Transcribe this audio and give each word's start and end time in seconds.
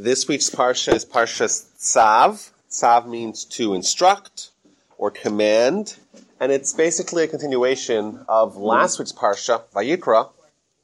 This 0.00 0.28
week's 0.28 0.48
parsha 0.48 0.94
is 0.94 1.04
Parsha 1.04 1.46
Tzav. 1.46 2.50
Tzav 2.70 3.08
means 3.08 3.44
to 3.46 3.74
instruct 3.74 4.50
or 4.96 5.10
command, 5.10 5.96
and 6.38 6.52
it's 6.52 6.72
basically 6.72 7.24
a 7.24 7.26
continuation 7.26 8.24
of 8.28 8.56
last 8.56 9.00
week's 9.00 9.10
parsha, 9.10 9.64
Vayikra, 9.74 10.30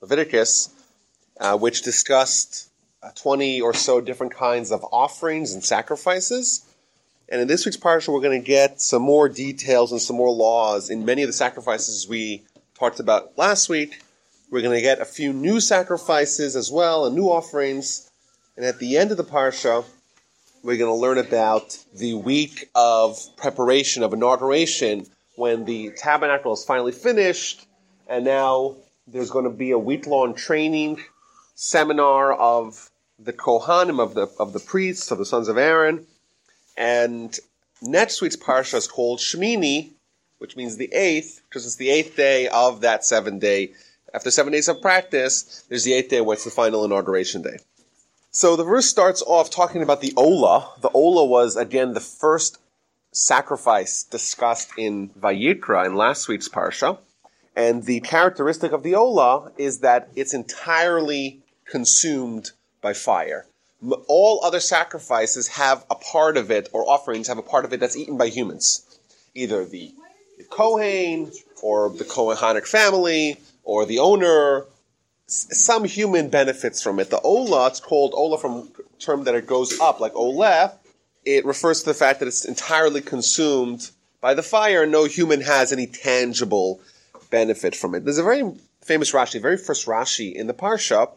Leviticus, 0.00 0.70
uh, 1.38 1.56
which 1.56 1.82
discussed 1.82 2.70
uh, 3.04 3.10
20 3.14 3.60
or 3.60 3.72
so 3.72 4.00
different 4.00 4.34
kinds 4.34 4.72
of 4.72 4.84
offerings 4.90 5.54
and 5.54 5.62
sacrifices. 5.62 6.66
And 7.28 7.40
in 7.40 7.46
this 7.46 7.64
week's 7.64 7.76
parsha, 7.76 8.12
we're 8.12 8.20
going 8.20 8.42
to 8.42 8.44
get 8.44 8.80
some 8.80 9.02
more 9.02 9.28
details 9.28 9.92
and 9.92 10.02
some 10.02 10.16
more 10.16 10.32
laws 10.32 10.90
in 10.90 11.04
many 11.04 11.22
of 11.22 11.28
the 11.28 11.34
sacrifices 11.34 12.08
we 12.08 12.42
talked 12.76 12.98
about 12.98 13.38
last 13.38 13.68
week. 13.68 14.02
We're 14.50 14.62
going 14.62 14.76
to 14.76 14.82
get 14.82 15.00
a 15.00 15.04
few 15.04 15.32
new 15.32 15.60
sacrifices 15.60 16.56
as 16.56 16.68
well 16.68 17.06
and 17.06 17.14
new 17.14 17.26
offerings. 17.26 18.10
And 18.56 18.64
at 18.64 18.78
the 18.78 18.96
end 18.96 19.10
of 19.10 19.16
the 19.16 19.24
parsha, 19.24 19.84
we're 20.62 20.76
going 20.76 20.90
to 20.90 21.00
learn 21.00 21.18
about 21.18 21.76
the 21.94 22.14
week 22.14 22.70
of 22.74 23.18
preparation, 23.36 24.02
of 24.02 24.12
inauguration, 24.12 25.06
when 25.36 25.64
the 25.64 25.90
tabernacle 25.96 26.52
is 26.52 26.64
finally 26.64 26.92
finished, 26.92 27.66
and 28.08 28.24
now 28.24 28.76
there's 29.08 29.30
going 29.30 29.44
to 29.44 29.50
be 29.50 29.72
a 29.72 29.78
week 29.78 30.06
long 30.06 30.34
training 30.34 31.02
seminar 31.56 32.32
of 32.32 32.90
the 33.18 33.32
Kohanim, 33.32 34.00
of 34.00 34.14
the, 34.14 34.28
of 34.38 34.52
the 34.52 34.60
priests, 34.60 35.10
of 35.10 35.18
the 35.18 35.26
sons 35.26 35.48
of 35.48 35.58
Aaron. 35.58 36.06
And 36.76 37.36
next 37.82 38.22
week's 38.22 38.36
parsha 38.36 38.74
is 38.74 38.86
called 38.86 39.18
Shemini, 39.18 39.90
which 40.38 40.56
means 40.56 40.76
the 40.76 40.92
eighth, 40.92 41.42
because 41.48 41.66
it's 41.66 41.76
the 41.76 41.90
eighth 41.90 42.16
day 42.16 42.48
of 42.48 42.82
that 42.82 43.04
seven 43.04 43.40
day. 43.40 43.72
After 44.12 44.30
seven 44.30 44.52
days 44.52 44.68
of 44.68 44.80
practice, 44.80 45.64
there's 45.68 45.82
the 45.82 45.92
eighth 45.92 46.10
day 46.10 46.20
where 46.20 46.34
it's 46.34 46.44
the 46.44 46.50
final 46.50 46.84
inauguration 46.84 47.42
day. 47.42 47.58
So 48.36 48.56
the 48.56 48.64
verse 48.64 48.86
starts 48.86 49.22
off 49.22 49.48
talking 49.48 49.80
about 49.80 50.00
the 50.00 50.12
Ola. 50.16 50.72
The 50.80 50.90
Ola 50.90 51.24
was, 51.24 51.54
again, 51.54 51.94
the 51.94 52.00
first 52.00 52.58
sacrifice 53.12 54.02
discussed 54.02 54.72
in 54.76 55.10
Vayikra 55.10 55.86
in 55.86 55.94
last 55.94 56.26
week's 56.26 56.48
Parsha. 56.48 56.98
And 57.54 57.84
the 57.84 58.00
characteristic 58.00 58.72
of 58.72 58.82
the 58.82 58.96
Ola 58.96 59.52
is 59.56 59.78
that 59.80 60.08
it's 60.16 60.34
entirely 60.34 61.42
consumed 61.64 62.50
by 62.82 62.92
fire. 62.92 63.46
All 64.08 64.40
other 64.42 64.58
sacrifices 64.58 65.46
have 65.46 65.86
a 65.88 65.94
part 65.94 66.36
of 66.36 66.50
it, 66.50 66.68
or 66.72 66.90
offerings 66.90 67.28
have 67.28 67.38
a 67.38 67.42
part 67.42 67.64
of 67.64 67.72
it 67.72 67.78
that's 67.78 67.96
eaten 67.96 68.18
by 68.18 68.30
humans. 68.30 68.84
Either 69.36 69.64
the, 69.64 69.94
Kohen, 70.50 71.30
or 71.62 71.88
the 71.88 72.04
Kohanic 72.04 72.66
family, 72.66 73.36
or 73.62 73.86
the 73.86 74.00
owner, 74.00 74.64
some 75.34 75.84
human 75.84 76.28
benefits 76.28 76.82
from 76.82 77.00
it. 77.00 77.10
The 77.10 77.20
ola, 77.20 77.66
it's 77.68 77.80
called 77.80 78.14
ola 78.14 78.38
from 78.38 78.70
term 78.98 79.24
that 79.24 79.34
it 79.34 79.46
goes 79.46 79.78
up, 79.80 80.00
like 80.00 80.14
ole. 80.14 80.70
It 81.24 81.44
refers 81.44 81.80
to 81.80 81.86
the 81.86 81.94
fact 81.94 82.20
that 82.20 82.28
it's 82.28 82.44
entirely 82.44 83.00
consumed 83.00 83.90
by 84.20 84.34
the 84.34 84.42
fire 84.42 84.82
and 84.82 84.92
no 84.92 85.04
human 85.04 85.40
has 85.40 85.72
any 85.72 85.86
tangible 85.86 86.80
benefit 87.30 87.74
from 87.74 87.94
it. 87.94 88.04
There's 88.04 88.18
a 88.18 88.22
very 88.22 88.52
famous 88.82 89.12
Rashi, 89.12 89.40
very 89.40 89.56
first 89.56 89.86
Rashi 89.86 90.34
in 90.34 90.46
the 90.46 90.54
Parsha, 90.54 91.10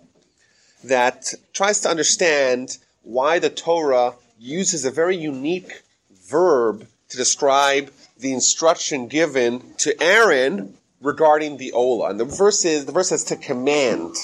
that 0.84 1.34
tries 1.54 1.82
to 1.82 1.90
understand 1.90 2.78
why 3.04 3.40
the 3.40 3.50
Torah 3.50 4.14
uses 4.40 4.86
a 4.86 4.92
very 4.92 5.18
unique 5.18 5.84
verb 6.30 6.88
to 7.10 7.18
describe 7.18 7.92
the 8.18 8.34
instruction 8.34 9.08
given 9.08 9.74
to 9.78 10.02
Aaron 10.02 10.76
regarding 11.02 11.58
the 11.58 11.72
ola. 11.72 12.10
And 12.10 12.20
the 12.20 12.26
verse 12.26 12.66
is 12.66 12.86
the 12.86 12.92
verse 12.92 13.10
says 13.10 13.24
to 13.26 13.36
command. 13.36 14.16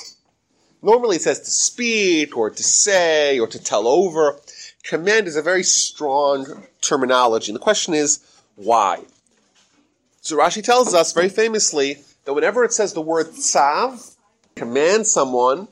Normally 0.81 1.17
it 1.17 1.21
says 1.21 1.39
to 1.39 1.51
speak 1.51 2.35
or 2.35 2.49
to 2.49 2.63
say 2.63 3.39
or 3.39 3.47
to 3.47 3.61
tell 3.61 3.87
over. 3.87 4.37
Command 4.83 5.27
is 5.27 5.35
a 5.35 5.41
very 5.41 5.63
strong 5.63 6.65
terminology. 6.81 7.51
And 7.51 7.55
the 7.55 7.63
question 7.63 7.93
is, 7.93 8.19
why? 8.55 8.99
So 10.21 10.37
Rashi 10.37 10.63
tells 10.63 10.93
us 10.93 11.13
very 11.13 11.29
famously 11.29 11.99
that 12.25 12.33
whenever 12.33 12.63
it 12.63 12.73
says 12.73 12.93
the 12.93 13.01
word 13.01 13.27
tzav, 13.27 14.15
command 14.55 15.07
someone, 15.07 15.67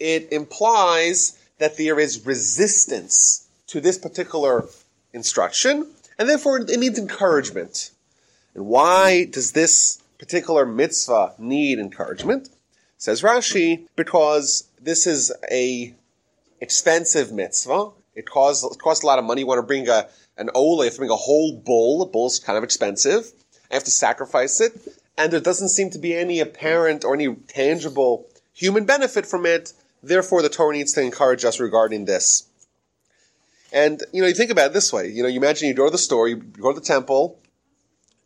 it 0.00 0.32
implies 0.32 1.38
that 1.58 1.76
there 1.76 2.00
is 2.00 2.26
resistance 2.26 3.46
to 3.68 3.80
this 3.80 3.98
particular 3.98 4.66
instruction, 5.12 5.86
and 6.18 6.28
therefore 6.28 6.60
it 6.60 6.78
needs 6.78 6.98
encouragement. 6.98 7.90
And 8.54 8.66
why 8.66 9.24
does 9.26 9.52
this 9.52 10.01
particular 10.22 10.64
mitzvah 10.64 11.34
need 11.36 11.80
encouragement? 11.80 12.48
Says 12.96 13.22
Rashi, 13.22 13.88
because 13.96 14.68
this 14.80 15.04
is 15.04 15.32
a 15.50 15.96
expensive 16.60 17.32
mitzvah. 17.32 17.90
It 18.14 18.24
costs, 18.24 18.62
it 18.64 18.78
costs 18.78 19.02
a 19.02 19.06
lot 19.08 19.18
of 19.18 19.24
money. 19.24 19.40
You 19.40 19.48
want 19.48 19.58
to 19.58 19.66
bring 19.66 19.88
a, 19.88 20.08
an 20.38 20.48
ola, 20.54 20.84
you 20.84 20.90
have 20.90 20.92
to 20.92 21.00
bring 21.00 21.10
a 21.10 21.16
whole 21.16 21.56
bull. 21.56 22.02
A 22.02 22.06
bull's 22.06 22.38
kind 22.38 22.56
of 22.56 22.62
expensive. 22.62 23.32
I 23.68 23.74
have 23.74 23.82
to 23.82 23.90
sacrifice 23.90 24.60
it. 24.60 24.72
And 25.18 25.32
there 25.32 25.40
doesn't 25.40 25.70
seem 25.70 25.90
to 25.90 25.98
be 25.98 26.14
any 26.14 26.38
apparent 26.38 27.04
or 27.04 27.14
any 27.14 27.34
tangible 27.34 28.28
human 28.54 28.84
benefit 28.84 29.26
from 29.26 29.44
it. 29.44 29.72
Therefore, 30.04 30.40
the 30.40 30.48
Torah 30.48 30.76
needs 30.76 30.92
to 30.92 31.02
encourage 31.02 31.44
us 31.44 31.58
regarding 31.58 32.04
this. 32.04 32.46
And, 33.72 34.04
you 34.12 34.22
know, 34.22 34.28
you 34.28 34.34
think 34.34 34.52
about 34.52 34.68
it 34.68 34.72
this 34.72 34.92
way. 34.92 35.08
You 35.08 35.24
know, 35.24 35.28
you 35.28 35.40
imagine 35.40 35.66
you 35.66 35.74
go 35.74 35.86
to 35.86 35.90
the 35.90 35.98
store, 35.98 36.28
you 36.28 36.36
go 36.36 36.72
to 36.72 36.78
the 36.78 36.86
temple. 36.86 37.40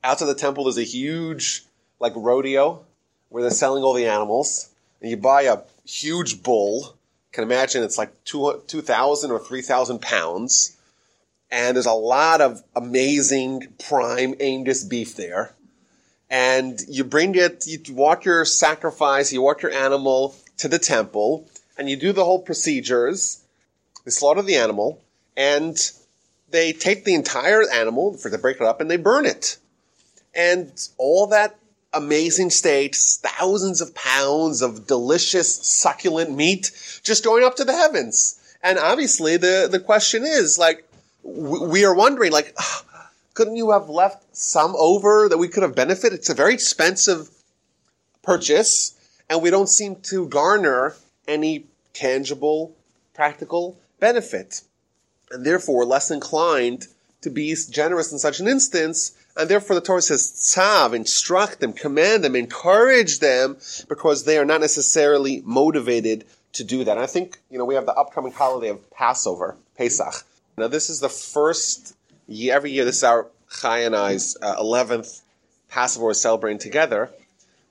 Outside 0.04 0.26
the 0.26 0.34
temple, 0.34 0.64
there's 0.64 0.76
a 0.76 0.82
huge 0.82 1.64
like 1.98 2.12
rodeo 2.16 2.84
where 3.28 3.42
they're 3.42 3.50
selling 3.50 3.82
all 3.82 3.94
the 3.94 4.06
animals, 4.06 4.70
and 5.00 5.10
you 5.10 5.16
buy 5.16 5.42
a 5.42 5.58
huge 5.84 6.42
bull. 6.42 6.96
Can 7.32 7.44
imagine 7.44 7.82
it's 7.82 7.98
like 7.98 8.24
two 8.24 8.62
two 8.66 8.80
thousand 8.80 9.30
or 9.30 9.38
three 9.38 9.62
thousand 9.62 10.00
pounds, 10.00 10.76
and 11.50 11.76
there's 11.76 11.86
a 11.86 11.92
lot 11.92 12.40
of 12.40 12.62
amazing 12.74 13.68
prime 13.86 14.34
Angus 14.40 14.84
beef 14.84 15.16
there. 15.16 15.54
And 16.28 16.80
you 16.88 17.04
bring 17.04 17.34
it, 17.36 17.66
you 17.66 17.78
walk 17.94 18.24
your 18.24 18.44
sacrifice, 18.44 19.32
you 19.32 19.42
walk 19.42 19.62
your 19.62 19.70
animal 19.70 20.34
to 20.58 20.66
the 20.66 20.78
temple, 20.78 21.46
and 21.78 21.88
you 21.88 21.96
do 21.96 22.12
the 22.12 22.24
whole 22.24 22.40
procedures. 22.40 23.44
They 24.04 24.10
slaughter 24.10 24.42
the 24.42 24.56
animal, 24.56 25.00
and 25.36 25.76
they 26.50 26.72
take 26.72 27.04
the 27.04 27.14
entire 27.14 27.62
animal, 27.70 28.16
for 28.16 28.30
to 28.30 28.38
break 28.38 28.56
it 28.56 28.62
up, 28.62 28.80
and 28.80 28.90
they 28.90 28.96
burn 28.96 29.26
it. 29.26 29.58
And 30.34 30.72
all 30.98 31.28
that 31.28 31.58
amazing 31.96 32.50
steaks, 32.50 33.16
thousands 33.16 33.80
of 33.80 33.94
pounds 33.94 34.62
of 34.62 34.86
delicious, 34.86 35.54
succulent 35.66 36.30
meat 36.30 36.70
just 37.02 37.24
going 37.24 37.44
up 37.44 37.56
to 37.56 37.64
the 37.64 37.72
heavens. 37.72 38.40
And 38.62 38.78
obviously 38.78 39.36
the, 39.36 39.68
the 39.70 39.80
question 39.80 40.24
is 40.24 40.58
like, 40.58 40.88
we 41.22 41.84
are 41.84 41.94
wondering 41.94 42.32
like, 42.32 42.56
couldn't 43.34 43.56
you 43.56 43.70
have 43.72 43.88
left 43.88 44.36
some 44.36 44.74
over 44.76 45.28
that 45.28 45.38
we 45.38 45.48
could 45.48 45.62
have 45.62 45.74
benefited? 45.74 46.18
It's 46.18 46.30
a 46.30 46.34
very 46.34 46.54
expensive 46.54 47.30
purchase 48.22 48.94
and 49.28 49.42
we 49.42 49.50
don't 49.50 49.68
seem 49.68 49.96
to 50.02 50.28
garner 50.28 50.94
any 51.26 51.66
tangible, 51.94 52.76
practical 53.14 53.78
benefit. 53.98 54.62
And 55.30 55.44
therefore 55.44 55.84
less 55.84 56.10
inclined 56.10 56.86
to 57.22 57.30
be 57.30 57.56
generous 57.70 58.12
in 58.12 58.18
such 58.18 58.38
an 58.38 58.46
instance 58.46 59.12
and 59.36 59.48
therefore 59.48 59.74
the 59.74 59.82
Torah 59.82 60.02
says, 60.02 60.32
tzav, 60.32 60.94
instruct 60.94 61.60
them, 61.60 61.72
command 61.72 62.24
them, 62.24 62.34
encourage 62.36 63.18
them, 63.18 63.56
because 63.88 64.24
they 64.24 64.38
are 64.38 64.44
not 64.44 64.60
necessarily 64.60 65.42
motivated 65.44 66.24
to 66.54 66.64
do 66.64 66.84
that. 66.84 66.92
And 66.92 67.00
I 67.00 67.06
think, 67.06 67.38
you 67.50 67.58
know, 67.58 67.64
we 67.64 67.74
have 67.74 67.86
the 67.86 67.94
upcoming 67.94 68.32
holiday 68.32 68.68
of 68.68 68.90
Passover, 68.90 69.56
Pesach. 69.76 70.24
Now 70.56 70.68
this 70.68 70.88
is 70.88 71.00
the 71.00 71.08
first 71.08 71.94
year, 72.26 72.54
every 72.54 72.72
year, 72.72 72.84
this 72.84 72.96
is 72.96 73.04
our 73.04 73.28
Chai 73.60 73.80
and 73.80 73.94
I's 73.94 74.36
uh, 74.40 74.56
11th 74.56 75.22
Passover 75.68 76.06
we're 76.06 76.14
celebrating 76.14 76.58
together, 76.58 77.10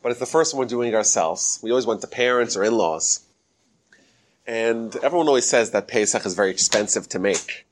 but 0.04 0.12
it's 0.12 0.20
the 0.20 0.26
first 0.26 0.54
one 0.54 0.60
we're 0.60 0.70
doing 0.70 0.94
ourselves. 0.94 1.60
We 1.64 1.72
always 1.72 1.86
went 1.86 2.02
to 2.02 2.08
parents 2.08 2.56
or 2.56 2.64
in-laws. 2.64 3.22
And 4.46 4.96
everyone 4.98 5.28
always 5.28 5.50
says 5.50 5.72
that 5.72 5.88
Pesach 5.88 6.26
is 6.26 6.36
very 6.36 6.52
expensive 6.52 7.10
to 7.10 7.20
make. 7.20 7.66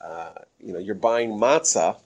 Uh, 0.00 0.30
you 0.58 0.72
know, 0.72 0.78
you're 0.80 0.96
buying 0.96 1.30
matzah, 1.30 1.96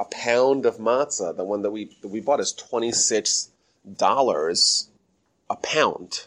a 0.00 0.04
pound 0.06 0.64
of 0.64 0.78
matzah, 0.78 1.36
the 1.36 1.44
one 1.44 1.60
that 1.62 1.70
we 1.70 1.96
that 2.00 2.08
we 2.08 2.20
bought, 2.20 2.40
is 2.40 2.52
twenty 2.52 2.90
six 2.90 3.50
dollars 3.96 4.88
a 5.50 5.56
pound 5.56 6.26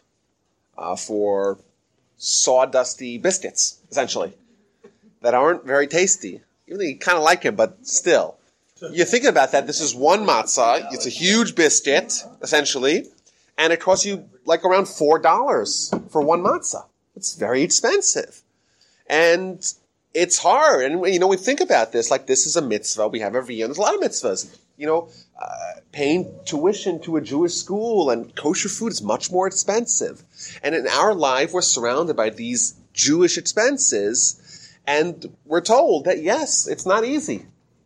uh, 0.77 0.95
for 0.95 1.57
sawdusty 2.19 3.19
biscuits, 3.19 3.79
essentially, 3.89 4.33
that 5.21 5.33
aren't 5.33 5.65
very 5.65 5.87
tasty. 5.87 6.41
Even 6.67 6.77
though 6.77 6.85
you 6.85 6.97
kind 6.97 7.17
of 7.17 7.23
like 7.23 7.41
them, 7.41 7.55
but 7.55 7.85
still, 7.85 8.37
you're 8.91 9.07
thinking 9.07 9.29
about 9.29 9.51
that. 9.53 9.65
This 9.65 9.81
is 9.81 9.95
one 9.95 10.25
matzah. 10.25 10.87
It's 10.93 11.07
a 11.07 11.09
huge 11.09 11.55
biscuit, 11.55 12.13
essentially, 12.41 13.07
and 13.57 13.73
it 13.73 13.79
costs 13.79 14.05
you 14.05 14.29
like 14.45 14.63
around 14.63 14.87
four 14.87 15.17
dollars 15.17 15.93
for 16.09 16.21
one 16.21 16.41
matzah. 16.41 16.85
It's 17.15 17.35
very 17.35 17.63
expensive, 17.63 18.43
and 19.07 19.65
it's 20.13 20.37
hard. 20.37 20.85
And, 20.85 21.05
you 21.07 21.19
know, 21.19 21.27
we 21.27 21.37
think 21.37 21.59
about 21.59 21.91
this, 21.91 22.11
like 22.11 22.27
this 22.27 22.45
is 22.45 22.55
a 22.55 22.61
mitzvah 22.61 23.07
we 23.07 23.19
have 23.19 23.35
every 23.35 23.55
year. 23.55 23.67
There's 23.67 23.77
a 23.77 23.81
lot 23.81 23.95
of 23.95 24.01
mitzvahs. 24.01 24.57
You 24.77 24.87
know, 24.87 25.09
uh, 25.39 25.81
paying 25.91 26.33
tuition 26.45 26.99
to 27.01 27.17
a 27.17 27.21
Jewish 27.21 27.53
school 27.53 28.09
and 28.09 28.35
kosher 28.35 28.69
food 28.69 28.91
is 28.91 29.01
much 29.01 29.31
more 29.31 29.45
expensive. 29.45 30.23
And 30.63 30.73
in 30.73 30.87
our 30.87 31.13
life, 31.13 31.53
we're 31.53 31.61
surrounded 31.61 32.15
by 32.15 32.31
these 32.31 32.75
Jewish 32.93 33.37
expenses. 33.37 34.73
And 34.87 35.35
we're 35.45 35.61
told 35.61 36.05
that 36.05 36.21
yes, 36.21 36.67
it's 36.67 36.85
not 36.85 37.05
easy. 37.05 37.45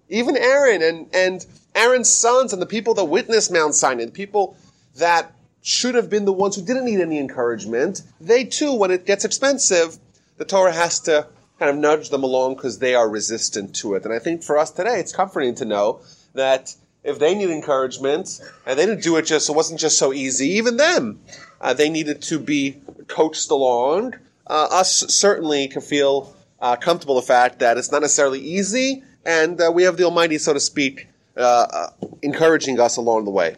Even 0.09 0.38
Aaron 0.38 0.81
and, 0.81 1.09
and 1.13 1.45
Aaron's 1.75 2.09
sons 2.09 2.53
and 2.53 2.62
the 2.62 2.65
people 2.65 2.94
that 2.94 3.06
witnessed 3.06 3.51
Mount 3.51 3.75
Sinai, 3.75 4.06
the 4.06 4.12
people 4.12 4.56
that 4.95 5.33
should 5.62 5.95
have 5.95 6.09
been 6.09 6.24
the 6.24 6.31
ones 6.31 6.56
who 6.56 6.62
didn't 6.62 6.85
need 6.85 7.01
any 7.01 7.19
encouragement, 7.19 8.01
they 8.21 8.45
too, 8.45 8.74
when 8.74 8.91
it 8.91 9.06
gets 9.06 9.25
expensive, 9.25 9.97
the 10.38 10.45
Torah 10.45 10.71
has 10.71 11.01
to 11.01 11.27
kind 11.59 11.71
of 11.71 11.77
nudge 11.77 12.09
them 12.09 12.24
along 12.24 12.56
because 12.56 12.80
they 12.80 12.95
are 12.95 13.09
resistant 13.09 13.75
to 13.77 13.95
it. 13.95 14.06
And 14.06 14.13
I 14.13 14.19
think 14.19 14.44
for 14.44 14.57
us 14.57 14.71
today, 14.71 15.00
it's 15.00 15.12
comforting 15.12 15.56
to 15.56 15.65
know 15.65 16.01
that 16.33 16.75
if 17.04 17.19
they 17.19 17.33
need 17.33 17.50
encouragement 17.50 18.39
and 18.65 18.77
they 18.77 18.86
didn't 18.86 19.04
do 19.04 19.15
it 19.15 19.24
just, 19.24 19.50
it 19.50 19.56
wasn't 19.56 19.80
just 19.80 19.98
so 19.98 20.13
easy, 20.13 20.50
even 20.50 20.77
them, 20.77 21.19
uh, 21.62 21.74
they 21.74 21.89
needed 21.89 22.21
to 22.24 22.39
be 22.39 22.81
coached 23.07 23.50
along. 23.50 24.13
Uh, 24.45 24.68
us 24.71 25.06
certainly 25.07 25.68
can 25.68 25.81
feel 25.81 26.36
uh, 26.59 26.75
comfortable 26.75 27.15
the 27.15 27.21
fact 27.21 27.60
that 27.60 27.77
it's 27.77 27.92
not 27.92 28.01
necessarily 28.01 28.39
easy, 28.39 29.03
and 29.25 29.60
uh, 29.62 29.71
we 29.74 29.83
have 29.83 29.98
the 29.98 30.03
Almighty, 30.03 30.38
so 30.38 30.53
to 30.53 30.60
speak, 30.60 31.07
uh, 31.36 31.68
uh, 31.71 31.89
encouraging 32.21 32.80
us 32.80 32.98
along 32.98 33.25
the 33.25 33.31
way. 33.31 33.56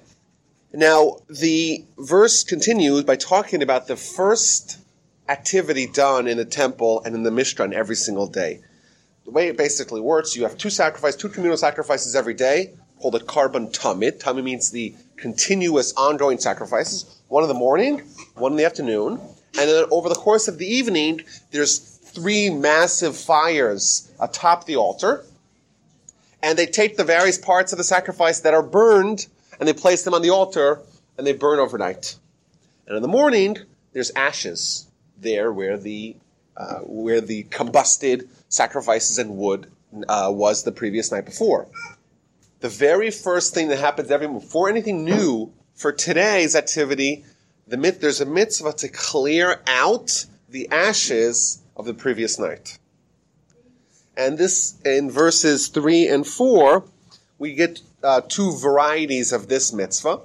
Now, 0.73 1.17
the 1.29 1.85
verse 1.97 2.43
continues 2.43 3.03
by 3.03 3.15
talking 3.15 3.63
about 3.63 3.87
the 3.87 3.95
first 3.95 4.77
activity 5.29 5.85
done 5.87 6.27
in 6.27 6.37
the 6.37 6.45
temple 6.45 7.01
and 7.05 7.15
in 7.15 7.23
the 7.23 7.29
Mishkan 7.29 7.71
every 7.71 7.95
single 7.95 8.27
day. 8.27 8.61
The 9.25 9.31
way 9.31 9.47
it 9.47 9.57
basically 9.57 10.01
works, 10.01 10.35
you 10.35 10.43
have 10.43 10.57
two 10.57 10.71
sacrifices, 10.71 11.21
two 11.21 11.29
communal 11.29 11.57
sacrifices 11.57 12.15
every 12.15 12.33
day, 12.33 12.71
called 12.99 13.15
a 13.15 13.19
korban 13.19 13.71
tamid. 13.71 14.19
Tamid 14.19 14.43
means 14.43 14.71
the 14.71 14.95
continuous, 15.17 15.93
ongoing 15.93 16.39
sacrifices. 16.39 17.21
One 17.27 17.43
in 17.43 17.47
the 17.47 17.53
morning, 17.53 18.01
one 18.35 18.53
in 18.53 18.57
the 18.57 18.65
afternoon, 18.65 19.19
and 19.57 19.69
then 19.69 19.85
over 19.91 20.09
the 20.09 20.15
course 20.15 20.47
of 20.47 20.57
the 20.57 20.65
evening, 20.65 21.21
there's 21.51 21.77
three 21.77 22.49
massive 22.49 23.15
fires 23.15 24.11
atop 24.19 24.65
the 24.65 24.77
altar, 24.77 25.23
and 26.41 26.57
they 26.57 26.65
take 26.65 26.97
the 26.97 27.03
various 27.03 27.37
parts 27.37 27.71
of 27.71 27.77
the 27.77 27.83
sacrifice 27.83 28.39
that 28.39 28.55
are 28.55 28.63
burned, 28.63 29.27
and 29.59 29.67
they 29.67 29.73
place 29.73 30.03
them 30.03 30.15
on 30.15 30.23
the 30.23 30.31
altar, 30.31 30.79
and 31.17 31.27
they 31.27 31.33
burn 31.33 31.59
overnight. 31.59 32.15
And 32.87 32.95
in 32.95 33.03
the 33.03 33.07
morning, 33.07 33.57
there's 33.93 34.11
ashes 34.15 34.88
there 35.21 35.51
where 35.51 35.77
the 35.77 36.15
uh, 36.57 36.79
where 36.79 37.21
the 37.21 37.43
combusted 37.43 38.27
sacrifices 38.49 39.17
and 39.17 39.37
wood 39.37 39.71
uh, 40.07 40.29
was 40.31 40.63
the 40.63 40.71
previous 40.71 41.11
night 41.11 41.25
before. 41.25 41.67
The 42.59 42.69
very 42.69 43.11
first 43.11 43.53
thing 43.53 43.69
that 43.69 43.79
happens 43.79 44.11
every 44.11 44.27
before 44.27 44.69
anything 44.69 45.05
new 45.05 45.53
for 45.73 45.93
today's 45.93 46.55
activity, 46.55 47.23
the 47.67 47.77
there's 47.77 48.19
a 48.19 48.25
mitzvah 48.25 48.73
to 48.73 48.89
clear 48.89 49.61
out 49.65 50.25
the 50.49 50.67
ashes 50.69 51.61
of 51.77 51.85
the 51.85 51.93
previous 51.93 52.37
night. 52.37 52.77
And 54.17 54.37
this 54.37 54.75
in 54.83 55.09
verses 55.09 55.69
three 55.69 56.07
and 56.07 56.27
four, 56.27 56.83
we 57.37 57.53
get 57.53 57.79
uh, 58.03 58.21
two 58.27 58.57
varieties 58.57 59.31
of 59.31 59.47
this 59.47 59.71
mitzvah. 59.71 60.19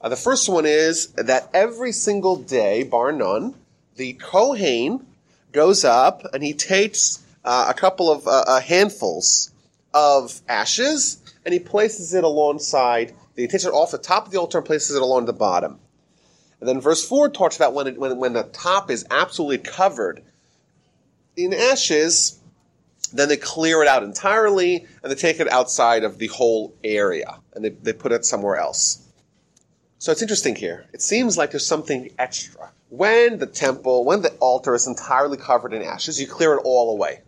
Uh, 0.00 0.08
the 0.08 0.16
first 0.16 0.48
one 0.48 0.66
is 0.66 1.08
that 1.12 1.48
every 1.52 1.90
single 1.90 2.36
day, 2.36 2.84
bar 2.84 3.10
none, 3.10 3.54
the 3.96 4.14
Kohen 4.14 5.06
goes 5.52 5.84
up 5.84 6.22
and 6.32 6.42
he 6.42 6.54
takes 6.54 7.24
uh, 7.44 7.66
a 7.68 7.74
couple 7.74 8.10
of 8.10 8.26
uh, 8.26 8.44
uh, 8.46 8.60
handfuls 8.60 9.50
of 9.92 10.40
ashes 10.48 11.18
and 11.44 11.52
he 11.52 11.60
places 11.60 12.14
it 12.14 12.24
alongside. 12.24 13.14
He 13.36 13.46
takes 13.46 13.64
it 13.64 13.70
off 13.70 13.90
the 13.90 13.98
top 13.98 14.26
of 14.26 14.32
the 14.32 14.38
altar 14.38 14.58
and 14.58 14.66
places 14.66 14.96
it 14.96 15.02
along 15.02 15.26
the 15.26 15.32
bottom. 15.32 15.78
And 16.60 16.68
then 16.68 16.80
verse 16.80 17.06
4 17.06 17.30
talks 17.30 17.56
about 17.56 17.74
when, 17.74 17.88
it, 17.88 17.98
when, 17.98 18.18
when 18.18 18.32
the 18.34 18.44
top 18.44 18.90
is 18.90 19.04
absolutely 19.10 19.58
covered 19.58 20.22
in 21.36 21.52
ashes, 21.52 22.38
then 23.12 23.28
they 23.28 23.36
clear 23.36 23.82
it 23.82 23.88
out 23.88 24.02
entirely 24.02 24.86
and 25.02 25.10
they 25.10 25.16
take 25.16 25.40
it 25.40 25.50
outside 25.50 26.04
of 26.04 26.18
the 26.18 26.28
whole 26.28 26.74
area 26.84 27.38
and 27.54 27.64
they, 27.64 27.70
they 27.70 27.92
put 27.92 28.12
it 28.12 28.24
somewhere 28.24 28.56
else. 28.56 29.02
So 29.98 30.12
it's 30.12 30.22
interesting 30.22 30.54
here. 30.54 30.86
It 30.92 31.02
seems 31.02 31.36
like 31.36 31.50
there's 31.50 31.66
something 31.66 32.10
extra 32.18 32.70
when 32.92 33.38
the 33.38 33.46
temple, 33.46 34.04
when 34.04 34.20
the 34.20 34.28
altar 34.34 34.74
is 34.74 34.86
entirely 34.86 35.38
covered 35.38 35.72
in 35.72 35.80
ashes, 35.80 36.20
you 36.20 36.26
clear 36.26 36.52
it 36.52 36.60
all 36.62 36.92
away. 36.92 37.22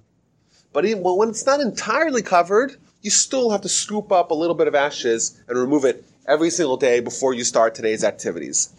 But 0.74 0.84
when 0.84 1.30
it's 1.30 1.46
not 1.46 1.60
entirely 1.60 2.20
covered, 2.20 2.76
you 3.00 3.10
still 3.10 3.48
have 3.48 3.62
to 3.62 3.68
scoop 3.70 4.12
up 4.12 4.30
a 4.30 4.34
little 4.34 4.54
bit 4.54 4.68
of 4.68 4.74
ashes 4.74 5.40
and 5.48 5.56
remove 5.56 5.86
it 5.86 6.04
every 6.28 6.50
single 6.50 6.76
day 6.76 7.00
before 7.00 7.32
you 7.32 7.44
start 7.44 7.74
today's 7.74 8.04
activities. 8.04 8.74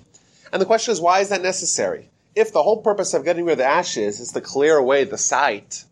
And 0.54 0.62
the 0.62 0.68
question 0.68 0.92
is, 0.92 1.02
why 1.02 1.22
is 1.22 1.30
that 1.30 1.42
necessary? 1.42 2.12
If 2.36 2.54
the 2.54 2.62
whole 2.62 2.84
purpose 2.84 3.16
of 3.16 3.26
getting 3.26 3.46
rid 3.46 3.54
of 3.54 3.58
the 3.58 3.66
ashes 3.66 4.20
is 4.20 4.32
to 4.34 4.42
clear 4.42 4.78
away 4.78 5.06
the 5.06 5.18
site, 5.18 5.86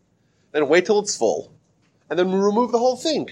then 0.51 0.69
wait 0.69 0.85
till 0.85 0.99
it's 0.99 1.17
full, 1.17 1.51
and 2.07 2.19
then 2.19 2.31
remove 2.31 2.71
the 2.71 2.77
whole 2.77 2.97
thing. 2.97 3.31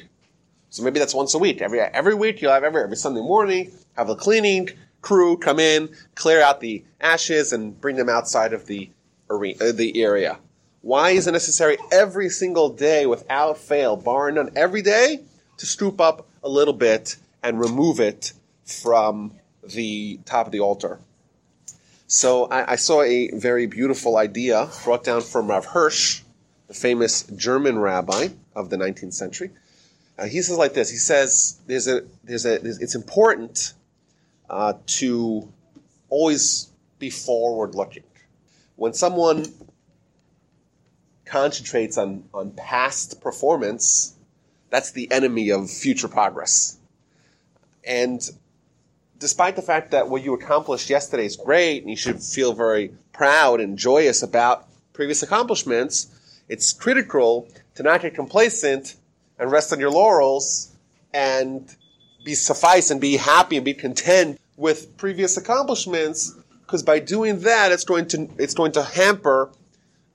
So 0.71 0.81
maybe 0.81 0.97
that's 0.97 1.13
once 1.13 1.35
a 1.35 1.37
week. 1.37 1.61
Every 1.61 1.79
every 1.79 2.15
week 2.15 2.41
you'll 2.41 2.53
have 2.53 2.63
every 2.63 2.81
every 2.81 2.95
Sunday 2.97 3.21
morning 3.21 3.71
have 3.97 4.07
the 4.07 4.15
cleaning, 4.15 4.69
crew 5.01 5.37
come 5.37 5.59
in, 5.59 5.89
clear 6.15 6.41
out 6.41 6.61
the 6.61 6.83
ashes, 6.99 7.53
and 7.53 7.79
bring 7.79 7.95
them 7.95 8.09
outside 8.09 8.53
of 8.53 8.67
the 8.67 8.89
arena, 9.29 9.65
uh, 9.65 9.71
the 9.71 10.01
area. 10.01 10.37
Why 10.81 11.11
is 11.11 11.27
it 11.27 11.31
necessary 11.31 11.77
every 11.91 12.29
single 12.29 12.69
day 12.69 13.05
without 13.05 13.57
fail, 13.57 13.95
bar 13.95 14.31
none, 14.31 14.51
every 14.55 14.81
day 14.81 15.21
to 15.57 15.65
scoop 15.65 16.01
up 16.01 16.27
a 16.43 16.49
little 16.49 16.73
bit 16.73 17.17
and 17.43 17.59
remove 17.59 17.99
it 17.99 18.33
from 18.65 19.33
the 19.63 20.19
top 20.25 20.47
of 20.47 20.51
the 20.51 20.59
altar? 20.59 20.99
So 22.07 22.45
I, 22.45 22.73
I 22.73 22.75
saw 22.75 23.03
a 23.03 23.29
very 23.31 23.67
beautiful 23.67 24.17
idea 24.17 24.69
brought 24.83 25.03
down 25.03 25.21
from 25.21 25.47
Rav 25.47 25.65
Hirsch, 25.65 26.21
the 26.67 26.73
famous 26.73 27.23
German 27.23 27.79
rabbi 27.79 28.29
of 28.55 28.69
the 28.69 28.77
19th 28.77 29.13
century. 29.13 29.51
Uh, 30.17 30.25
he 30.25 30.41
says 30.41 30.57
like 30.57 30.73
this. 30.73 30.89
He 30.89 30.97
says 30.97 31.59
there's 31.67 31.87
a 31.87 32.01
there's 32.23 32.45
a 32.45 32.57
there's, 32.57 32.79
it's 32.79 32.95
important 32.95 33.73
uh, 34.51 34.73
to 34.85 35.51
always 36.09 36.69
be 36.99 37.09
forward 37.09 37.73
looking. 37.73 38.03
When 38.75 38.93
someone 38.93 39.45
concentrates 41.25 41.97
on, 41.97 42.25
on 42.33 42.51
past 42.51 43.21
performance, 43.21 44.13
that's 44.69 44.91
the 44.91 45.09
enemy 45.09 45.49
of 45.51 45.71
future 45.71 46.09
progress. 46.09 46.77
And 47.85 48.29
despite 49.19 49.55
the 49.55 49.61
fact 49.61 49.91
that 49.91 50.09
what 50.09 50.21
you 50.23 50.33
accomplished 50.33 50.89
yesterday 50.89 51.25
is 51.25 51.37
great 51.37 51.81
and 51.81 51.89
you 51.89 51.95
should 51.95 52.21
feel 52.21 52.53
very 52.53 52.93
proud 53.13 53.61
and 53.61 53.77
joyous 53.77 54.21
about 54.21 54.67
previous 54.91 55.23
accomplishments, 55.23 56.07
it's 56.49 56.73
critical 56.73 57.47
to 57.75 57.83
not 57.83 58.01
get 58.01 58.15
complacent 58.15 58.95
and 59.39 59.49
rest 59.49 59.71
on 59.71 59.79
your 59.79 59.91
laurels 59.91 60.75
and 61.13 61.73
be 62.23 62.35
suffice 62.35 62.91
and 62.91 63.01
be 63.01 63.17
happy 63.17 63.57
and 63.57 63.65
be 63.65 63.73
content 63.73 64.39
with 64.57 64.95
previous 64.97 65.37
accomplishments 65.37 66.35
because 66.61 66.83
by 66.83 66.99
doing 66.99 67.39
that 67.41 67.71
it's 67.71 67.83
going 67.83 68.07
to 68.07 68.29
it's 68.37 68.53
going 68.53 68.71
to 68.71 68.83
hamper 68.83 69.51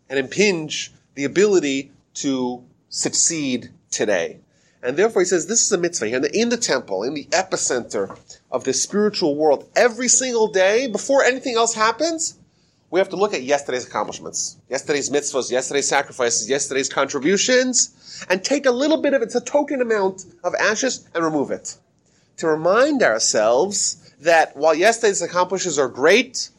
and 0.08 0.18
impinge 0.18 0.92
the 1.14 1.24
ability 1.24 1.90
to 2.14 2.64
succeed 2.88 3.70
today. 3.90 4.38
And 4.82 4.96
therefore 4.96 5.22
he 5.22 5.26
says 5.26 5.46
this 5.46 5.62
is 5.62 5.72
a 5.72 5.78
mitzvah 5.78 6.06
here 6.06 6.22
in 6.32 6.48
the, 6.48 6.56
temple, 6.56 7.02
in 7.02 7.14
the 7.14 7.24
epicenter 7.26 8.16
of 8.52 8.64
the 8.64 8.72
spiritual 8.72 9.34
world. 9.34 9.68
Every 9.74 10.08
single 10.08 10.48
day, 10.48 10.86
before 10.86 11.24
anything 11.24 11.56
else 11.56 11.74
happens, 11.74 12.38
we 12.90 13.00
have 13.00 13.08
to 13.08 13.16
look 13.16 13.34
at 13.34 13.42
yesterday's 13.42 13.86
accomplishments, 13.86 14.58
yesterday's 14.70 15.10
mitzvahs, 15.10 15.50
yesterday's 15.50 15.88
sacrifices, 15.88 16.48
yesterday's 16.48 16.88
contributions, 16.88 18.24
and 18.30 18.44
take 18.44 18.64
a 18.64 18.70
little 18.70 19.02
bit 19.02 19.12
of 19.12 19.22
it's 19.22 19.34
a 19.34 19.40
token 19.40 19.80
amount 19.80 20.24
of 20.44 20.54
ashes 20.54 21.08
and 21.14 21.24
remove 21.24 21.50
it. 21.50 21.76
To 22.38 22.48
remind 22.48 23.02
ourselves 23.02 24.12
that 24.20 24.56
while 24.56 24.74
yesterday's 24.74 25.22
accomplishments 25.22 25.78
are 25.78 25.88
great, 25.88 26.50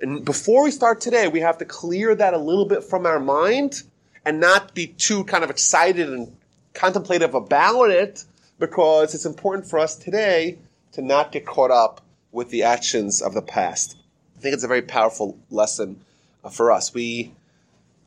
and 0.00 0.24
before 0.24 0.64
we 0.64 0.70
start 0.70 1.00
today, 1.00 1.28
we 1.28 1.40
have 1.40 1.58
to 1.58 1.64
clear 1.64 2.14
that 2.14 2.34
a 2.34 2.38
little 2.38 2.64
bit 2.66 2.84
from 2.84 3.06
our 3.06 3.20
mind 3.20 3.82
and 4.24 4.40
not 4.40 4.74
be 4.74 4.86
too 4.86 5.24
kind 5.24 5.44
of 5.44 5.50
excited 5.50 6.08
and 6.08 6.36
contemplative 6.72 7.34
about 7.34 7.90
it 7.90 8.24
because 8.58 9.14
it's 9.14 9.26
important 9.26 9.66
for 9.66 9.78
us 9.78 9.96
today 9.96 10.58
to 10.92 11.02
not 11.02 11.32
get 11.32 11.46
caught 11.46 11.70
up 11.70 12.00
with 12.32 12.50
the 12.50 12.62
actions 12.62 13.22
of 13.22 13.34
the 13.34 13.42
past. 13.42 13.96
I 14.36 14.40
think 14.40 14.54
it's 14.54 14.64
a 14.64 14.68
very 14.68 14.82
powerful 14.82 15.38
lesson 15.50 16.00
uh, 16.44 16.50
for 16.50 16.70
us. 16.70 16.92
We 16.92 17.32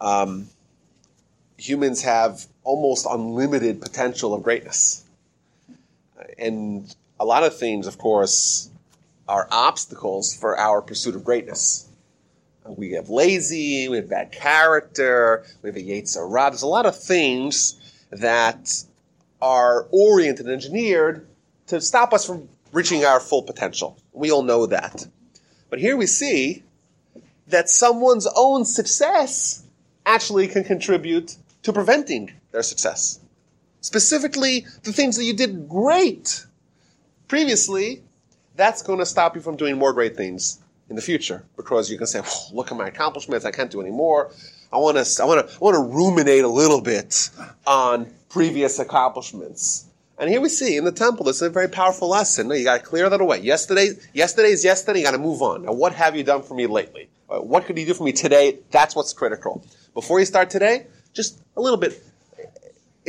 um, 0.01 0.49
humans 1.57 2.03
have 2.03 2.45
almost 2.63 3.05
unlimited 3.09 3.81
potential 3.81 4.33
of 4.33 4.43
greatness, 4.43 5.03
and 6.37 6.93
a 7.19 7.25
lot 7.25 7.43
of 7.43 7.57
things, 7.57 7.87
of 7.87 7.97
course, 7.97 8.69
are 9.27 9.47
obstacles 9.51 10.35
for 10.35 10.57
our 10.57 10.81
pursuit 10.81 11.15
of 11.15 11.23
greatness. 11.23 11.87
Uh, 12.65 12.71
we 12.71 12.91
have 12.93 13.09
lazy, 13.09 13.87
we 13.87 13.97
have 13.97 14.09
bad 14.09 14.31
character, 14.31 15.45
we 15.61 15.69
have 15.69 15.75
a 15.75 15.81
Yetzer 15.81 16.29
Hara. 16.29 16.49
There's 16.49 16.61
a 16.61 16.67
lot 16.67 16.85
of 16.85 16.97
things 16.97 17.79
that 18.11 18.83
are 19.41 19.87
oriented 19.91 20.45
and 20.45 20.53
engineered 20.53 21.27
to 21.67 21.79
stop 21.79 22.13
us 22.13 22.25
from 22.25 22.49
reaching 22.71 23.05
our 23.05 23.19
full 23.19 23.43
potential. 23.43 23.97
We 24.13 24.31
all 24.31 24.43
know 24.43 24.65
that. 24.65 25.05
But 25.69 25.79
here 25.79 25.95
we 25.95 26.07
see 26.07 26.63
that 27.47 27.69
someone's 27.69 28.27
own 28.35 28.65
success 28.65 29.63
actually 30.05 30.47
can 30.47 30.63
contribute 30.63 31.35
to 31.63 31.73
preventing 31.73 32.31
their 32.51 32.63
success. 32.63 33.19
Specifically, 33.81 34.65
the 34.83 34.91
things 34.91 35.15
that 35.17 35.23
you 35.23 35.33
did 35.33 35.69
great 35.69 36.45
previously, 37.29 38.03
that's 38.57 38.81
going 38.81 38.99
to 38.99 39.05
stop 39.05 39.35
you 39.35 39.41
from 39.41 39.55
doing 39.55 39.77
more 39.77 39.93
great 39.93 40.17
things 40.17 40.59
in 40.89 40.97
the 40.97 41.01
future 41.01 41.45
because 41.55 41.89
you 41.89 41.97
can 41.97 42.07
say, 42.07 42.21
"Look 42.51 42.71
at 42.71 42.77
my 42.77 42.87
accomplishments. 42.87 43.45
I 43.45 43.51
can't 43.51 43.71
do 43.71 43.79
any 43.79 43.91
more." 43.91 44.31
I 44.71 44.77
want 44.77 44.97
to, 44.97 45.23
I 45.23 45.25
want 45.25 45.47
to, 45.47 45.55
I 45.55 45.57
want 45.59 45.75
to 45.75 45.95
ruminate 45.95 46.43
a 46.43 46.47
little 46.47 46.81
bit 46.81 47.29
on 47.65 48.13
previous 48.29 48.77
accomplishments. 48.77 49.85
And 50.19 50.29
here 50.29 50.41
we 50.41 50.49
see 50.49 50.77
in 50.77 50.83
the 50.83 50.91
temple, 50.91 51.25
this 51.25 51.37
is 51.37 51.43
a 51.43 51.49
very 51.49 51.69
powerful 51.69 52.09
lesson. 52.09 52.49
No, 52.49 52.53
you 52.53 52.65
got 52.65 52.77
to 52.77 52.85
clear 52.85 53.09
that 53.09 53.21
away. 53.21 53.39
Yesterday, 53.39 53.91
yesterday 54.13 54.49
is 54.49 54.63
yesterday. 54.63 54.99
You 54.99 55.05
got 55.05 55.11
to 55.11 55.17
move 55.17 55.41
on. 55.41 55.63
Now, 55.63 55.71
what 55.71 55.93
have 55.93 56.15
you 56.15 56.23
done 56.23 56.43
for 56.43 56.53
me 56.53 56.67
lately? 56.67 57.09
Uh, 57.29 57.39
what 57.39 57.65
could 57.65 57.77
you 57.77 57.85
do 57.85 57.93
for 57.93 58.03
me 58.03 58.11
today? 58.11 58.59
That's 58.69 58.95
what's 58.95 59.13
critical. 59.13 59.65
Before 59.93 60.19
you 60.19 60.25
start 60.25 60.49
today, 60.49 60.87
just 61.13 61.41
a 61.55 61.61
little 61.61 61.77
bit. 61.77 62.03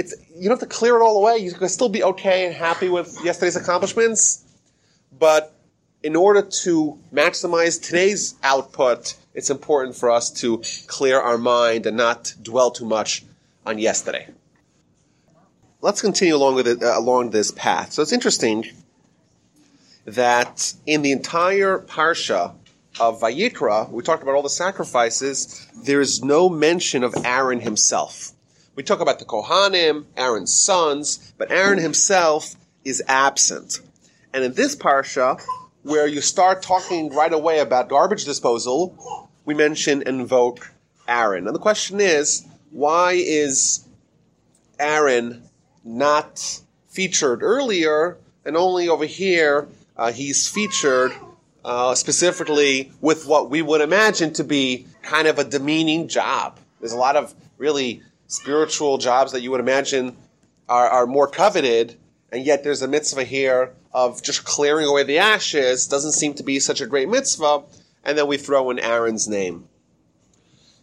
It's 0.01 0.15
you 0.35 0.49
don't 0.49 0.59
have 0.59 0.69
to 0.69 0.75
clear 0.75 0.97
it 0.97 1.03
all 1.03 1.17
away. 1.19 1.37
You 1.39 1.53
can 1.53 1.69
still 1.69 1.91
be 1.91 2.03
okay 2.03 2.47
and 2.47 2.55
happy 2.55 2.89
with 2.89 3.19
yesterday's 3.23 3.57
accomplishments, 3.57 4.43
but 5.19 5.55
in 6.03 6.17
order 6.17 6.41
to 6.65 6.99
maximize 7.13 7.81
today's 7.81 8.35
output, 8.43 9.15
it's 9.35 9.51
important 9.51 9.95
for 9.95 10.11
us 10.11 10.31
to 10.41 10.63
clear 10.87 11.21
our 11.21 11.37
mind 11.37 11.85
and 11.85 11.99
not 11.99 12.33
dwell 12.41 12.71
too 12.71 12.87
much 12.87 13.25
on 13.67 13.79
yesterday. 13.79 14.27
Let's 15.83 16.01
continue 16.01 16.35
along 16.35 16.55
with 16.55 16.67
it, 16.67 16.83
uh, 16.83 16.99
along 16.99 17.31
this 17.31 17.51
path. 17.51 17.93
So 17.93 18.01
it's 18.01 18.13
interesting 18.13 18.67
that 20.07 20.73
in 20.87 21.03
the 21.03 21.13
entire 21.13 21.79
parsha 21.79 22.55
of 22.99 23.21
Vayikra, 23.21 23.91
we 23.91 24.03
talked 24.03 24.23
about 24.23 24.35
all 24.35 24.43
the 24.43 24.49
sacrifices. 24.49 25.67
There 25.85 26.01
is 26.01 26.25
no 26.25 26.49
mention 26.49 27.05
of 27.05 27.15
Aaron 27.23 27.61
himself. 27.61 28.33
We 28.81 28.85
talk 28.85 29.01
about 29.01 29.19
the 29.19 29.27
Kohanim, 29.27 30.07
Aaron's 30.17 30.55
sons, 30.55 31.35
but 31.37 31.51
Aaron 31.51 31.77
himself 31.77 32.55
is 32.83 33.03
absent. 33.07 33.79
And 34.33 34.43
in 34.43 34.55
this 34.55 34.75
parsha, 34.75 35.39
where 35.83 36.07
you 36.07 36.23
start 36.23 36.63
talking 36.63 37.15
right 37.15 37.31
away 37.31 37.59
about 37.59 37.91
garbage 37.91 38.25
disposal, 38.25 39.29
we 39.45 39.53
mention 39.53 40.01
invoke 40.01 40.73
Aaron. 41.07 41.47
And 41.47 41.55
the 41.55 41.61
question 41.61 42.01
is, 42.01 42.47
why 42.71 43.17
is 43.23 43.87
Aaron 44.79 45.43
not 45.85 46.63
featured 46.89 47.43
earlier 47.43 48.17
and 48.47 48.57
only 48.57 48.89
over 48.89 49.05
here 49.05 49.69
uh, 49.99 50.11
he's 50.11 50.49
featured 50.49 51.13
uh, 51.67 51.95
specifically 51.95 52.93
with 53.03 53.27
what 53.27 53.51
we 53.51 53.61
would 53.61 53.83
imagine 53.83 54.33
to 54.33 54.43
be 54.43 54.87
kind 55.03 55.29
of 55.29 55.39
a 55.39 55.45
demeaning 55.45 56.09
job. 56.09 56.59
There's 56.81 56.93
a 56.93 56.97
lot 56.97 57.17
of 57.17 57.35
really 57.59 58.03
spiritual 58.31 58.97
jobs 58.97 59.33
that 59.33 59.43
you 59.43 59.51
would 59.51 59.61
imagine 59.61 60.17
are, 60.69 60.89
are 60.89 61.07
more 61.07 61.27
coveted, 61.27 61.97
and 62.31 62.47
yet 62.47 62.63
there's 62.63 62.81
a 62.81 62.89
mitzvah 62.89 63.25
here 63.25 63.75
of 63.93 64.23
just 64.23 64.45
clearing 64.45 64.87
away 64.87 65.03
the 65.03 65.19
ashes. 65.19 65.87
Doesn't 65.87 66.13
seem 66.13 66.35
to 66.35 66.45
be 66.45 66.61
such 66.61 66.81
a 66.81 66.87
great 66.87 67.09
mitzvah, 67.09 67.65
and 68.05 68.17
then 68.17 68.29
we 68.29 68.37
throw 68.37 68.71
in 68.71 68.79
Aaron's 68.79 69.29
name. 69.29 69.69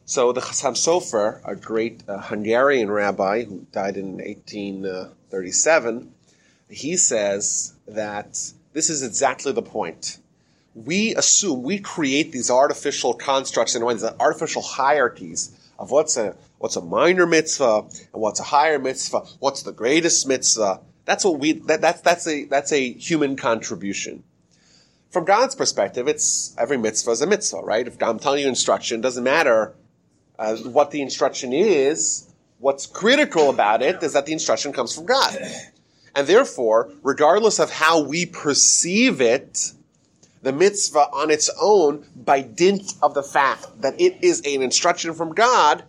So 0.06 0.32
the 0.34 0.42
Chassam 0.42 0.74
Sofer, 0.74 1.42
a 1.46 1.56
great 1.56 2.04
uh, 2.08 2.20
Hungarian 2.20 2.92
rabbi 2.92 3.46
who 3.46 3.66
died 3.72 3.98
in 3.98 4.18
1837, 4.18 6.14
he 6.70 6.98
says 6.98 7.74
that 7.88 8.38
this 8.74 8.90
is 8.90 9.04
exactly 9.04 9.54
the 9.54 9.62
point 9.62 10.20
we 10.86 11.16
assume 11.16 11.64
we 11.64 11.80
create 11.80 12.32
these 12.32 12.52
artificial 12.52 13.14
constructs 13.14 13.76
in 13.76 13.82
and 13.82 13.92
these 13.92 14.04
artificial 14.20 14.62
hierarchies 14.62 15.58
of 15.80 15.90
what's 15.90 16.18
a 16.18 16.36
what's 16.58 16.76
a 16.76 16.82
minor 16.82 17.26
mitzvah 17.26 17.80
and 17.80 18.22
what's 18.22 18.40
a 18.40 18.44
higher 18.44 18.80
mitzvah, 18.80 19.20
what's 19.40 19.64
the 19.64 19.72
greatest 19.72 20.28
mitzvah. 20.28 20.82
That's 21.06 21.24
what 21.24 21.40
we 21.40 21.54
that, 21.54 21.82
that's 21.82 22.02
that's 22.02 22.28
a 22.28 22.46
that's 22.46 22.72
a 22.72 22.94
human 22.94 23.36
contribution. 23.36 24.24
From 25.10 25.24
God's 25.24 25.56
perspective, 25.56 26.08
it's 26.08 26.54
every 26.58 26.78
mitzvah 26.78 27.12
is 27.12 27.22
a 27.22 27.28
mitzvah, 27.28 27.62
right? 27.62 27.88
If 27.88 28.02
I'm 28.04 28.20
telling 28.20 28.42
you 28.42 28.50
instruction, 28.50 29.00
doesn't 29.02 29.24
matter 29.24 29.74
uh, 30.38 30.58
what 30.58 30.92
the 30.92 31.02
instruction 31.02 31.54
is. 31.54 32.28
What's 32.60 32.86
critical 32.86 33.50
about 33.50 33.82
it 33.82 34.02
is 34.04 34.14
that 34.14 34.26
the 34.26 34.34
instruction 34.34 34.74
comes 34.74 34.94
from 34.94 35.06
God. 35.06 35.38
And 36.16 36.28
therefore, 36.28 36.92
regardless 37.04 37.60
of 37.60 37.70
how 37.70 38.02
we 38.02 38.26
perceive 38.26 39.22
it, 39.22 39.74
the 40.42 40.52
mitzvah 40.52 41.08
on 41.14 41.30
its 41.30 41.50
own, 41.62 42.06
by 42.16 42.42
dint 42.42 42.96
of 43.04 43.14
the 43.14 43.24
fact 43.24 43.82
that 43.82 44.00
it 44.02 44.18
is 44.24 44.42
an 44.42 44.64
instruction 44.64 45.14
from 45.14 45.34
God, 45.34 45.84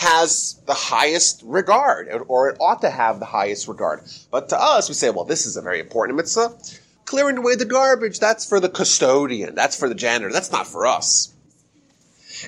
has 0.00 0.58
the 0.64 0.72
highest 0.72 1.42
regard, 1.44 2.08
or 2.26 2.48
it 2.48 2.56
ought 2.58 2.80
to 2.80 2.88
have 2.88 3.20
the 3.20 3.26
highest 3.26 3.68
regard. 3.68 4.00
But 4.30 4.48
to 4.48 4.58
us, 4.58 4.88
we 4.88 4.94
say, 4.94 5.10
well, 5.10 5.26
this 5.26 5.44
is 5.44 5.58
a 5.58 5.60
very 5.60 5.78
important 5.78 6.16
mitzvah. 6.16 6.56
Clearing 7.04 7.36
away 7.36 7.54
the 7.56 7.66
garbage, 7.66 8.18
that's 8.18 8.48
for 8.48 8.60
the 8.60 8.70
custodian, 8.70 9.54
that's 9.54 9.78
for 9.78 9.90
the 9.90 9.94
janitor, 9.94 10.32
that's 10.32 10.50
not 10.50 10.66
for 10.66 10.86
us. 10.86 11.34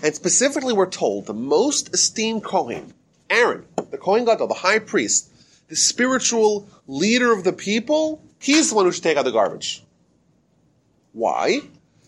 And 0.02 0.14
specifically, 0.14 0.72
we're 0.72 0.88
told 0.88 1.26
the 1.26 1.34
most 1.34 1.92
esteemed 1.92 2.42
Kohen, 2.42 2.94
Aaron, 3.28 3.66
the 3.90 3.98
Kohen 3.98 4.24
Gadol, 4.24 4.46
the 4.46 4.54
high 4.54 4.78
priest, 4.78 5.30
the 5.68 5.76
spiritual 5.76 6.66
leader 6.86 7.34
of 7.34 7.44
the 7.44 7.52
people, 7.52 8.22
he's 8.38 8.70
the 8.70 8.76
one 8.76 8.86
who 8.86 8.92
should 8.92 9.02
take 9.02 9.18
out 9.18 9.26
the 9.26 9.30
garbage. 9.30 9.84
Why? 11.12 11.60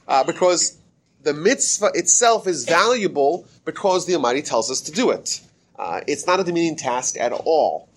Uh, 0.08 0.24
because 0.24 0.78
the 1.24 1.34
mitzvah 1.34 1.90
itself 1.94 2.46
is 2.46 2.64
valuable 2.64 3.46
because 3.64 4.06
the 4.06 4.14
Almighty 4.14 4.42
tells 4.42 4.70
us 4.70 4.82
to 4.82 4.92
do 4.92 5.10
it. 5.10 5.40
Uh, 5.76 6.02
it's 6.06 6.26
not 6.26 6.38
a 6.38 6.44
demeaning 6.44 6.76
task 6.76 7.18
at 7.18 7.32
all. 7.32 7.88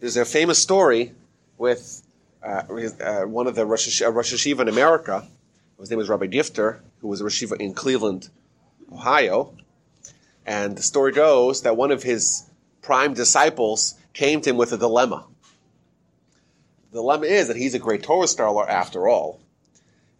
There's 0.00 0.16
a 0.16 0.24
famous 0.24 0.58
story 0.58 1.12
with 1.58 2.02
uh, 2.42 2.62
uh 3.00 3.22
one 3.26 3.46
of 3.46 3.54
the 3.54 3.66
Rosh, 3.66 4.00
Rosh 4.00 4.32
Yeshiva 4.32 4.60
in 4.60 4.68
America. 4.68 5.26
His 5.78 5.90
name 5.90 5.98
was 5.98 6.08
Rabbi 6.08 6.26
Gifter, 6.26 6.80
who 7.00 7.08
was 7.08 7.20
a 7.20 7.24
Rosh 7.24 7.42
Yeshiva 7.42 7.60
in 7.60 7.74
Cleveland, 7.74 8.30
Ohio. 8.90 9.54
And 10.46 10.76
the 10.76 10.82
story 10.82 11.12
goes 11.12 11.62
that 11.62 11.76
one 11.76 11.90
of 11.90 12.02
his 12.02 12.44
prime 12.82 13.14
disciples 13.14 13.94
came 14.14 14.40
to 14.40 14.50
him 14.50 14.56
with 14.56 14.72
a 14.72 14.78
dilemma. 14.78 15.26
The 16.90 16.98
dilemma 16.98 17.26
is 17.26 17.48
that 17.48 17.56
he's 17.56 17.74
a 17.74 17.78
great 17.78 18.02
Torah 18.02 18.26
scholar 18.26 18.68
after 18.68 19.06
all. 19.06 19.40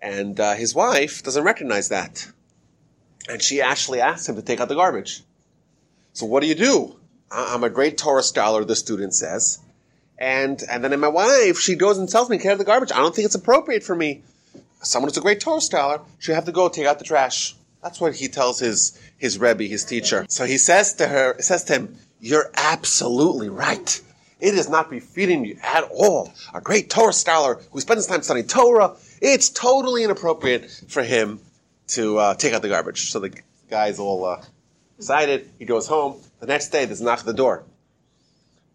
And 0.01 0.39
uh, 0.39 0.55
his 0.55 0.75
wife 0.75 1.23
doesn't 1.23 1.43
recognize 1.43 1.89
that. 1.89 2.31
And 3.31 3.43
she 3.43 3.61
actually 3.61 4.01
asked 4.01 4.29
him 4.29 4.37
to 4.37 4.43
take 4.43 4.61
out 4.61 4.69
the 4.69 4.75
garbage. 4.75 5.23
So 6.13 6.27
what 6.27 6.41
do 6.41 6.49
you 6.49 6.55
do? 6.55 6.97
I'm 7.31 7.63
a 7.63 7.71
great 7.71 7.97
Torah 7.97 8.23
scholar, 8.23 8.65
the 8.65 8.75
student 8.75 9.15
says. 9.15 9.61
And, 10.19 10.63
and 10.69 10.85
then 10.85 10.99
my 10.99 11.09
wife, 11.09 11.59
she 11.59 11.77
goes 11.77 11.97
and 11.97 12.09
tells 12.09 12.29
me, 12.29 12.39
take 12.39 12.49
out 12.49 12.59
the 12.59 12.65
garbage. 12.65 12.93
I 12.93 12.97
don't 12.97 13.15
think 13.15 13.27
it's 13.27 13.35
appropriate 13.35 13.85
for 13.85 13.95
me. 13.95 14.23
Someone 14.83 15.09
who's 15.09 15.17
a 15.17 15.21
great 15.21 15.41
Torah 15.41 15.61
scholar 15.61 16.01
should 16.19 16.35
have 16.35 16.47
to 16.47 16.53
go 16.53 16.69
take 16.69 16.87
out 16.87 16.99
the 16.99 17.05
trash. 17.05 17.55
That's 17.83 18.01
what 18.01 18.15
he 18.17 18.29
tells 18.29 18.59
his, 18.59 19.01
his 19.17 19.39
Rebbe, 19.39 19.65
his 19.65 19.85
teacher. 19.85 20.27
So 20.29 20.45
he 20.45 20.59
says 20.59 20.95
to 20.95 21.07
her, 21.07 21.41
says 21.41 21.65
to 21.65 21.75
him, 21.75 21.97
you're 22.21 22.51
absolutely 22.55 23.49
right. 23.49 24.01
It 24.41 24.55
is 24.55 24.69
not 24.69 24.91
befitting 24.91 25.45
you 25.45 25.59
at 25.63 25.85
all. 25.85 26.33
A 26.53 26.61
great 26.61 26.91
Torah 26.91 27.13
scholar 27.13 27.61
who 27.71 27.81
spends 27.81 28.07
time 28.07 28.23
studying 28.23 28.47
Torah 28.47 28.97
it's 29.21 29.51
totally 29.51 30.03
inappropriate 30.03 30.71
for 30.89 31.03
him 31.03 31.41
to 31.91 32.19
uh, 32.19 32.35
take 32.35 32.53
out 32.53 32.63
the 32.63 32.69
garbage. 32.69 33.11
So 33.11 33.21
the 33.21 33.33
guy's 33.69 33.99
all 33.99 34.25
uh, 34.25 34.43
excited. 34.99 35.51
He 35.59 35.65
goes 35.65 35.87
home. 35.87 36.21
The 36.41 36.47
next 36.47 36.69
day, 36.69 36.85
there's 36.85 37.01
a 37.01 37.05
knock 37.05 37.21
at 37.21 37.27
the 37.27 37.35
door. 37.35 37.65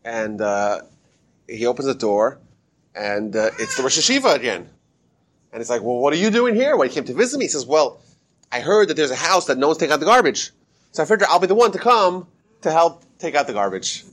And 0.03 0.39
uh, 0.39 0.81
he 1.47 1.65
opens 1.65 1.87
the 1.87 1.95
door, 1.95 2.39
and 2.93 3.35
uh, 3.35 3.51
it's 3.59 3.75
the 3.75 3.83
Rosh 3.83 3.97
Yeshiva 3.97 4.35
again. 4.35 4.69
And 5.51 5.61
he's 5.61 5.69
like, 5.69 5.81
well, 5.81 5.97
what 5.97 6.13
are 6.13 6.17
you 6.17 6.29
doing 6.29 6.53
here? 6.53 6.75
When 6.75 6.87
he 6.87 6.93
came 6.93 7.05
to 7.05 7.13
visit 7.13 7.37
me, 7.37 7.45
he 7.45 7.49
says, 7.49 7.65
well, 7.65 8.01
I 8.51 8.59
heard 8.59 8.89
that 8.89 8.95
there's 8.95 9.11
a 9.11 9.15
house 9.15 9.45
that 9.47 9.57
no 9.57 9.67
one's 9.67 9.79
taking 9.79 9.93
out 9.93 9.99
the 9.99 10.05
garbage. 10.05 10.51
So 10.91 11.01
I 11.01 11.05
figured 11.05 11.27
I'll 11.29 11.39
be 11.39 11.47
the 11.47 11.55
one 11.55 11.71
to 11.71 11.79
come 11.79 12.27
to 12.61 12.71
help 12.71 13.03
take 13.19 13.35
out 13.35 13.47
the 13.47 13.53
garbage. 13.53 14.03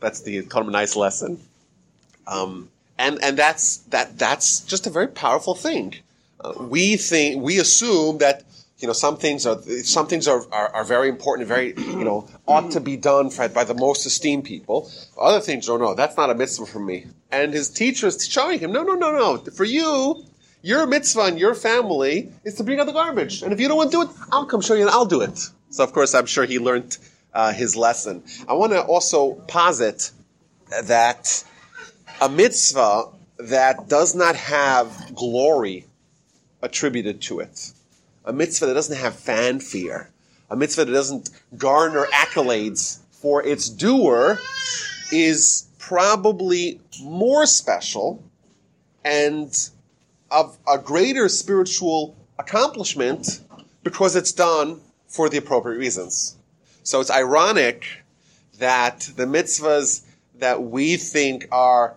That's 0.00 0.20
the 0.22 0.42
kind 0.42 0.62
of 0.62 0.68
a 0.68 0.72
nice 0.72 0.94
lesson. 0.94 1.40
Um, 2.26 2.68
and 2.98 3.18
and 3.22 3.36
that's 3.36 3.78
that 3.88 4.18
that's 4.18 4.60
just 4.60 4.86
a 4.86 4.90
very 4.90 5.08
powerful 5.08 5.54
thing. 5.54 5.94
Uh, 6.40 6.52
we 6.60 6.96
think 6.96 7.42
we 7.42 7.58
assume 7.58 8.18
that 8.18 8.44
you 8.78 8.86
know 8.86 8.92
some 8.92 9.16
things 9.16 9.44
are 9.44 9.60
some 9.82 10.06
things 10.06 10.28
are, 10.28 10.42
are, 10.52 10.74
are, 10.76 10.84
very 10.84 11.08
important, 11.08 11.48
very 11.48 11.74
you 11.76 12.04
know 12.04 12.28
ought 12.46 12.70
to 12.70 12.80
be 12.80 12.96
done 12.96 13.28
for, 13.30 13.48
by 13.48 13.64
the 13.64 13.74
most 13.74 14.06
esteemed 14.06 14.44
people. 14.44 14.90
Other 15.20 15.40
things, 15.40 15.68
oh 15.68 15.76
no, 15.76 15.94
that's 15.94 16.16
not 16.16 16.30
a 16.30 16.34
mitzvah 16.34 16.66
for 16.66 16.78
me. 16.78 17.06
And 17.32 17.52
his 17.52 17.70
teacher 17.70 18.06
is 18.06 18.26
showing 18.26 18.60
him, 18.60 18.72
no, 18.72 18.82
no, 18.82 18.94
no, 18.94 19.12
no. 19.12 19.36
For 19.50 19.64
you, 19.64 20.24
your 20.62 20.86
mitzvah 20.86 21.22
and 21.22 21.38
your 21.38 21.54
family 21.54 22.32
is 22.44 22.54
to 22.54 22.64
bring 22.64 22.78
out 22.78 22.86
the 22.86 22.92
garbage. 22.92 23.42
And 23.42 23.52
if 23.52 23.60
you 23.60 23.68
don't 23.68 23.76
want 23.76 23.90
to 23.90 23.96
do 23.96 24.02
it, 24.02 24.16
I'll 24.30 24.46
come 24.46 24.60
show 24.60 24.74
you 24.74 24.82
and 24.82 24.90
I'll 24.90 25.06
do 25.06 25.22
it. 25.22 25.38
So 25.70 25.82
of 25.82 25.92
course, 25.92 26.14
I'm 26.14 26.26
sure 26.26 26.44
he 26.44 26.58
learned 26.58 26.96
uh, 27.34 27.52
his 27.52 27.74
lesson. 27.74 28.22
I 28.48 28.52
want 28.54 28.72
to 28.72 28.82
also 28.82 29.34
posit 29.34 30.12
that 30.84 31.44
a 32.20 32.28
mitzvah 32.28 33.08
that 33.38 33.88
does 33.88 34.14
not 34.14 34.36
have 34.36 35.14
glory 35.14 35.87
attributed 36.62 37.20
to 37.22 37.40
it, 37.40 37.72
a 38.24 38.32
mitzvah 38.32 38.66
that 38.66 38.74
doesn't 38.74 38.96
have 38.96 39.14
fanfare, 39.14 40.10
a 40.50 40.56
mitzvah 40.56 40.84
that 40.84 40.92
doesn't 40.92 41.30
garner 41.56 42.06
accolades 42.12 42.98
for 43.10 43.44
its 43.44 43.68
doer, 43.68 44.38
is 45.12 45.66
probably 45.78 46.80
more 47.02 47.46
special 47.46 48.22
and 49.04 49.70
of 50.30 50.58
a 50.68 50.78
greater 50.78 51.28
spiritual 51.28 52.16
accomplishment 52.38 53.40
because 53.82 54.14
it's 54.14 54.32
done 54.32 54.80
for 55.06 55.28
the 55.28 55.38
appropriate 55.38 55.78
reasons. 55.78 56.36
So 56.82 57.00
it's 57.00 57.10
ironic 57.10 58.04
that 58.58 59.00
the 59.16 59.24
mitzvahs 59.24 60.04
that 60.38 60.62
we 60.62 60.96
think 60.96 61.48
are 61.50 61.96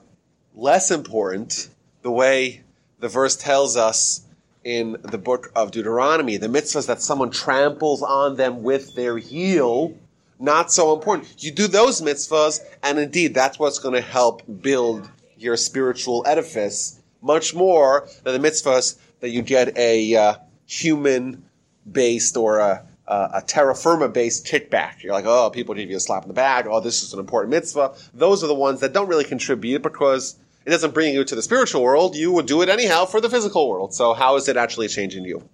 less 0.56 0.92
important, 0.92 1.70
the 2.02 2.12
way 2.12 2.62
the 3.00 3.08
verse 3.08 3.36
tells 3.36 3.76
us 3.76 4.22
in 4.64 4.98
the 5.02 5.18
book 5.18 5.52
of 5.56 5.72
Deuteronomy, 5.72 6.38
the 6.38 6.48
mitzvahs 6.48 6.88
that 6.88 7.02
someone 7.02 7.32
tramples 7.32 8.02
on 8.02 8.36
them 8.36 8.64
with 8.64 8.96
their 8.96 9.18
heel, 9.18 9.96
not 10.40 10.72
so 10.72 10.94
important. 10.94 11.44
You 11.44 11.52
do 11.52 11.68
those 11.68 12.02
mitzvahs, 12.02 12.60
and 12.84 13.00
indeed, 13.00 13.34
that's 13.34 13.58
what's 13.58 13.80
going 13.80 13.96
to 13.96 14.02
help 14.02 14.44
build 14.62 15.10
your 15.38 15.58
spiritual 15.58 16.24
edifice 16.28 17.00
much 17.22 17.54
more 17.54 18.08
than 18.24 18.40
the 18.40 18.48
mitzvahs 18.48 18.98
that 19.20 19.30
you 19.30 19.42
get 19.42 19.78
a 19.78 20.16
uh, 20.16 20.36
human 20.66 21.44
based 21.90 22.38
or 22.38 22.60
a, 22.60 22.86
a 23.08 23.44
terra 23.46 23.76
firma 23.76 24.10
based 24.10 24.46
kickback. 24.46 25.04
You're 25.04 25.14
like, 25.14 25.26
oh, 25.26 25.50
people 25.50 25.76
give 25.76 25.90
you 25.90 25.98
a 25.98 26.00
slap 26.00 26.24
in 26.24 26.28
the 26.28 26.34
back. 26.34 26.66
Oh, 26.68 26.80
this 26.80 27.04
is 27.04 27.14
an 27.14 27.20
important 27.20 27.52
mitzvah. 27.52 27.94
Those 28.14 28.44
are 28.44 28.48
the 28.48 28.56
ones 28.56 28.80
that 28.80 28.94
don't 28.94 29.08
really 29.08 29.24
contribute 29.24 29.82
because 29.82 30.38
it 30.66 30.70
doesn't 30.70 30.94
bring 30.94 31.14
you 31.14 31.24
to 31.24 31.36
the 31.36 31.42
spiritual 31.42 31.82
world. 31.82 32.16
You 32.16 32.32
would 32.32 32.46
do 32.46 32.62
it 32.62 32.70
anyhow 32.70 33.06
for 33.06 33.20
the 33.22 33.30
physical 33.30 33.70
world. 33.70 33.94
So 33.94 34.14
how 34.14 34.36
is 34.36 34.48
it 34.48 34.58
actually 34.58 34.88
changing 34.88 35.26
you? 35.26 35.48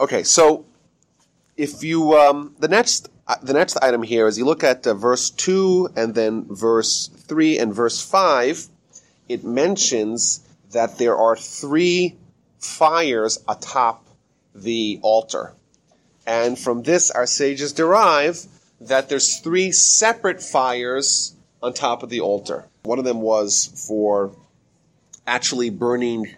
Okay, 0.00 0.22
so 0.22 0.64
if 1.56 1.82
you 1.82 2.14
um, 2.14 2.54
the 2.58 2.68
next 2.68 3.08
uh, 3.26 3.36
the 3.42 3.54
next 3.54 3.76
item 3.82 4.02
here 4.02 4.26
is 4.26 4.38
you 4.38 4.44
look 4.44 4.62
at 4.64 4.86
uh, 4.86 4.94
verse 4.94 5.30
two 5.30 5.88
and 5.96 6.14
then 6.14 6.46
verse 6.48 7.08
three 7.08 7.58
and 7.58 7.74
verse 7.74 8.00
five 8.00 8.68
it 9.28 9.44
mentions 9.44 10.40
that 10.72 10.98
there 10.98 11.16
are 11.16 11.36
three 11.36 12.16
fires 12.58 13.38
atop 13.48 14.04
the 14.54 14.98
altar. 15.02 15.54
And 16.26 16.58
from 16.58 16.82
this, 16.82 17.10
our 17.10 17.26
sages 17.26 17.72
derive 17.72 18.46
that 18.80 19.08
there's 19.08 19.38
three 19.38 19.70
separate 19.72 20.42
fires 20.42 21.35
on 21.62 21.72
top 21.72 22.02
of 22.02 22.10
the 22.10 22.20
altar. 22.20 22.66
One 22.84 22.98
of 22.98 23.04
them 23.04 23.20
was 23.20 23.84
for 23.88 24.32
actually 25.26 25.70
burning 25.70 26.34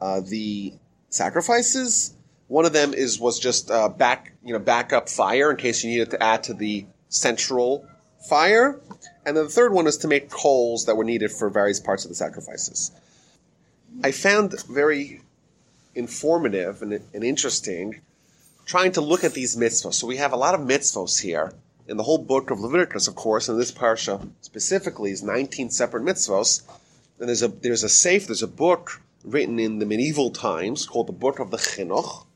uh, 0.00 0.20
the 0.20 0.74
sacrifices. 1.08 2.14
One 2.48 2.64
of 2.64 2.72
them 2.72 2.94
is 2.94 3.18
was 3.18 3.38
just 3.38 3.70
uh, 3.70 3.88
back 3.88 4.32
you 4.44 4.52
know 4.52 4.58
backup 4.58 5.08
fire 5.08 5.50
in 5.50 5.56
case 5.56 5.82
you 5.82 5.90
needed 5.90 6.10
to 6.10 6.22
add 6.22 6.44
to 6.44 6.54
the 6.54 6.86
central 7.08 7.86
fire. 8.28 8.80
And 9.24 9.36
then 9.36 9.44
the 9.44 9.50
third 9.50 9.72
one 9.72 9.86
is 9.86 9.96
to 9.98 10.08
make 10.08 10.30
coals 10.30 10.86
that 10.86 10.96
were 10.96 11.04
needed 11.04 11.32
for 11.32 11.50
various 11.50 11.80
parts 11.80 12.04
of 12.04 12.10
the 12.10 12.14
sacrifices. 12.14 12.92
I 14.04 14.12
found 14.12 14.54
very 14.68 15.22
informative 15.94 16.82
and, 16.82 16.92
and 16.92 17.24
interesting 17.24 18.02
trying 18.66 18.92
to 18.92 19.00
look 19.00 19.24
at 19.24 19.32
these 19.32 19.56
mitzvahs. 19.56 19.94
So 19.94 20.06
we 20.06 20.16
have 20.16 20.32
a 20.32 20.36
lot 20.36 20.54
of 20.54 20.60
mitzvahs 20.60 21.20
here. 21.20 21.52
In 21.88 21.96
the 21.96 22.02
whole 22.02 22.18
book 22.18 22.50
of 22.50 22.58
Leviticus, 22.58 23.06
of 23.06 23.14
course, 23.14 23.48
and 23.48 23.60
this 23.60 23.70
parsha 23.70 24.28
specifically 24.40 25.12
is 25.12 25.22
19 25.22 25.70
separate 25.70 26.02
mitzvahs. 26.02 26.62
And 27.20 27.28
there's 27.28 27.44
a 27.44 27.48
there's 27.48 27.84
a 27.84 27.88
sefer, 27.88 28.26
there's 28.26 28.42
a 28.42 28.48
book 28.48 29.00
written 29.24 29.60
in 29.60 29.78
the 29.78 29.86
medieval 29.86 30.30
times 30.30 30.84
called 30.84 31.06
the 31.06 31.12
Book 31.12 31.38
of 31.38 31.52
the 31.52 31.56
Chinuch, 31.56 32.26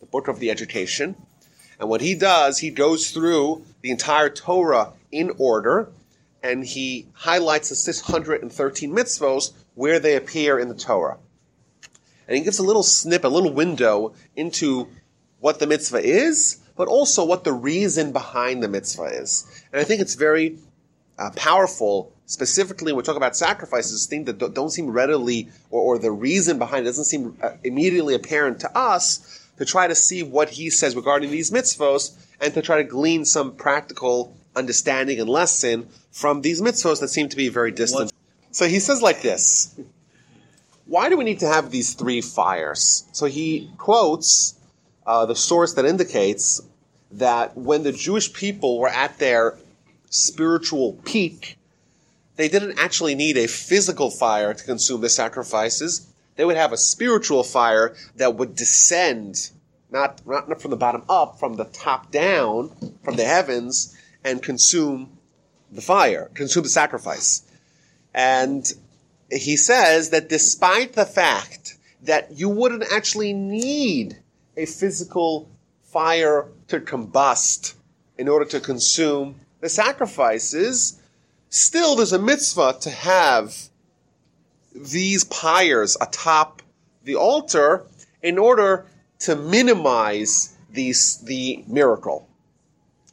the 0.00 0.06
Book 0.06 0.26
of 0.26 0.40
the 0.40 0.50
Education. 0.50 1.16
And 1.78 1.90
what 1.90 2.00
he 2.00 2.14
does, 2.14 2.58
he 2.58 2.70
goes 2.70 3.10
through 3.10 3.64
the 3.82 3.90
entire 3.90 4.30
Torah 4.30 4.92
in 5.12 5.32
order, 5.36 5.90
and 6.42 6.64
he 6.64 7.06
highlights 7.12 7.68
the 7.68 7.76
613 7.76 8.90
mitzvos 8.90 9.52
where 9.74 9.98
they 9.98 10.16
appear 10.16 10.58
in 10.58 10.68
the 10.68 10.74
Torah. 10.74 11.18
And 12.26 12.38
he 12.38 12.42
gives 12.42 12.58
a 12.58 12.64
little 12.64 12.82
snip, 12.82 13.24
a 13.24 13.28
little 13.28 13.52
window 13.52 14.14
into 14.34 14.88
what 15.40 15.58
the 15.58 15.66
mitzvah 15.66 16.02
is, 16.02 16.63
but 16.76 16.88
also 16.88 17.24
what 17.24 17.44
the 17.44 17.52
reason 17.52 18.12
behind 18.12 18.62
the 18.62 18.68
mitzvah 18.68 19.04
is. 19.04 19.46
And 19.72 19.80
I 19.80 19.84
think 19.84 20.00
it's 20.00 20.14
very 20.14 20.58
uh, 21.18 21.30
powerful, 21.36 22.12
specifically 22.26 22.92
when 22.92 22.98
we 22.98 23.02
talk 23.04 23.16
about 23.16 23.36
sacrifices, 23.36 24.06
things 24.06 24.26
that 24.26 24.38
don't 24.54 24.70
seem 24.70 24.90
readily, 24.90 25.48
or, 25.70 25.80
or 25.80 25.98
the 25.98 26.10
reason 26.10 26.58
behind 26.58 26.86
it 26.86 26.88
doesn't 26.88 27.04
seem 27.04 27.36
uh, 27.42 27.50
immediately 27.62 28.14
apparent 28.14 28.60
to 28.60 28.76
us, 28.76 29.40
to 29.56 29.64
try 29.64 29.86
to 29.86 29.94
see 29.94 30.22
what 30.22 30.50
he 30.50 30.68
says 30.68 30.96
regarding 30.96 31.30
these 31.30 31.50
mitzvos, 31.52 32.16
and 32.40 32.52
to 32.54 32.62
try 32.62 32.78
to 32.78 32.84
glean 32.84 33.24
some 33.24 33.54
practical 33.54 34.36
understanding 34.56 35.20
and 35.20 35.28
lesson 35.28 35.88
from 36.10 36.42
these 36.42 36.60
mitzvos 36.60 37.00
that 37.00 37.08
seem 37.08 37.28
to 37.28 37.36
be 37.36 37.48
very 37.48 37.70
distant. 37.70 38.06
What? 38.06 38.12
So 38.50 38.66
he 38.66 38.80
says 38.80 39.02
like 39.02 39.22
this. 39.22 39.78
Why 40.86 41.08
do 41.08 41.16
we 41.16 41.24
need 41.24 41.40
to 41.40 41.48
have 41.48 41.70
these 41.70 41.94
three 41.94 42.20
fires? 42.20 43.04
So 43.12 43.26
he 43.26 43.70
quotes 43.78 44.54
uh, 45.06 45.26
the 45.26 45.36
source 45.36 45.74
that 45.74 45.84
indicates 45.84 46.60
that 47.12 47.56
when 47.56 47.82
the 47.82 47.92
Jewish 47.92 48.32
people 48.32 48.78
were 48.78 48.88
at 48.88 49.18
their 49.18 49.58
spiritual 50.10 50.94
peak, 51.04 51.58
they 52.36 52.48
didn't 52.48 52.78
actually 52.78 53.14
need 53.14 53.36
a 53.36 53.46
physical 53.46 54.10
fire 54.10 54.54
to 54.54 54.64
consume 54.64 55.00
the 55.00 55.08
sacrifices. 55.08 56.08
They 56.36 56.44
would 56.44 56.56
have 56.56 56.72
a 56.72 56.76
spiritual 56.76 57.44
fire 57.44 57.94
that 58.16 58.34
would 58.34 58.56
descend, 58.56 59.50
not, 59.90 60.20
not 60.26 60.60
from 60.60 60.70
the 60.70 60.76
bottom 60.76 61.04
up, 61.08 61.38
from 61.38 61.54
the 61.54 61.64
top 61.66 62.10
down, 62.10 62.70
from 63.04 63.16
the 63.16 63.24
heavens, 63.24 63.96
and 64.24 64.42
consume 64.42 65.18
the 65.70 65.82
fire, 65.82 66.30
consume 66.34 66.64
the 66.64 66.68
sacrifice. 66.68 67.42
And 68.12 68.72
he 69.30 69.56
says 69.56 70.10
that 70.10 70.28
despite 70.28 70.94
the 70.94 71.06
fact 71.06 71.76
that 72.02 72.32
you 72.32 72.48
wouldn't 72.48 72.84
actually 72.92 73.32
need 73.32 74.18
a 74.56 74.66
physical 74.66 75.48
fire 75.82 76.48
to 76.68 76.80
combust 76.80 77.74
in 78.18 78.28
order 78.28 78.44
to 78.44 78.60
consume 78.60 79.40
the 79.60 79.68
sacrifices, 79.68 81.00
still 81.48 81.96
there's 81.96 82.12
a 82.12 82.18
mitzvah 82.18 82.76
to 82.80 82.90
have 82.90 83.68
these 84.74 85.24
pyres 85.24 85.96
atop 86.00 86.62
the 87.04 87.14
altar 87.14 87.86
in 88.22 88.38
order 88.38 88.86
to 89.20 89.36
minimize 89.36 90.56
these, 90.70 91.18
the 91.18 91.64
miracle. 91.66 92.28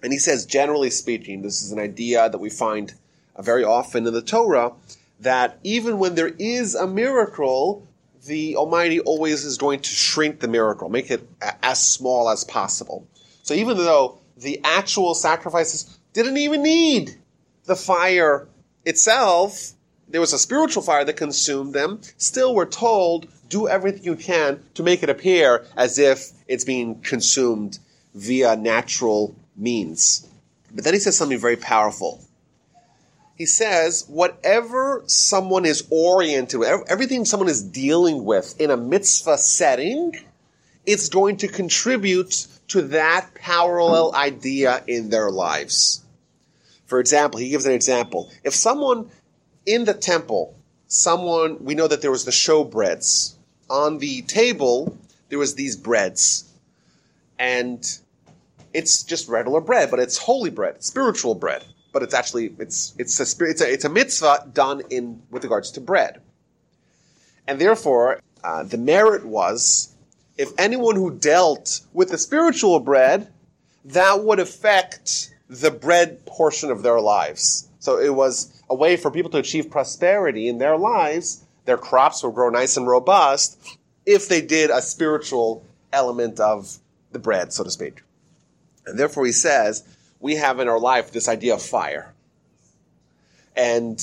And 0.04 0.12
he 0.12 0.19
says, 0.19 0.45
generally 0.45 0.89
speaking, 0.89 1.41
this 1.41 1.62
is 1.62 1.71
an 1.71 1.80
idea 1.80 2.30
that 2.30 2.39
we 2.39 2.49
find 2.49 2.93
very 3.39 3.63
often 3.63 4.08
in 4.08 4.13
the 4.13 4.21
Torah, 4.21 4.73
that 5.19 5.60
even 5.63 5.99
when 5.99 6.15
there 6.15 6.34
is 6.39 6.73
a 6.73 6.88
miracle, 6.88 7.88
the 8.25 8.55
Almighty 8.55 8.99
always 8.99 9.43
is 9.43 9.57
going 9.57 9.79
to 9.79 9.89
shrink 9.89 10.39
the 10.39 10.47
miracle, 10.47 10.89
make 10.89 11.10
it 11.10 11.27
as 11.63 11.81
small 11.86 12.29
as 12.29 12.43
possible. 12.43 13.07
So 13.43 13.53
even 13.53 13.77
though 13.77 14.19
the 14.38 14.62
actual 14.63 15.15
sacrifices 15.15 15.97
didn't 16.13 16.38
even 16.38 16.63
need 16.63 17.15
the 17.65 17.75
fire 17.75 18.47
itself, 18.86 19.71
there 20.07 20.21
was 20.21 20.34
a 20.34 20.39
spiritual 20.39 20.84
fire 20.84 21.05
that 21.05 21.13
consumed 21.13 21.73
them, 21.73 22.01
still 22.17 22.53
we're 22.53 22.65
told, 22.65 23.27
do 23.49 23.67
everything 23.67 24.03
you 24.03 24.15
can 24.15 24.63
to 24.75 24.84
make 24.84 25.03
it 25.03 25.10
appear 25.10 25.65
as 25.75 25.97
if 25.97 26.31
it's 26.47 26.63
being 26.63 27.01
consumed 27.01 27.79
via 28.13 28.55
natural 28.55 29.36
means. 29.55 30.27
But 30.73 30.84
then 30.84 30.93
he 30.93 30.99
says 30.99 31.17
something 31.17 31.39
very 31.39 31.57
powerful. 31.57 32.21
He 33.41 33.47
says, 33.47 34.06
whatever 34.08 35.01
someone 35.08 35.65
is 35.65 35.88
oriented 35.89 36.60
with, 36.60 36.69
everything 36.88 37.25
someone 37.25 37.49
is 37.49 37.63
dealing 37.63 38.23
with 38.23 38.62
in 38.62 38.69
a 38.69 38.77
mitzvah 38.77 39.39
setting, 39.39 40.15
it's 40.86 41.10
going 41.10 41.38
to 41.38 41.47
contribute 41.47 42.45
to 42.67 42.84
that 42.84 43.34
parallel 43.34 44.13
idea 44.13 44.84
in 44.86 45.10
their 45.10 45.32
lives. 45.32 46.04
For 46.86 46.99
example, 46.99 47.39
he 47.39 47.49
gives 47.49 47.65
an 47.65 47.71
example. 47.71 48.30
If 48.43 48.54
someone 48.54 49.10
in 49.65 49.86
the 49.86 49.95
temple, 49.95 50.56
someone, 50.86 51.65
we 51.65 51.73
know 51.73 51.88
that 51.88 52.04
there 52.04 52.12
was 52.12 52.25
the 52.25 52.32
show 52.32 52.63
breads. 52.63 53.36
On 53.71 53.97
the 53.97 54.21
table, 54.21 54.95
there 55.30 55.39
was 55.39 55.56
these 55.56 55.75
breads. 55.75 56.47
And 57.39 57.84
it's 58.71 59.01
just 59.01 59.27
regular 59.27 59.62
bread, 59.62 59.89
but 59.89 59.99
it's 59.99 60.19
holy 60.19 60.51
bread, 60.51 60.84
spiritual 60.84 61.34
bread. 61.34 61.65
But 61.91 62.04
it's 62.04 62.13
actually 62.13 62.56
it's 62.58 62.93
it's 62.97 63.19
a 63.19 63.45
it's 63.45 63.62
a, 63.62 63.71
it's 63.71 63.86
a 63.86 63.89
mitzvah 63.89 64.49
done 64.54 64.82
in 64.89 65.21
with 65.30 65.43
regards 65.43 65.71
to 65.71 65.82
bread, 65.82 66.21
and 67.47 67.60
therefore 67.60 68.21
uh, 68.43 68.63
the 68.63 68.77
merit 68.77 69.25
was 69.25 69.93
if 70.38 70.51
anyone 70.58 70.95
who 70.95 71.12
dealt 71.12 71.82
with 71.93 72.10
the 72.10 72.17
spiritual 72.17 72.80
bread, 72.80 73.27
that 73.86 74.23
would 74.23 74.39
affect 74.39 75.34
the 75.49 75.69
bread 75.69 76.25
portion 76.25 76.71
of 76.71 76.82
their 76.82 76.99
lives. 76.99 77.67
So 77.80 77.99
it 77.99 78.13
was 78.13 78.62
a 78.69 78.75
way 78.75 78.95
for 78.95 79.12
people 79.12 79.32
to 79.32 79.38
achieve 79.38 79.69
prosperity 79.69 80.47
in 80.47 80.58
their 80.58 80.77
lives. 80.77 81.43
Their 81.65 81.77
crops 81.77 82.23
would 82.23 82.34
grow 82.34 82.49
nice 82.49 82.77
and 82.77 82.88
robust 82.88 83.77
if 84.06 84.27
they 84.27 84.41
did 84.41 84.69
a 84.69 84.82
spiritual 84.82 85.63
element 85.91 86.39
of 86.39 86.77
the 87.12 87.19
bread, 87.19 87.54
so 87.54 87.63
to 87.63 87.71
speak. 87.71 88.01
And 88.86 88.97
therefore, 88.97 89.25
he 89.25 89.32
says, 89.32 89.84
we 90.21 90.36
have 90.36 90.60
in 90.60 90.69
our 90.69 90.79
life 90.79 91.12
this 91.12 91.27
idea 91.27 91.55
of 91.55 91.62
fire. 91.62 92.13
And 93.55 93.95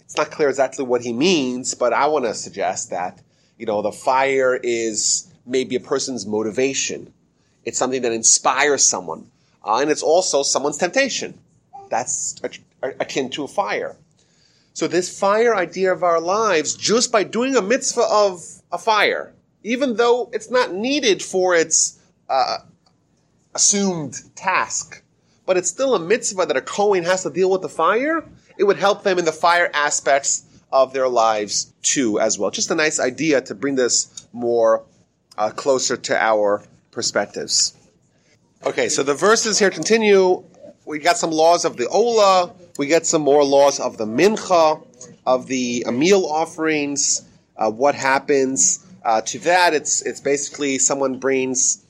it's 0.00 0.16
not 0.16 0.30
clear 0.30 0.48
exactly 0.48 0.84
what 0.84 1.00
he 1.00 1.12
means, 1.12 1.74
but 1.74 1.92
I 1.92 2.06
want 2.06 2.26
to 2.26 2.34
suggest 2.34 2.90
that, 2.90 3.20
you 3.58 3.66
know, 3.66 3.82
the 3.82 3.90
fire 3.90 4.54
is 4.54 5.32
maybe 5.46 5.74
a 5.74 5.80
person's 5.80 6.26
motivation. 6.26 7.12
It's 7.64 7.78
something 7.78 8.02
that 8.02 8.12
inspires 8.12 8.84
someone. 8.84 9.30
Uh, 9.64 9.78
and 9.78 9.90
it's 9.90 10.02
also 10.02 10.42
someone's 10.42 10.76
temptation. 10.76 11.38
That's 11.88 12.40
akin 12.82 13.30
to 13.30 13.44
a 13.44 13.48
fire. 13.48 13.96
So 14.74 14.88
this 14.88 15.18
fire 15.18 15.54
idea 15.54 15.92
of 15.92 16.02
our 16.02 16.20
lives, 16.20 16.74
just 16.74 17.12
by 17.12 17.24
doing 17.24 17.56
a 17.56 17.62
mitzvah 17.62 18.06
of 18.10 18.42
a 18.70 18.78
fire, 18.78 19.32
even 19.62 19.96
though 19.96 20.30
it's 20.32 20.50
not 20.50 20.72
needed 20.72 21.22
for 21.22 21.54
its 21.54 21.98
uh, 22.28 22.58
assumed 23.54 24.20
task, 24.34 25.01
but 25.52 25.58
it's 25.58 25.68
still 25.68 25.94
a 25.94 25.98
mitzvah 25.98 26.46
that 26.46 26.56
a 26.56 26.62
Kohen 26.62 27.04
has 27.04 27.24
to 27.24 27.30
deal 27.30 27.50
with 27.50 27.60
the 27.60 27.68
fire, 27.68 28.24
it 28.56 28.64
would 28.64 28.78
help 28.78 29.02
them 29.02 29.18
in 29.18 29.26
the 29.26 29.32
fire 29.32 29.70
aspects 29.74 30.46
of 30.72 30.94
their 30.94 31.10
lives 31.10 31.74
too, 31.82 32.18
as 32.18 32.38
well. 32.38 32.50
Just 32.50 32.70
a 32.70 32.74
nice 32.74 32.98
idea 32.98 33.42
to 33.42 33.54
bring 33.54 33.74
this 33.74 34.26
more 34.32 34.82
uh, 35.36 35.50
closer 35.50 35.98
to 35.98 36.16
our 36.16 36.62
perspectives. 36.90 37.76
Okay, 38.64 38.88
so 38.88 39.02
the 39.02 39.12
verses 39.12 39.58
here 39.58 39.68
continue. 39.68 40.42
We 40.86 41.00
got 41.00 41.18
some 41.18 41.30
laws 41.30 41.66
of 41.66 41.76
the 41.76 41.86
Ola. 41.88 42.54
We 42.78 42.86
get 42.86 43.04
some 43.04 43.20
more 43.20 43.44
laws 43.44 43.78
of 43.78 43.98
the 43.98 44.06
Mincha, 44.06 44.82
of 45.26 45.48
the 45.48 45.84
meal 45.92 46.24
offerings. 46.24 47.28
Uh, 47.58 47.70
what 47.70 47.94
happens 47.94 48.82
uh, 49.04 49.20
to 49.20 49.38
that? 49.40 49.74
It's 49.74 50.00
it's 50.00 50.20
basically 50.20 50.78
someone 50.78 51.18
brings 51.18 51.81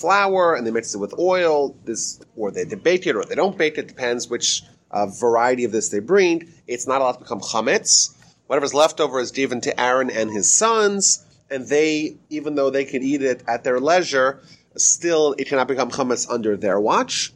flour 0.00 0.54
and 0.54 0.66
they 0.66 0.70
mix 0.70 0.94
it 0.94 0.98
with 0.98 1.18
oil. 1.18 1.76
This 1.84 2.20
or 2.36 2.50
they, 2.50 2.64
bake 2.64 3.06
it 3.06 3.16
or 3.16 3.24
they 3.24 3.34
don't 3.34 3.56
bake 3.56 3.78
it. 3.78 3.88
Depends 3.88 4.28
which 4.28 4.62
uh, 4.90 5.06
variety 5.06 5.64
of 5.64 5.72
this 5.72 5.88
they 5.90 6.00
bring. 6.00 6.52
It's 6.66 6.86
not 6.86 7.00
allowed 7.00 7.12
to 7.12 7.18
become 7.20 7.40
chametz. 7.40 8.14
Whatever's 8.46 8.74
left 8.74 9.00
over 9.00 9.20
is 9.20 9.30
given 9.30 9.60
to 9.62 9.80
Aaron 9.80 10.10
and 10.10 10.30
his 10.30 10.52
sons, 10.52 11.24
and 11.50 11.68
they, 11.68 12.16
even 12.30 12.56
though 12.56 12.70
they 12.70 12.84
could 12.84 13.02
eat 13.02 13.22
it 13.22 13.44
at 13.46 13.62
their 13.62 13.78
leisure, 13.78 14.40
still 14.76 15.36
it 15.38 15.46
cannot 15.46 15.68
become 15.68 15.90
chametz 15.90 16.28
under 16.28 16.56
their 16.56 16.80
watch. 16.80 17.32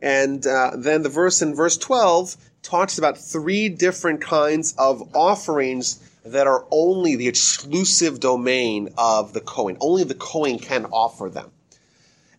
And 0.00 0.46
uh, 0.46 0.72
then 0.76 1.02
the 1.02 1.08
verse 1.08 1.42
in 1.42 1.54
verse 1.54 1.76
12 1.76 2.36
talks 2.62 2.98
about 2.98 3.18
three 3.18 3.68
different 3.68 4.20
kinds 4.20 4.74
of 4.78 5.14
offerings 5.14 6.09
that 6.24 6.46
are 6.46 6.66
only 6.70 7.16
the 7.16 7.28
exclusive 7.28 8.20
domain 8.20 8.90
of 8.98 9.32
the 9.32 9.40
Kohen. 9.40 9.76
Only 9.80 10.04
the 10.04 10.14
Kohen 10.14 10.58
can 10.58 10.86
offer 10.86 11.28
them. 11.28 11.50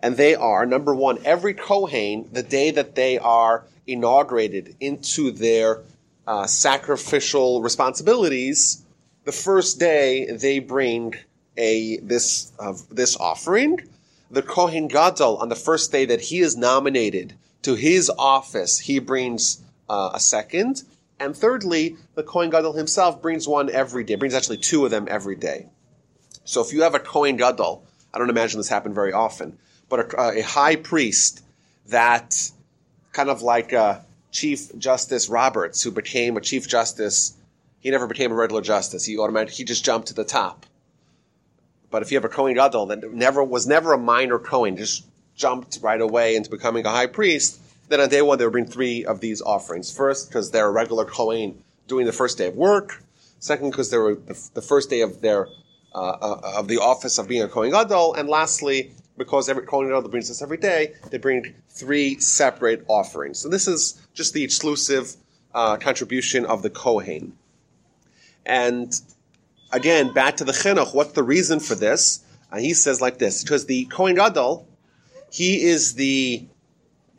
And 0.01 0.17
they 0.17 0.35
are, 0.35 0.65
number 0.65 0.95
one, 0.95 1.19
every 1.25 1.53
Kohen, 1.53 2.29
the 2.31 2.43
day 2.43 2.71
that 2.71 2.95
they 2.95 3.17
are 3.17 3.65
inaugurated 3.85 4.75
into 4.79 5.31
their 5.31 5.81
uh, 6.25 6.47
sacrificial 6.47 7.61
responsibilities, 7.61 8.83
the 9.25 9.31
first 9.31 9.79
day 9.79 10.25
they 10.31 10.59
bring 10.59 11.15
a 11.57 11.97
this 11.97 12.51
uh, 12.59 12.73
this 12.89 13.15
offering. 13.17 13.79
The 14.29 14.41
Kohen 14.41 14.87
Gadol 14.87 15.37
on 15.37 15.49
the 15.49 15.55
first 15.55 15.91
day 15.91 16.05
that 16.05 16.21
he 16.21 16.39
is 16.39 16.55
nominated 16.55 17.33
to 17.63 17.75
his 17.75 18.09
office, 18.17 18.79
he 18.79 18.99
brings 18.99 19.61
uh, 19.89 20.11
a 20.13 20.19
second. 20.19 20.83
And 21.21 21.37
thirdly, 21.37 21.97
the 22.15 22.23
Kohen 22.23 22.49
Gadol 22.49 22.73
himself 22.73 23.21
brings 23.21 23.47
one 23.47 23.69
every 23.69 24.03
day, 24.03 24.15
brings 24.15 24.33
actually 24.33 24.57
two 24.57 24.85
of 24.85 24.89
them 24.89 25.07
every 25.07 25.35
day. 25.35 25.67
So 26.45 26.61
if 26.61 26.73
you 26.73 26.81
have 26.81 26.95
a 26.95 26.99
Kohen 26.99 27.37
Gadol, 27.37 27.85
I 28.11 28.17
don't 28.17 28.31
imagine 28.31 28.59
this 28.59 28.69
happened 28.69 28.95
very 28.95 29.13
often, 29.13 29.59
but 29.87 30.15
a, 30.15 30.39
a 30.39 30.41
high 30.41 30.77
priest 30.77 31.43
that 31.89 32.35
kind 33.11 33.29
of 33.29 33.43
like 33.43 33.71
uh, 33.71 33.99
Chief 34.31 34.75
Justice 34.79 35.29
Roberts, 35.29 35.83
who 35.83 35.91
became 35.91 36.37
a 36.37 36.41
Chief 36.41 36.67
Justice, 36.67 37.37
he 37.79 37.91
never 37.91 38.07
became 38.07 38.31
a 38.31 38.35
regular 38.35 38.63
justice. 38.63 39.05
He 39.05 39.19
automatically 39.19 39.57
he 39.57 39.63
just 39.63 39.85
jumped 39.85 40.07
to 40.07 40.15
the 40.15 40.23
top. 40.23 40.65
But 41.91 42.01
if 42.01 42.11
you 42.11 42.17
have 42.17 42.25
a 42.25 42.29
Kohen 42.29 42.55
Gadol 42.55 42.87
that 42.87 43.13
never 43.13 43.43
was 43.43 43.67
never 43.67 43.93
a 43.93 43.97
minor 43.99 44.39
Kohen, 44.39 44.75
just 44.75 45.05
jumped 45.35 45.77
right 45.83 46.01
away 46.01 46.35
into 46.35 46.49
becoming 46.49 46.83
a 46.87 46.89
high 46.89 47.05
priest, 47.05 47.59
then 47.91 47.99
on 47.99 48.09
day 48.09 48.21
one 48.21 48.37
they 48.37 48.45
would 48.45 48.51
bring 48.51 48.65
three 48.65 49.05
of 49.05 49.19
these 49.19 49.41
offerings. 49.41 49.95
First, 49.95 50.29
because 50.29 50.51
they're 50.51 50.67
a 50.67 50.71
regular 50.71 51.05
Kohen 51.05 51.63
doing 51.87 52.05
the 52.05 52.13
first 52.13 52.37
day 52.37 52.47
of 52.47 52.55
work. 52.55 53.03
Second, 53.39 53.71
because 53.71 53.89
they 53.89 53.97
were 53.97 54.15
the, 54.15 54.61
first 54.61 54.89
day 54.89 55.01
of 55.01 55.21
their 55.21 55.47
uh, 55.93 55.97
uh, 55.97 56.41
of 56.57 56.67
the 56.67 56.77
office 56.77 57.17
of 57.17 57.27
being 57.27 57.41
a 57.41 57.47
Kohen 57.47 57.71
Gadol. 57.71 58.13
And 58.13 58.29
lastly, 58.29 58.91
because 59.17 59.49
every 59.49 59.65
Kohen 59.65 59.87
Gadol 59.87 60.09
brings 60.09 60.27
this 60.27 60.41
every 60.41 60.57
day, 60.57 60.93
they 61.09 61.17
bring 61.17 61.53
three 61.69 62.19
separate 62.19 62.85
offerings. 62.87 63.39
So 63.39 63.49
this 63.49 63.67
is 63.67 63.99
just 64.13 64.33
the 64.33 64.43
exclusive 64.43 65.15
uh, 65.53 65.77
contribution 65.77 66.45
of 66.45 66.61
the 66.61 66.69
Kohen. 66.69 67.33
And 68.45 68.93
again, 69.71 70.13
back 70.13 70.37
to 70.37 70.43
the 70.43 70.53
Chinuch, 70.53 70.93
what's 70.93 71.13
the 71.13 71.23
reason 71.23 71.59
for 71.59 71.75
this? 71.75 72.23
Uh, 72.51 72.57
he 72.57 72.73
says 72.73 73.01
like 73.01 73.17
this, 73.17 73.43
because 73.43 73.65
the 73.65 73.85
Kohen 73.85 74.15
Gadol, 74.15 74.67
he 75.31 75.63
is 75.63 75.95
the 75.95 76.47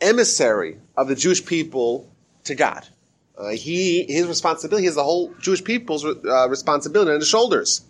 emissary 0.03 0.79
of 0.97 1.09
the 1.09 1.15
Jewish 1.15 1.45
people 1.45 2.11
to 2.45 2.55
God. 2.55 2.87
Uh, 3.37 3.51
he, 3.51 4.05
his 4.05 4.27
responsibility, 4.27 4.87
has 4.87 4.97
the 4.97 5.03
whole 5.03 5.33
Jewish 5.41 5.65
people's 5.65 6.05
uh, 6.05 6.49
responsibility 6.49 7.13
on 7.13 7.21
his 7.21 7.29
shoulders. 7.29 7.83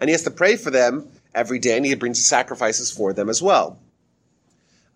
And 0.00 0.08
he 0.08 0.12
has 0.12 0.22
to 0.22 0.30
pray 0.30 0.56
for 0.56 0.70
them 0.70 1.08
every 1.34 1.58
day, 1.58 1.76
and 1.76 1.84
he 1.84 1.94
brings 1.94 2.24
sacrifices 2.24 2.90
for 2.90 3.12
them 3.12 3.28
as 3.28 3.42
well. 3.42 3.78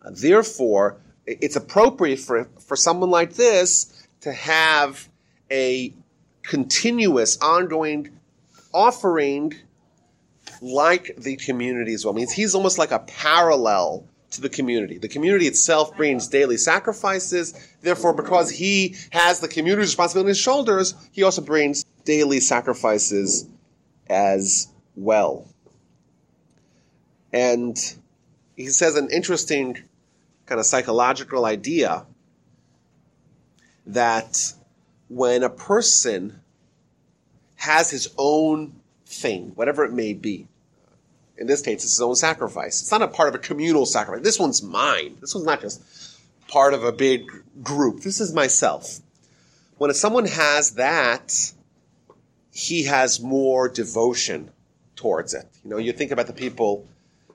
Uh, 0.04 0.10
therefore, 0.12 0.98
it's 1.26 1.56
appropriate 1.56 2.20
for, 2.20 2.48
for 2.60 2.76
someone 2.76 3.10
like 3.10 3.34
this 3.34 4.06
to 4.20 4.32
have 4.32 5.08
a 5.50 5.92
continuous, 6.42 7.38
ongoing 7.40 8.10
offering 8.72 9.54
like 10.60 11.14
the 11.18 11.36
community 11.36 11.94
as 11.94 12.04
well. 12.04 12.14
It 12.14 12.16
means 12.16 12.32
he's 12.32 12.54
almost 12.54 12.78
like 12.78 12.90
a 12.90 13.00
parallel 13.00 14.07
to 14.30 14.40
the 14.40 14.48
community. 14.48 14.98
The 14.98 15.08
community 15.08 15.46
itself 15.46 15.96
brings 15.96 16.28
daily 16.28 16.56
sacrifices. 16.56 17.54
Therefore, 17.80 18.12
because 18.12 18.50
he 18.50 18.96
has 19.10 19.40
the 19.40 19.48
community's 19.48 19.90
responsibility 19.90 20.26
on 20.26 20.28
his 20.28 20.38
shoulders, 20.38 20.94
he 21.12 21.22
also 21.22 21.42
brings 21.42 21.84
daily 22.04 22.40
sacrifices 22.40 23.48
as 24.08 24.68
well. 24.96 25.46
And 27.32 27.76
he 28.56 28.66
says 28.68 28.96
an 28.96 29.08
interesting 29.10 29.78
kind 30.46 30.58
of 30.58 30.66
psychological 30.66 31.44
idea 31.44 32.06
that 33.86 34.52
when 35.08 35.42
a 35.42 35.50
person 35.50 36.40
has 37.56 37.90
his 37.90 38.08
own 38.18 38.80
thing, 39.06 39.52
whatever 39.54 39.84
it 39.84 39.92
may 39.92 40.12
be, 40.12 40.46
in 41.38 41.46
this 41.46 41.62
case, 41.62 41.84
it's 41.84 41.92
his 41.92 42.00
own 42.00 42.16
sacrifice. 42.16 42.82
It's 42.82 42.90
not 42.90 43.02
a 43.02 43.08
part 43.08 43.28
of 43.28 43.34
a 43.34 43.38
communal 43.38 43.86
sacrifice. 43.86 44.24
This 44.24 44.38
one's 44.38 44.62
mine. 44.62 45.16
This 45.20 45.34
one's 45.34 45.46
not 45.46 45.60
just 45.60 45.82
part 46.48 46.74
of 46.74 46.82
a 46.82 46.92
big 46.92 47.30
group. 47.62 48.00
This 48.00 48.20
is 48.20 48.34
myself. 48.34 48.98
When 49.78 49.92
someone 49.94 50.26
has 50.26 50.72
that, 50.72 51.52
he 52.52 52.84
has 52.84 53.20
more 53.20 53.68
devotion 53.68 54.50
towards 54.96 55.32
it. 55.32 55.46
You 55.64 55.70
know, 55.70 55.76
you 55.76 55.92
think 55.92 56.10
about 56.10 56.26
the 56.26 56.32
people 56.32 56.86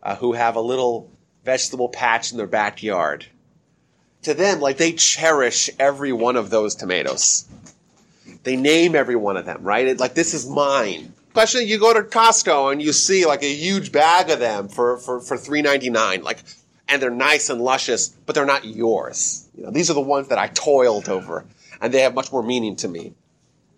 uh, 0.01 0.17
who 0.17 0.33
have 0.33 0.57
a 0.57 0.61
little 0.61 1.09
vegetable 1.45 1.87
patch 1.87 2.31
in 2.31 2.37
their 2.37 2.47
backyard. 2.47 3.25
To 4.23 4.33
them, 4.33 4.59
like 4.59 4.77
they 4.77 4.91
cherish 4.93 5.69
every 5.79 6.11
one 6.11 6.35
of 6.35 6.49
those 6.49 6.75
tomatoes. 6.75 7.45
They 8.43 8.57
name 8.57 8.95
every 8.95 9.15
one 9.15 9.37
of 9.37 9.45
them, 9.45 9.63
right? 9.63 9.87
It, 9.87 9.99
like 9.99 10.13
this 10.13 10.33
is 10.33 10.49
mine. 10.49 11.13
Especially 11.35 11.63
you 11.63 11.79
go 11.79 11.91
to 11.95 12.03
Costco 12.03 12.71
and 12.71 12.79
you 12.79 12.93
see 12.93 13.25
like 13.25 13.41
a 13.41 13.51
huge 13.51 13.91
bag 13.91 14.29
of 14.29 14.37
them 14.37 14.67
for, 14.67 14.97
for, 14.99 15.19
for 15.19 15.35
three 15.35 15.63
ninety 15.63 15.89
nine, 15.89 16.21
like, 16.21 16.43
and 16.87 17.01
they're 17.01 17.09
nice 17.09 17.49
and 17.49 17.59
luscious, 17.59 18.09
but 18.09 18.35
they're 18.35 18.45
not 18.45 18.65
yours. 18.65 19.49
You 19.55 19.63
know, 19.63 19.71
these 19.71 19.89
are 19.89 19.95
the 19.95 20.01
ones 20.01 20.27
that 20.27 20.37
I 20.37 20.49
toiled 20.49 21.09
over, 21.09 21.43
and 21.81 21.91
they 21.91 22.01
have 22.01 22.13
much 22.13 22.31
more 22.31 22.43
meaning 22.43 22.75
to 22.77 22.87
me. 22.87 23.15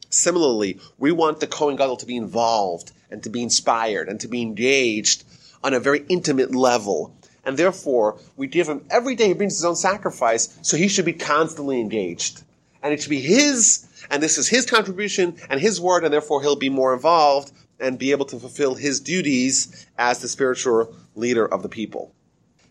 Similarly, 0.09 0.81
we 0.97 1.13
want 1.13 1.39
the 1.39 1.47
Kohen 1.47 1.77
Gadol 1.77 1.95
to 1.95 2.05
be 2.05 2.17
involved 2.17 2.91
and 3.09 3.23
to 3.23 3.29
be 3.29 3.41
inspired 3.41 4.09
and 4.09 4.19
to 4.19 4.27
be 4.27 4.41
engaged 4.41 5.23
on 5.63 5.73
a 5.73 5.79
very 5.79 6.05
intimate 6.09 6.53
level. 6.53 7.15
And 7.45 7.55
therefore, 7.55 8.19
we 8.35 8.47
give 8.47 8.67
him 8.67 8.83
every 8.89 9.15
day 9.15 9.27
he 9.27 9.33
brings 9.33 9.55
his 9.55 9.63
own 9.63 9.77
sacrifice, 9.77 10.59
so 10.61 10.75
he 10.75 10.89
should 10.89 11.05
be 11.05 11.13
constantly 11.13 11.79
engaged. 11.79 12.41
And 12.85 12.93
it 12.93 13.01
should 13.01 13.09
be 13.09 13.19
his 13.19 13.85
and 14.09 14.21
this 14.21 14.37
is 14.37 14.47
his 14.47 14.65
contribution 14.65 15.35
and 15.49 15.59
his 15.59 15.81
word, 15.81 16.03
and 16.03 16.13
therefore 16.13 16.41
he'll 16.41 16.55
be 16.55 16.69
more 16.69 16.93
involved 16.93 17.51
and 17.79 17.99
be 17.99 18.11
able 18.11 18.25
to 18.25 18.39
fulfill 18.39 18.75
his 18.75 18.99
duties 18.99 19.87
as 19.97 20.19
the 20.19 20.27
spiritual 20.27 20.95
leader 21.15 21.45
of 21.45 21.63
the 21.63 21.69
people. 21.69 22.13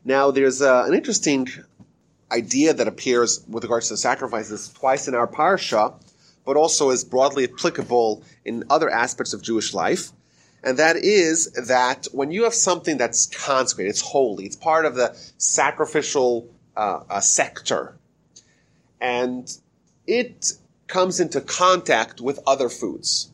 Now, 0.04 0.30
there's 0.30 0.62
uh, 0.62 0.84
an 0.86 0.94
interesting 0.94 1.48
idea 2.30 2.72
that 2.74 2.88
appears 2.88 3.44
with 3.48 3.64
regards 3.64 3.88
to 3.88 3.94
the 3.94 3.98
sacrifices 3.98 4.72
twice 4.72 5.08
in 5.08 5.14
our 5.14 5.26
parsha, 5.26 5.94
but 6.44 6.56
also 6.56 6.90
is 6.90 7.04
broadly 7.04 7.44
applicable 7.44 8.22
in 8.44 8.64
other 8.70 8.90
aspects 8.90 9.34
of 9.34 9.42
Jewish 9.42 9.74
life. 9.74 10.12
and 10.62 10.78
that 10.78 10.96
is 10.96 11.52
that 11.52 12.06
when 12.12 12.30
you 12.30 12.44
have 12.44 12.54
something 12.54 12.96
that's 12.96 13.26
consecrated, 13.26 13.90
it's 13.90 14.00
holy, 14.00 14.46
it's 14.46 14.56
part 14.56 14.86
of 14.86 14.94
the 14.94 15.14
sacrificial 15.36 16.48
uh, 16.76 17.00
uh, 17.10 17.20
sector, 17.20 17.96
and 19.00 19.58
it 20.06 20.52
comes 20.86 21.20
into 21.20 21.40
contact 21.40 22.20
with 22.20 22.38
other 22.46 22.68
foods. 22.68 23.30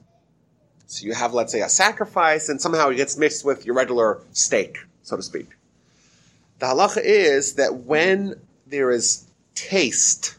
So 0.86 1.06
you 1.06 1.14
have, 1.14 1.34
let's 1.34 1.52
say, 1.52 1.60
a 1.60 1.68
sacrifice, 1.68 2.48
and 2.48 2.60
somehow 2.60 2.88
it 2.88 2.96
gets 2.96 3.16
mixed 3.16 3.44
with 3.44 3.64
your 3.64 3.74
regular 3.74 4.20
steak, 4.32 4.78
so 5.02 5.16
to 5.16 5.22
speak. 5.22 5.48
The 6.58 6.66
halacha 6.66 7.00
is 7.02 7.54
that 7.54 7.74
when 7.74 8.34
there 8.66 8.90
is 8.90 9.26
taste 9.54 10.36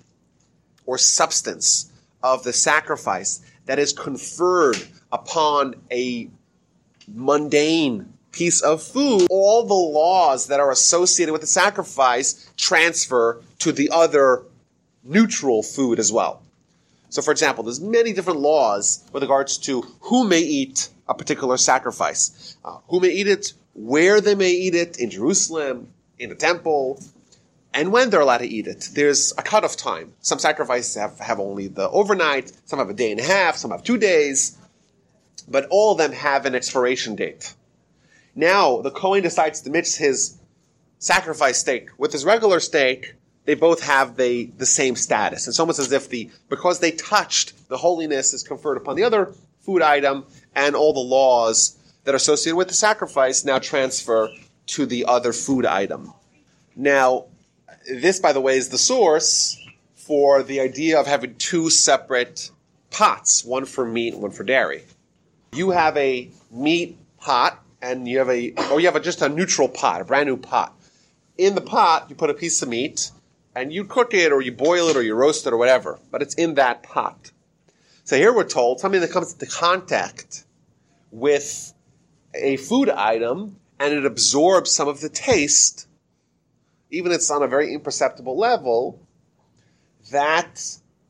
or 0.85 0.97
substance 0.97 1.91
of 2.21 2.43
the 2.43 2.53
sacrifice 2.53 3.41
that 3.65 3.79
is 3.79 3.93
conferred 3.93 4.77
upon 5.11 5.75
a 5.91 6.29
mundane 7.07 8.13
piece 8.31 8.61
of 8.61 8.81
food, 8.81 9.27
all 9.29 9.63
the 9.63 9.73
laws 9.73 10.47
that 10.47 10.59
are 10.59 10.71
associated 10.71 11.31
with 11.31 11.41
the 11.41 11.47
sacrifice 11.47 12.51
transfer 12.57 13.41
to 13.59 13.71
the 13.71 13.89
other 13.89 14.43
neutral 15.03 15.63
food 15.63 15.99
as 15.99 16.11
well. 16.11 16.41
So, 17.09 17.21
for 17.21 17.31
example, 17.31 17.63
there's 17.63 17.81
many 17.81 18.13
different 18.13 18.39
laws 18.39 19.03
with 19.11 19.23
regards 19.23 19.57
to 19.59 19.81
who 20.01 20.27
may 20.27 20.39
eat 20.39 20.89
a 21.09 21.13
particular 21.13 21.57
sacrifice, 21.57 22.55
uh, 22.63 22.77
who 22.87 23.01
may 23.01 23.09
eat 23.09 23.27
it, 23.27 23.53
where 23.73 24.21
they 24.21 24.35
may 24.35 24.51
eat 24.51 24.75
it 24.75 24.97
in 24.97 25.09
Jerusalem, 25.09 25.87
in 26.17 26.29
the 26.29 26.35
temple, 26.35 27.01
and 27.73 27.91
when 27.91 28.09
they're 28.09 28.21
allowed 28.21 28.39
to 28.39 28.47
eat 28.47 28.67
it. 28.67 28.89
There's 28.93 29.31
a 29.33 29.35
cut 29.37 29.63
cutoff 29.63 29.77
time. 29.77 30.13
Some 30.21 30.39
sacrifices 30.39 30.95
have, 30.95 31.19
have 31.19 31.39
only 31.39 31.67
the 31.67 31.89
overnight, 31.89 32.51
some 32.65 32.79
have 32.79 32.89
a 32.89 32.93
day 32.93 33.11
and 33.11 33.19
a 33.19 33.23
half, 33.23 33.57
some 33.57 33.71
have 33.71 33.83
two 33.83 33.97
days, 33.97 34.57
but 35.47 35.67
all 35.69 35.93
of 35.93 35.97
them 35.97 36.11
have 36.11 36.45
an 36.45 36.55
expiration 36.55 37.15
date. 37.15 37.53
Now, 38.35 38.81
the 38.81 38.91
Kohen 38.91 39.23
decides 39.23 39.61
to 39.61 39.69
mix 39.69 39.95
his 39.95 40.37
sacrifice 40.99 41.59
steak 41.59 41.89
with 41.97 42.13
his 42.13 42.23
regular 42.23 42.59
steak. 42.59 43.15
They 43.45 43.55
both 43.55 43.81
have 43.81 44.17
the, 44.17 44.51
the 44.57 44.65
same 44.65 44.95
status. 44.95 45.47
It's 45.47 45.59
almost 45.59 45.79
as 45.79 45.91
if 45.91 46.09
the, 46.09 46.29
because 46.49 46.79
they 46.79 46.91
touched, 46.91 47.69
the 47.69 47.77
holiness 47.77 48.33
is 48.33 48.43
conferred 48.43 48.77
upon 48.77 48.95
the 48.95 49.03
other 49.03 49.33
food 49.61 49.81
item 49.81 50.25
and 50.55 50.75
all 50.75 50.93
the 50.93 50.99
laws 50.99 51.77
that 52.03 52.13
are 52.13 52.17
associated 52.17 52.55
with 52.55 52.67
the 52.67 52.73
sacrifice 52.73 53.43
now 53.43 53.59
transfer 53.59 54.29
to 54.67 54.85
the 54.85 55.05
other 55.05 55.33
food 55.33 55.65
item. 55.65 56.13
Now, 56.75 57.25
this, 57.89 58.19
by 58.19 58.33
the 58.33 58.41
way, 58.41 58.57
is 58.57 58.69
the 58.69 58.77
source 58.77 59.57
for 59.95 60.43
the 60.43 60.59
idea 60.59 60.99
of 60.99 61.07
having 61.07 61.35
two 61.35 61.69
separate 61.69 62.51
pots, 62.89 63.43
one 63.43 63.65
for 63.65 63.85
meat 63.85 64.13
and 64.13 64.21
one 64.21 64.31
for 64.31 64.43
dairy. 64.43 64.83
You 65.53 65.71
have 65.71 65.97
a 65.97 66.29
meat 66.51 66.97
pot, 67.19 67.63
and 67.81 68.07
you 68.07 68.19
have 68.19 68.29
a, 68.29 68.53
or 68.71 68.79
you 68.79 68.87
have 68.87 68.95
a, 68.95 68.99
just 68.99 69.21
a 69.21 69.29
neutral 69.29 69.67
pot, 69.67 70.01
a 70.01 70.05
brand 70.05 70.27
new 70.27 70.37
pot. 70.37 70.75
In 71.37 71.55
the 71.55 71.61
pot, 71.61 72.07
you 72.09 72.15
put 72.15 72.29
a 72.29 72.33
piece 72.33 72.61
of 72.61 72.69
meat, 72.69 73.11
and 73.55 73.73
you 73.73 73.85
cook 73.85 74.13
it, 74.13 74.31
or 74.31 74.41
you 74.41 74.51
boil 74.51 74.87
it, 74.87 74.95
or 74.95 75.01
you 75.01 75.15
roast 75.15 75.45
it, 75.45 75.53
or 75.53 75.57
whatever, 75.57 75.99
but 76.09 76.21
it's 76.21 76.35
in 76.35 76.55
that 76.55 76.83
pot. 76.83 77.31
So 78.03 78.17
here 78.17 78.33
we're 78.33 78.43
told 78.47 78.79
something 78.79 79.01
that 79.01 79.11
comes 79.11 79.33
into 79.33 79.45
contact 79.45 80.45
with 81.11 81.73
a 82.33 82.57
food 82.57 82.89
item 82.89 83.57
and 83.79 83.93
it 83.93 84.05
absorbs 84.05 84.71
some 84.71 84.87
of 84.87 85.01
the 85.01 85.09
taste, 85.09 85.87
even 86.89 87.11
if 87.11 87.17
it's 87.17 87.31
on 87.31 87.43
a 87.43 87.47
very 87.47 87.73
imperceptible 87.73 88.37
level, 88.37 88.99
that 90.11 90.61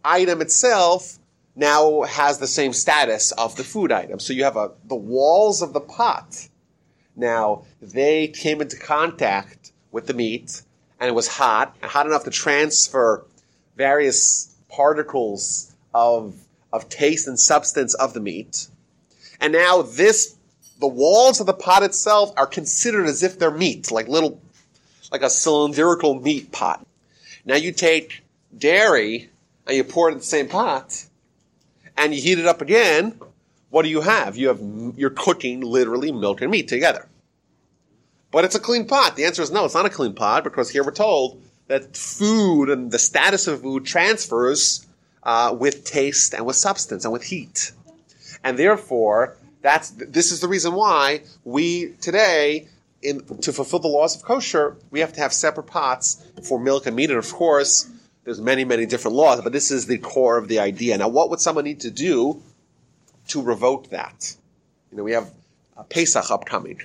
item 0.04 0.41
itself 0.41 1.19
now 1.56 2.01
has 2.04 2.39
the 2.39 2.47
same 2.47 2.73
status 2.73 3.32
of 3.34 3.56
the 3.56 3.63
food 3.63 3.91
item. 3.91 4.19
So 4.19 4.34
you 4.34 4.43
have 4.43 4.58
a, 4.58 4.71
the 4.86 4.95
walls 4.95 5.62
of 5.62 5.73
the 5.73 5.82
pot. 5.82 6.47
Now, 7.15 7.65
they 7.82 8.27
came 8.27 8.62
into 8.62 8.77
contact 8.77 9.73
with 9.91 10.08
the 10.08 10.13
meat 10.13 10.62
and 11.02 11.10
it 11.10 11.14
was 11.14 11.28
hot, 11.28 11.76
hot 11.82 12.06
enough 12.06 12.24
to 12.26 12.30
transfer 12.30 13.26
various 13.76 14.56
particles 14.70 15.74
of, 15.96 16.36
of 16.72 16.88
taste 16.90 17.28
and 17.28 17.40
substance 17.40 17.96
of 17.96 18.14
the 18.14 18.20
meat. 18.20 18.68
And 19.42 19.52
now 19.52 19.82
this, 19.82 20.36
the 20.80 20.88
walls 20.88 21.40
of 21.40 21.48
the 21.48 21.54
pot 21.54 21.82
itself 21.82 22.32
are 22.38 22.46
considered 22.46 23.08
as 23.08 23.24
if 23.24 23.40
they're 23.40 23.50
meat, 23.50 23.92
like 23.92 24.08
little, 24.08 24.40
like 25.12 25.24
a 25.24 25.30
cylindrical 25.30 26.20
meat 26.20 26.52
pot. 26.52 26.86
Now 27.46 27.56
you 27.56 27.72
take 27.72 28.24
dairy 28.56 29.32
and 29.66 29.76
you 29.76 29.84
pour 29.84 30.10
it 30.10 30.12
in 30.14 30.18
the 30.20 30.24
same 30.24 30.48
pot 30.48 31.04
and 31.98 32.14
you 32.14 32.22
heat 32.22 32.38
it 32.38 32.46
up 32.46 32.62
again. 32.62 33.20
What 33.72 33.82
do 33.82 33.90
you 33.90 34.02
have? 34.02 34.38
You 34.38 34.50
have, 34.50 34.62
you're 34.96 35.10
cooking 35.10 35.62
literally 35.62 36.12
milk 36.12 36.42
and 36.42 36.52
meat 36.52 36.68
together. 36.68 37.08
But 38.32 38.46
it's 38.46 38.56
a 38.56 38.60
clean 38.60 38.88
pot. 38.88 39.15
The 39.15 39.26
answer 39.26 39.41
is 39.41 39.52
no, 39.52 39.65
it's 39.65 39.76
not 39.76 39.86
a 39.86 39.89
clean 39.89 40.13
pot 40.13 40.44
because 40.44 40.70
here 40.70 40.84
we're 40.84 40.91
told 40.91 41.41
that 41.67 41.96
food 41.96 42.70
and 42.70 42.91
the 42.91 43.00
status 43.00 43.48
of 43.48 43.62
food 43.62 43.86
transfers 43.86 44.86
uh, 45.24 45.56
with 45.58 45.84
taste 45.84 46.34
and 46.34 46.46
with 46.46 46.56
substance 46.56 47.04
and 47.04 47.13
with 47.13 47.24
heat. 47.24 47.72
And 48.44 48.58
therefore, 48.58 49.38
that's 49.62 49.91
this 49.91 50.32
is 50.32 50.39
the 50.39 50.48
reason 50.48 50.74
why 50.74 51.22
we 51.44 51.94
today, 52.02 52.67
in, 53.02 53.22
to 53.41 53.54
fulfill 53.54 53.80
the 53.80 53.88
laws 53.88 54.15
of 54.15 54.24
kosher, 54.24 54.78
we 54.89 55.02
have 55.02 55.13
to 55.13 55.22
have 55.22 55.34
separate 55.34 55.67
pots 55.67 56.26
for 56.44 56.60
milk 56.60 56.88
and 56.88 56.96
meat. 56.96 57.10
And 57.10 57.20
of 57.20 57.32
course, 57.32 57.89
there's 58.24 58.41
many, 58.41 58.65
many 58.65 58.86
different 58.86 59.15
laws, 59.15 59.41
but 59.41 59.52
this 59.52 59.72
is 59.72 59.88
the 59.88 59.98
core 59.98 60.38
of 60.38 60.48
the 60.48 60.60
idea. 60.60 60.98
Now, 60.98 61.10
what 61.10 61.30
would 61.30 61.39
someone 61.39 61.65
need 61.65 61.82
to 61.82 61.91
do 61.91 62.41
to 63.30 63.41
revoke 63.41 63.89
that? 63.89 64.36
You 64.91 64.98
know, 64.98 65.04
we 65.04 65.13
have 65.13 65.32
Pesach 65.89 66.30
upcoming. 66.30 66.82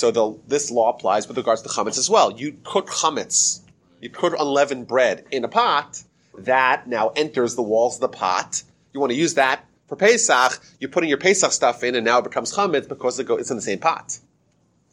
So 0.00 0.10
the, 0.10 0.38
this 0.48 0.70
law 0.70 0.88
applies 0.88 1.28
with 1.28 1.36
regards 1.36 1.60
to 1.60 1.68
chametz 1.68 1.98
as 1.98 2.08
well. 2.08 2.32
You 2.32 2.56
cook 2.64 2.88
chametz, 2.88 3.60
you 4.00 4.08
cook 4.08 4.34
unleavened 4.38 4.88
bread 4.88 5.26
in 5.30 5.44
a 5.44 5.48
pot 5.48 6.02
that 6.38 6.88
now 6.88 7.12
enters 7.16 7.54
the 7.54 7.60
walls 7.60 7.96
of 7.96 8.00
the 8.00 8.08
pot. 8.08 8.62
You 8.94 9.00
want 9.00 9.12
to 9.12 9.18
use 9.18 9.34
that 9.34 9.66
for 9.88 9.96
Pesach. 9.96 10.58
You're 10.78 10.88
putting 10.88 11.10
your 11.10 11.18
Pesach 11.18 11.52
stuff 11.52 11.84
in, 11.84 11.94
and 11.94 12.02
now 12.02 12.20
it 12.20 12.24
becomes 12.24 12.54
chametz 12.54 12.88
because 12.88 13.20
it 13.20 13.24
go, 13.24 13.36
it's 13.36 13.50
in 13.50 13.56
the 13.56 13.62
same 13.62 13.78
pot, 13.78 14.18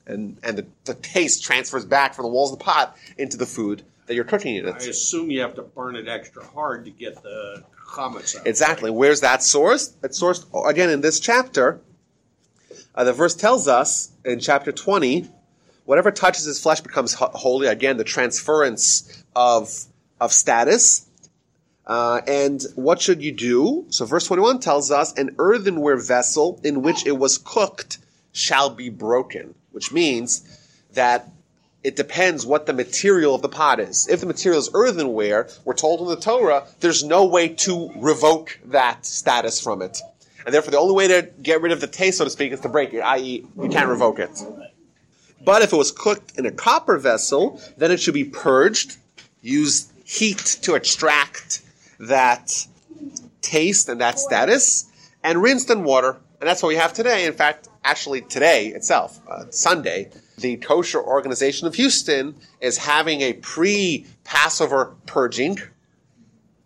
and 0.06 0.38
and 0.43 0.58
the, 0.58 0.65
the 0.84 0.96
taste 0.96 1.41
transfers 1.41 1.86
back 1.86 2.13
from 2.13 2.24
the 2.24 2.30
walls 2.30 2.52
of 2.52 2.60
the 2.60 2.65
pot 2.65 2.98
into 3.17 3.38
the 3.38 3.46
food 3.46 3.84
that 4.08 4.13
you're 4.13 4.26
cooking 4.26 4.58
in 4.58 4.67
it. 4.67 4.76
I 4.76 4.88
assume 4.88 5.32
you 5.32 5.39
have 5.39 5.56
to 5.56 5.62
burn 5.62 5.96
it 5.96 6.10
extra 6.10 6.46
hard 6.46 6.84
to 6.84 6.91
get 6.91 7.24
the 7.24 7.63
chametz 7.96 8.38
out. 8.38 8.46
Exactly. 8.46 8.91
Where's 8.91 9.22
that 9.22 9.41
source? 9.41 9.96
It's 10.04 10.22
sourced 10.22 10.46
again 10.70 10.89
in 10.89 11.00
this 11.00 11.22
chapter. 11.22 11.80
Uh, 12.97 13.03
the 13.03 13.13
verse 13.13 13.36
tells 13.36 13.67
us 13.67 14.12
in 14.25 14.39
chapter 14.39 14.71
20, 14.71 15.29
whatever 15.86 16.10
touches 16.10 16.45
his 16.45 16.60
flesh 16.60 16.81
becomes 16.81 17.13
ho- 17.13 17.29
holy. 17.31 17.67
Again, 17.67 17.97
the 17.97 18.03
transference 18.03 19.23
of, 19.36 19.71
of 20.19 20.33
status. 20.33 21.05
Uh, 21.86 22.21
and 22.25 22.63
what 22.73 22.99
should 22.99 23.21
you 23.21 23.31
do? 23.31 23.86
So 23.89 24.05
verse 24.05 24.25
21 24.25 24.60
tells 24.62 24.89
us, 24.89 25.13
an 25.13 25.36
earthenware 25.38 25.97
vessel 25.97 26.60
in 26.63 26.81
which 26.81 27.05
it 27.05 27.19
was 27.19 27.38
cooked 27.38 27.99
shall 28.31 28.71
be 28.71 28.89
broken, 28.89 29.53
which 29.71 29.91
means 29.91 30.41
that 30.93 31.29
it 31.83 31.95
depends 31.95 32.47
what 32.47 32.65
the 32.65 32.73
material 32.73 33.36
of 33.36 33.43
the 33.43 33.47
pot 33.47 33.79
is. 33.79 34.07
If 34.07 34.21
the 34.21 34.25
material 34.25 34.60
is 34.60 34.71
earthenware, 34.73 35.49
we're 35.65 35.75
told 35.75 36.01
in 36.01 36.07
the 36.07 36.15
Torah, 36.15 36.65
there's 36.79 37.03
no 37.03 37.25
way 37.25 37.49
to 37.49 37.91
revoke 37.95 38.60
that 38.65 39.05
status 39.05 39.62
from 39.62 39.83
it. 39.83 40.01
And 40.47 40.53
therefore, 40.53 40.71
the 40.71 40.79
only 40.79 40.95
way 40.95 41.10
to 41.10 41.29
get 41.41 41.60
rid 41.62 41.73
of 41.73 41.81
the 41.81 41.88
taste, 41.88 42.19
so 42.19 42.23
to 42.23 42.29
speak, 42.29 42.53
is 42.53 42.62
to 42.62 42.69
break 42.69 42.93
it, 42.93 43.01
i.e., 43.01 43.45
you 43.62 43.67
can't 43.67 43.89
revoke 43.89 44.17
it. 44.17 44.41
But 45.43 45.62
if 45.62 45.73
it 45.73 45.75
was 45.75 45.91
cooked 45.91 46.39
in 46.39 46.45
a 46.45 46.51
copper 46.51 46.97
vessel, 46.97 47.62
then 47.75 47.91
it 47.91 47.99
should 47.99 48.13
be 48.13 48.23
purged, 48.23 48.95
use 49.41 49.91
heat 50.05 50.60
to 50.62 50.75
extract 50.75 51.63
that 51.99 52.65
taste 53.41 53.89
and 53.89 53.99
that 53.99 54.19
status, 54.19 54.89
and 55.21 55.43
rinsed 55.43 55.69
in 55.69 55.83
water. 55.83 56.15
And 56.39 56.47
that's 56.47 56.63
what 56.63 56.69
we 56.69 56.77
have 56.77 56.93
today. 56.93 57.25
In 57.25 57.33
fact, 57.33 57.67
actually 57.83 58.21
today 58.21 58.67
itself, 58.67 59.19
uh, 59.29 59.47
Sunday, 59.49 60.12
the 60.38 60.55
kosher 60.55 61.03
organization 61.03 61.67
of 61.67 61.75
Houston 61.75 62.36
is 62.62 62.77
having 62.77 63.19
a 63.19 63.33
pre-Passover 63.33 64.95
purging, 65.07 65.60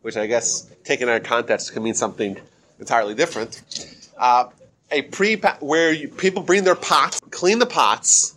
which 0.04 0.18
I 0.18 0.28
guess 0.28 0.70
taken 0.84 1.10
out 1.10 1.22
of 1.22 1.24
context 1.24 1.74
can 1.74 1.82
mean 1.82 1.96
something 1.96 2.38
entirely 2.82 3.14
different. 3.16 3.62
Uh, 4.18 4.50
a 4.92 5.04
pre 5.04 5.38
where 5.62 5.94
you, 5.94 6.10
people 6.10 6.44
bring 6.44 6.66
their 6.66 6.76
pots, 6.76 7.22
clean 7.30 7.60
the 7.60 7.66
pots. 7.66 8.36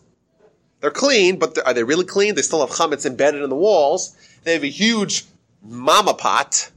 They're 0.81 0.91
clean, 0.91 1.39
but 1.39 1.59
are 1.67 1.73
they 1.73 1.83
really 1.83 2.05
clean? 2.05 2.35
They 2.35 2.43
still 2.43 2.61
have 2.61 2.71
chametz 2.71 3.07
embedded 3.07 3.43
in 3.43 3.49
the 3.49 3.57
walls. 3.57 4.15
They 4.45 4.53
have 4.53 4.63
a 4.63 4.69
huge 4.69 5.25
mama 5.63 6.15
pot 6.15 6.71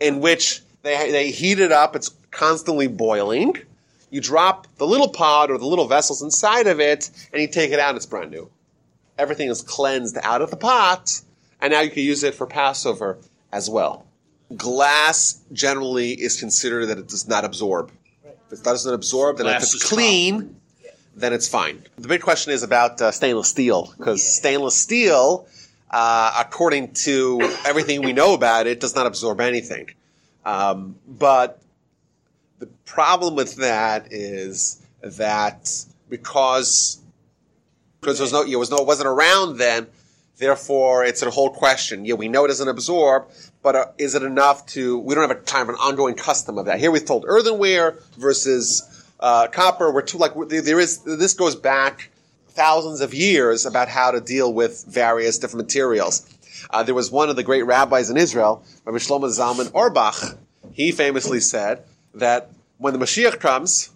in 0.00 0.20
which 0.20 0.60
they 0.82 1.10
they 1.12 1.30
heat 1.30 1.60
it 1.60 1.72
up. 1.72 1.96
It's 1.96 2.10
constantly 2.32 2.88
boiling. 2.88 3.56
You 4.10 4.20
drop 4.20 4.66
the 4.76 4.86
little 4.86 5.08
pot 5.08 5.50
or 5.50 5.58
the 5.58 5.66
little 5.66 5.86
vessels 5.86 6.20
inside 6.20 6.66
of 6.66 6.80
it, 6.80 7.10
and 7.32 7.40
you 7.40 7.48
take 7.48 7.70
it 7.70 7.78
out. 7.78 7.94
It's 7.94 8.06
brand 8.06 8.32
new. 8.32 8.50
Everything 9.16 9.48
is 9.48 9.62
cleansed 9.62 10.18
out 10.22 10.42
of 10.42 10.50
the 10.50 10.56
pot, 10.56 11.20
and 11.60 11.72
now 11.72 11.80
you 11.80 11.90
can 11.90 12.02
use 12.02 12.24
it 12.24 12.34
for 12.34 12.46
Passover 12.46 13.18
as 13.52 13.70
well. 13.70 14.04
Glass 14.56 15.40
generally 15.52 16.12
is 16.12 16.38
considered 16.38 16.86
that 16.86 16.98
it 16.98 17.08
does 17.08 17.26
not 17.26 17.44
absorb. 17.44 17.90
If 18.24 18.60
it 18.60 18.62
doesn't 18.62 18.92
absorb, 18.92 19.38
then 19.38 19.46
Glass 19.46 19.62
if 19.62 19.74
it's 19.74 19.84
is 19.84 19.90
clean, 19.90 20.56
then 21.16 21.32
it's 21.32 21.48
fine. 21.48 21.82
The 21.96 22.08
big 22.08 22.20
question 22.20 22.52
is 22.52 22.62
about 22.62 23.00
uh, 23.00 23.10
stainless 23.10 23.48
steel, 23.48 23.92
because 23.96 24.22
stainless 24.22 24.74
steel, 24.74 25.46
uh, 25.90 26.36
according 26.38 26.92
to 26.92 27.40
everything 27.64 28.02
we 28.02 28.12
know 28.12 28.34
about 28.34 28.66
it, 28.66 28.80
does 28.80 28.94
not 28.94 29.06
absorb 29.06 29.40
anything. 29.40 29.90
Um, 30.44 30.96
but 31.08 31.60
the 32.58 32.66
problem 32.84 33.34
with 33.34 33.56
that 33.56 34.12
is 34.12 34.82
that 35.02 35.70
because 36.08 37.00
because 38.00 38.18
there 38.18 38.24
was 38.24 38.32
no, 38.32 38.42
it 38.42 38.56
was 38.56 38.70
no, 38.70 38.76
it 38.78 38.86
wasn't 38.86 39.08
around 39.08 39.56
then. 39.56 39.86
Therefore, 40.36 41.04
it's 41.04 41.22
a 41.22 41.30
whole 41.30 41.50
question. 41.50 42.04
Yeah, 42.04 42.14
we 42.14 42.28
know 42.28 42.44
it 42.44 42.48
doesn't 42.48 42.68
absorb, 42.68 43.28
but 43.64 43.74
uh, 43.74 43.86
is 43.98 44.14
it 44.14 44.22
enough 44.22 44.66
to? 44.66 44.98
We 44.98 45.16
don't 45.16 45.28
have 45.28 45.36
a 45.36 45.40
time 45.40 45.68
an 45.70 45.74
ongoing 45.76 46.14
custom 46.14 46.58
of 46.58 46.66
that. 46.66 46.78
Here 46.78 46.90
we've 46.90 47.04
told 47.04 47.24
earthenware 47.26 47.98
versus 48.16 49.08
uh, 49.18 49.48
copper. 49.48 49.90
We're 49.90 50.02
too 50.02 50.18
like 50.18 50.34
there 50.48 50.78
is. 50.78 50.98
This 50.98 51.32
goes 51.32 51.56
back 51.56 52.10
thousands 52.50 53.00
of 53.00 53.14
years 53.14 53.66
about 53.66 53.88
how 53.88 54.12
to 54.12 54.20
deal 54.20 54.52
with 54.52 54.84
various 54.86 55.38
different 55.38 55.64
materials. 55.64 56.30
Uh, 56.70 56.82
there 56.82 56.94
was 56.94 57.10
one 57.10 57.30
of 57.30 57.36
the 57.36 57.42
great 57.42 57.62
rabbis 57.62 58.10
in 58.10 58.16
Israel, 58.16 58.62
Rabbi 58.84 58.98
Shlomo 58.98 59.28
Zalman 59.28 59.72
Auerbach. 59.74 60.38
He 60.72 60.92
famously 60.92 61.40
said 61.40 61.84
that 62.14 62.50
when 62.76 62.92
the 62.92 62.98
Mashiach 62.98 63.40
comes, 63.40 63.90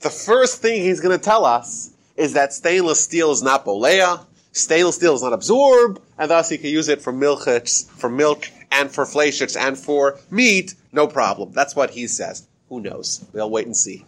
the 0.00 0.10
first 0.10 0.62
thing 0.62 0.82
he's 0.82 1.00
going 1.00 1.18
to 1.18 1.22
tell 1.22 1.44
us 1.44 1.90
is 2.16 2.34
that 2.34 2.52
stainless 2.52 3.00
steel 3.00 3.32
is 3.32 3.42
not 3.42 3.64
bolea, 3.64 4.24
stainless 4.52 4.96
steel 4.96 5.14
is 5.14 5.22
not 5.22 5.32
absorb, 5.32 6.00
and 6.18 6.30
thus 6.30 6.48
he 6.48 6.58
can 6.58 6.70
use 6.70 6.88
it 6.88 7.02
for 7.02 7.12
milchets, 7.12 7.88
for 7.90 8.08
milk, 8.08 8.48
and 8.74 8.90
for 8.90 9.04
fleshets, 9.04 9.56
and 9.56 9.78
for 9.78 10.18
meat, 10.30 10.74
no 10.92 11.06
problem. 11.06 11.52
That's 11.52 11.76
what 11.76 11.90
he 11.90 12.06
says. 12.06 12.46
Who 12.68 12.80
knows? 12.80 13.24
We'll 13.32 13.50
wait 13.50 13.66
and 13.66 13.76
see. 13.76 14.04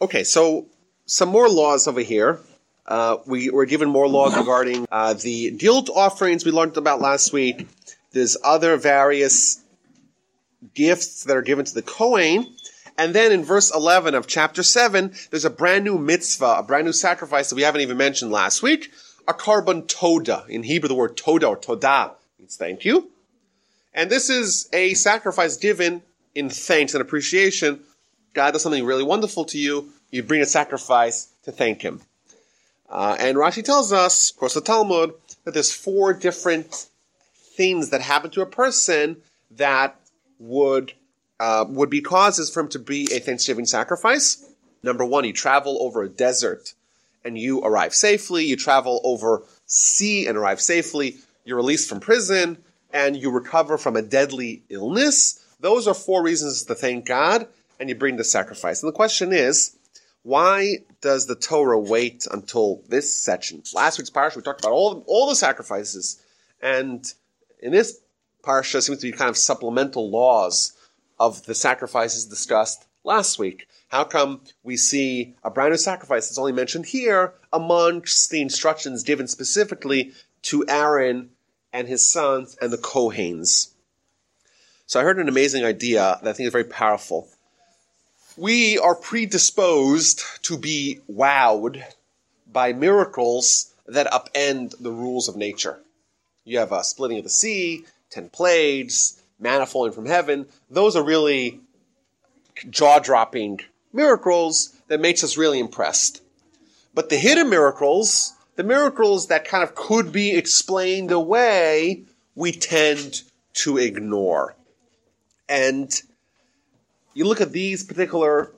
Okay, 0.00 0.22
so 0.24 0.66
some 1.06 1.30
more 1.30 1.48
laws 1.48 1.88
over 1.88 2.00
here. 2.00 2.40
Uh, 2.86 3.16
we 3.26 3.48
were 3.48 3.64
given 3.64 3.88
more 3.88 4.06
laws 4.06 4.36
regarding 4.36 4.86
uh, 4.92 5.14
the 5.14 5.50
guilt 5.52 5.88
offerings 5.88 6.44
we 6.44 6.50
learned 6.50 6.76
about 6.76 7.00
last 7.00 7.32
week. 7.32 7.66
There's 8.12 8.36
other 8.44 8.76
various 8.76 9.62
gifts 10.74 11.24
that 11.24 11.36
are 11.36 11.42
given 11.42 11.64
to 11.64 11.74
the 11.74 11.82
Kohen. 11.82 12.54
And 12.98 13.14
then 13.14 13.32
in 13.32 13.42
verse 13.42 13.74
11 13.74 14.14
of 14.14 14.26
chapter 14.26 14.62
7, 14.62 15.14
there's 15.30 15.46
a 15.46 15.50
brand 15.50 15.84
new 15.84 15.98
mitzvah, 15.98 16.56
a 16.58 16.62
brand 16.62 16.84
new 16.84 16.92
sacrifice 16.92 17.48
that 17.48 17.56
we 17.56 17.62
haven't 17.62 17.80
even 17.80 17.96
mentioned 17.96 18.30
last 18.30 18.62
week, 18.62 18.92
a 19.26 19.32
korban 19.32 19.88
toda. 19.88 20.44
In 20.48 20.62
Hebrew, 20.62 20.88
the 20.88 20.94
word 20.94 21.16
toda 21.16 21.46
or 21.46 21.56
toda 21.56 22.14
means 22.38 22.56
thank 22.56 22.84
you. 22.84 23.10
And 23.94 24.10
this 24.10 24.28
is 24.28 24.68
a 24.72 24.94
sacrifice 24.94 25.56
given 25.56 26.02
in 26.34 26.50
thanks 26.50 26.94
and 26.94 27.00
appreciation. 27.00 27.80
God 28.34 28.50
does 28.50 28.62
something 28.62 28.84
really 28.84 29.04
wonderful 29.04 29.44
to 29.46 29.58
you. 29.58 29.90
You 30.10 30.22
bring 30.22 30.42
a 30.42 30.46
sacrifice 30.46 31.28
to 31.44 31.52
thank 31.52 31.82
Him. 31.82 32.00
Uh, 32.88 33.16
and 33.18 33.36
Rashi 33.36 33.64
tells 33.64 33.92
us, 33.92 34.30
of 34.30 34.36
course, 34.36 34.54
the 34.54 34.60
Talmud, 34.60 35.14
that 35.44 35.54
there's 35.54 35.72
four 35.72 36.12
different 36.12 36.86
things 37.56 37.90
that 37.90 38.00
happen 38.00 38.30
to 38.32 38.42
a 38.42 38.46
person 38.46 39.16
that 39.52 39.96
would 40.38 40.92
uh, 41.40 41.64
would 41.68 41.90
be 41.90 42.00
causes 42.00 42.48
for 42.50 42.60
him 42.60 42.68
to 42.68 42.78
be 42.78 43.08
a 43.12 43.18
Thanksgiving 43.18 43.66
sacrifice. 43.66 44.48
Number 44.82 45.04
one, 45.04 45.24
you 45.24 45.32
travel 45.32 45.78
over 45.80 46.02
a 46.02 46.08
desert 46.08 46.74
and 47.24 47.36
you 47.36 47.60
arrive 47.60 47.94
safely. 47.94 48.44
You 48.44 48.56
travel 48.56 49.00
over 49.02 49.42
sea 49.66 50.26
and 50.26 50.38
arrive 50.38 50.60
safely. 50.60 51.16
You're 51.44 51.56
released 51.56 51.88
from 51.88 52.00
prison 52.00 52.58
and 52.94 53.16
you 53.16 53.30
recover 53.30 53.76
from 53.76 53.96
a 53.96 54.02
deadly 54.02 54.62
illness. 54.70 55.44
Those 55.60 55.88
are 55.88 55.94
four 55.94 56.22
reasons 56.22 56.62
to 56.62 56.74
thank 56.76 57.04
God 57.04 57.48
and 57.80 57.88
you 57.88 57.96
bring 57.96 58.16
the 58.16 58.24
sacrifice. 58.24 58.82
And 58.82 58.88
the 58.88 58.96
question 58.96 59.32
is, 59.32 59.76
why 60.22 60.78
does 61.02 61.26
the 61.26 61.34
Torah 61.34 61.78
wait 61.78 62.26
until 62.30 62.82
this 62.88 63.12
section? 63.12 63.62
Last 63.74 63.98
week's 63.98 64.10
parsha, 64.10 64.36
we 64.36 64.42
talked 64.42 64.60
about 64.60 64.72
all, 64.72 65.04
all 65.06 65.28
the 65.28 65.34
sacrifices. 65.34 66.22
And 66.62 67.04
in 67.60 67.72
this 67.72 68.00
parsha 68.42 68.80
seems 68.80 69.00
to 69.00 69.10
be 69.10 69.12
kind 69.12 69.28
of 69.28 69.36
supplemental 69.36 70.08
laws 70.08 70.72
of 71.18 71.44
the 71.46 71.54
sacrifices 71.54 72.24
discussed 72.26 72.86
last 73.02 73.38
week. 73.38 73.66
How 73.88 74.04
come 74.04 74.40
we 74.62 74.76
see 74.76 75.34
a 75.42 75.50
brand 75.50 75.72
new 75.72 75.76
sacrifice 75.76 76.28
that's 76.28 76.38
only 76.38 76.52
mentioned 76.52 76.86
here 76.86 77.34
amongst 77.52 78.30
the 78.30 78.40
instructions 78.40 79.02
given 79.02 79.26
specifically 79.26 80.12
to 80.42 80.64
Aaron 80.68 81.30
and 81.74 81.86
his 81.88 82.10
sons 82.10 82.56
and 82.62 82.72
the 82.72 82.78
Kohanes? 82.78 83.72
So 84.86 85.00
I 85.00 85.02
heard 85.02 85.18
an 85.18 85.28
amazing 85.28 85.64
idea 85.64 86.18
that 86.22 86.30
I 86.30 86.32
think 86.32 86.46
is 86.46 86.52
very 86.52 86.64
powerful. 86.64 87.28
We 88.36 88.78
are 88.78 88.94
predisposed 88.94 90.22
to 90.42 90.56
be 90.56 91.00
wowed 91.10 91.82
by 92.50 92.72
miracles 92.72 93.72
that 93.86 94.06
upend 94.06 94.80
the 94.80 94.92
rules 94.92 95.28
of 95.28 95.36
nature. 95.36 95.80
You 96.44 96.58
have 96.58 96.72
a 96.72 96.84
splitting 96.84 97.18
of 97.18 97.24
the 97.24 97.30
sea, 97.30 97.84
ten 98.10 98.28
plagues, 98.28 99.20
manna 99.40 99.66
falling 99.66 99.92
from 99.92 100.06
heaven. 100.06 100.46
Those 100.70 100.94
are 100.94 101.02
really 101.02 101.60
jaw-dropping 102.70 103.60
miracles 103.92 104.76
that 104.88 105.00
makes 105.00 105.24
us 105.24 105.36
really 105.36 105.58
impressed. 105.58 106.22
But 106.94 107.08
the 107.08 107.16
hidden 107.16 107.50
miracles, 107.50 108.33
the 108.56 108.64
miracles 108.64 109.28
that 109.28 109.46
kind 109.46 109.62
of 109.62 109.74
could 109.74 110.12
be 110.12 110.36
explained 110.36 111.10
away, 111.10 112.04
we 112.34 112.52
tend 112.52 113.22
to 113.54 113.78
ignore. 113.78 114.54
And 115.48 115.90
you 117.14 117.24
look 117.24 117.40
at 117.40 117.52
these 117.52 117.84
particular 117.84 118.52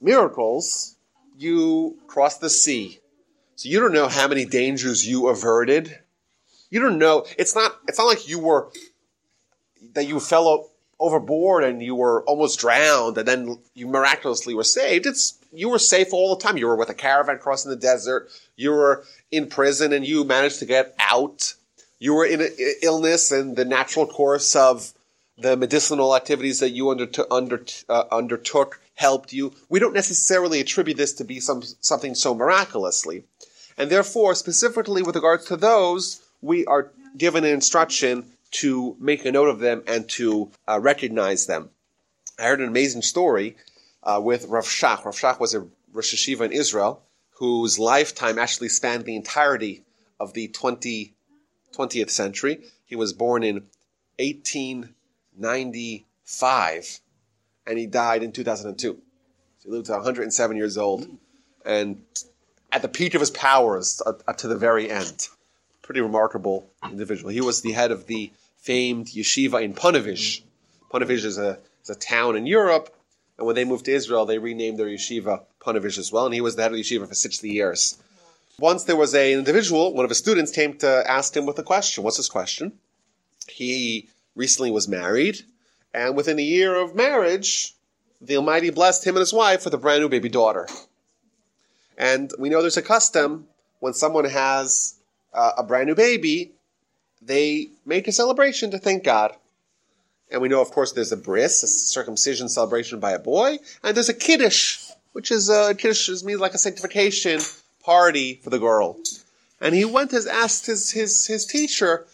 miracles, 0.00 0.96
you 1.38 1.98
cross 2.06 2.38
the 2.38 2.50
sea. 2.50 3.00
So 3.56 3.68
you 3.68 3.80
don't 3.80 3.92
know 3.92 4.08
how 4.08 4.28
many 4.28 4.44
dangers 4.44 5.06
you 5.06 5.28
averted 5.28 5.98
you 6.72 6.80
don't 6.80 6.98
know. 6.98 7.26
It's 7.36 7.54
not. 7.54 7.78
It's 7.86 7.98
not 7.98 8.06
like 8.06 8.26
you 8.26 8.38
were 8.38 8.70
that 9.92 10.08
you 10.08 10.18
fell 10.18 10.70
overboard 10.98 11.64
and 11.64 11.82
you 11.82 11.94
were 11.94 12.24
almost 12.24 12.58
drowned, 12.58 13.18
and 13.18 13.28
then 13.28 13.58
you 13.74 13.86
miraculously 13.86 14.54
were 14.54 14.64
saved. 14.64 15.04
It's 15.04 15.38
you 15.52 15.68
were 15.68 15.78
safe 15.78 16.12
all 16.12 16.34
the 16.34 16.42
time. 16.42 16.56
You 16.56 16.66
were 16.66 16.76
with 16.76 16.90
a 16.90 16.94
caravan 16.94 17.38
crossing 17.38 17.70
the 17.70 17.76
desert. 17.76 18.30
You 18.56 18.70
were 18.70 19.04
in 19.30 19.46
prison 19.48 19.92
and 19.92 20.06
you 20.06 20.24
managed 20.24 20.58
to 20.60 20.66
get 20.66 20.94
out. 20.98 21.54
You 21.98 22.14
were 22.14 22.26
in 22.26 22.42
illness 22.82 23.30
and 23.30 23.56
the 23.56 23.64
natural 23.64 24.06
course 24.06 24.56
of 24.56 24.92
the 25.38 25.56
medicinal 25.56 26.16
activities 26.16 26.60
that 26.60 26.70
you 26.70 26.90
undertook, 26.90 27.26
under, 27.30 27.64
uh, 27.88 28.04
undertook 28.10 28.80
helped 28.94 29.32
you. 29.32 29.52
We 29.68 29.78
don't 29.78 29.94
necessarily 29.94 30.60
attribute 30.60 30.96
this 30.96 31.12
to 31.14 31.24
be 31.24 31.40
some 31.40 31.62
something 31.80 32.14
so 32.14 32.34
miraculously, 32.34 33.24
and 33.78 33.90
therefore, 33.90 34.34
specifically 34.34 35.02
with 35.02 35.16
regards 35.16 35.46
to 35.46 35.56
those, 35.56 36.22
we 36.40 36.66
are 36.66 36.92
given 37.16 37.44
an 37.44 37.50
instruction 37.50 38.26
to 38.52 38.96
make 39.00 39.24
a 39.24 39.32
note 39.32 39.48
of 39.48 39.60
them 39.60 39.82
and 39.86 40.08
to 40.10 40.50
uh, 40.68 40.78
recognize 40.78 41.46
them. 41.46 41.70
I 42.38 42.44
heard 42.44 42.60
an 42.60 42.68
amazing 42.68 43.02
story 43.02 43.56
uh, 44.02 44.20
with 44.22 44.46
Rav 44.46 44.64
Shach. 44.64 45.04
Rav 45.04 45.14
Shach 45.14 45.38
was 45.40 45.54
a 45.54 45.66
Rosh 45.92 46.14
Yeshiva 46.14 46.46
in 46.46 46.52
Israel 46.52 47.02
whose 47.36 47.78
lifetime 47.78 48.38
actually 48.38 48.68
spanned 48.68 49.04
the 49.04 49.16
entirety 49.16 49.84
of 50.20 50.32
the 50.32 50.48
20, 50.48 51.14
20th 51.74 52.10
century. 52.10 52.64
He 52.84 52.96
was 52.96 53.12
born 53.12 53.42
in 53.42 53.66
1895 54.18 57.00
and 57.66 57.78
he 57.78 57.86
died 57.86 58.22
in 58.22 58.32
2002. 58.32 58.98
So 59.58 59.64
he 59.64 59.70
lived 59.70 59.86
to 59.86 59.92
107 59.92 60.56
years 60.56 60.78
old 60.78 61.06
and 61.64 62.02
at 62.70 62.82
the 62.82 62.88
peak 62.88 63.14
of 63.14 63.20
his 63.20 63.30
powers 63.30 64.02
uh, 64.04 64.12
up 64.26 64.36
to 64.38 64.48
the 64.48 64.56
very 64.56 64.90
end 64.90 65.28
pretty 65.82 66.00
remarkable 66.00 66.70
individual. 66.90 67.30
He 67.30 67.40
was 67.40 67.60
the 67.60 67.72
head 67.72 67.90
of 67.90 68.06
the 68.06 68.32
famed 68.56 69.08
yeshiva 69.08 69.62
in 69.62 69.74
Ponevezh. 69.74 70.42
Ponevezh 70.90 71.24
is 71.24 71.38
a, 71.38 71.58
is 71.82 71.90
a 71.90 71.94
town 71.94 72.36
in 72.36 72.46
Europe, 72.46 72.94
and 73.42 73.46
when 73.48 73.56
they 73.56 73.64
moved 73.64 73.86
to 73.86 73.92
Israel, 73.92 74.24
they 74.24 74.38
renamed 74.38 74.78
their 74.78 74.86
yeshiva 74.86 75.42
Ponevezh 75.60 75.98
as 75.98 76.12
well, 76.12 76.26
and 76.26 76.32
he 76.32 76.40
was 76.40 76.54
the 76.54 76.62
head 76.62 76.70
of 76.70 76.76
the 76.76 76.82
yeshiva 76.84 77.08
for 77.08 77.14
60 77.16 77.50
years. 77.50 77.98
Once 78.56 78.84
there 78.84 78.94
was 78.94 79.14
an 79.14 79.32
individual, 79.32 79.92
one 79.92 80.04
of 80.04 80.10
his 80.12 80.18
students 80.18 80.52
came 80.52 80.78
to 80.78 81.10
ask 81.10 81.36
him 81.36 81.44
with 81.44 81.58
a 81.58 81.62
question. 81.64 82.04
What's 82.04 82.18
his 82.18 82.28
question? 82.28 82.78
He 83.48 84.08
recently 84.36 84.70
was 84.70 84.86
married, 84.86 85.40
and 85.92 86.14
within 86.14 86.38
a 86.38 86.42
year 86.42 86.76
of 86.76 86.94
marriage, 86.94 87.74
the 88.20 88.36
Almighty 88.36 88.70
blessed 88.70 89.04
him 89.04 89.16
and 89.16 89.22
his 89.22 89.32
wife 89.32 89.64
with 89.64 89.74
a 89.74 89.78
brand 89.78 90.02
new 90.02 90.08
baby 90.08 90.28
daughter. 90.28 90.68
And 91.98 92.30
we 92.38 92.48
know 92.48 92.60
there's 92.60 92.76
a 92.76 92.80
custom 92.80 93.48
when 93.80 93.92
someone 93.92 94.26
has 94.26 94.94
uh, 95.34 95.54
a 95.58 95.64
brand 95.64 95.88
new 95.88 95.96
baby, 95.96 96.52
they 97.20 97.70
make 97.84 98.06
a 98.06 98.12
celebration 98.12 98.70
to 98.70 98.78
thank 98.78 99.02
God. 99.02 99.34
And 100.32 100.40
we 100.40 100.48
know, 100.48 100.60
of 100.60 100.70
course, 100.70 100.92
there's 100.92 101.12
a 101.12 101.16
bris, 101.16 101.62
a 101.62 101.66
circumcision 101.66 102.48
celebration 102.48 102.98
by 102.98 103.12
a 103.12 103.18
boy, 103.18 103.58
and 103.82 103.94
there's 103.94 104.08
a 104.08 104.14
kiddush, 104.14 104.80
which 105.12 105.30
is 105.30 105.50
a 105.50 105.60
uh, 105.60 105.74
kiddush 105.74 106.08
means 106.24 106.40
like 106.40 106.54
a 106.54 106.58
sanctification 106.58 107.40
party 107.84 108.40
for 108.42 108.50
the 108.50 108.58
girl. 108.58 108.96
And 109.60 109.74
he 109.74 109.84
went 109.84 110.12
and 110.12 110.26
asked 110.26 110.66
his 110.66 110.90
his 110.90 111.26
his 111.26 111.46
teacher, 111.46 112.06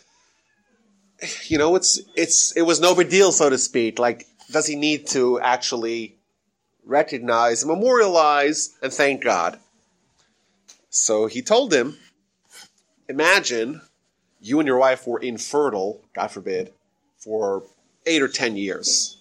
you 1.45 1.59
know, 1.59 1.77
it's 1.77 2.01
it's 2.17 2.53
it 2.53 2.63
was 2.63 2.81
no 2.81 2.95
big 2.95 3.09
deal, 3.09 3.33
so 3.33 3.49
to 3.49 3.57
speak. 3.57 3.99
Like, 3.99 4.27
does 4.51 4.67
he 4.67 4.77
need 4.77 5.07
to 5.09 5.41
actually 5.41 6.19
recognize, 6.89 7.65
memorialize, 7.65 8.77
and 8.83 8.93
thank 8.93 9.23
God. 9.23 9.61
So 10.91 11.27
he 11.27 11.43
told 11.43 11.73
him, 11.73 11.99
Imagine 13.09 13.83
you 14.41 14.59
and 14.59 14.67
your 14.67 14.79
wife 14.79 15.07
were 15.07 15.21
infertile, 15.21 16.01
God 16.15 16.29
forbid, 16.29 16.73
for 17.19 17.63
eight 18.09 18.23
or 18.23 18.29
ten 18.29 18.57
years. 18.57 19.17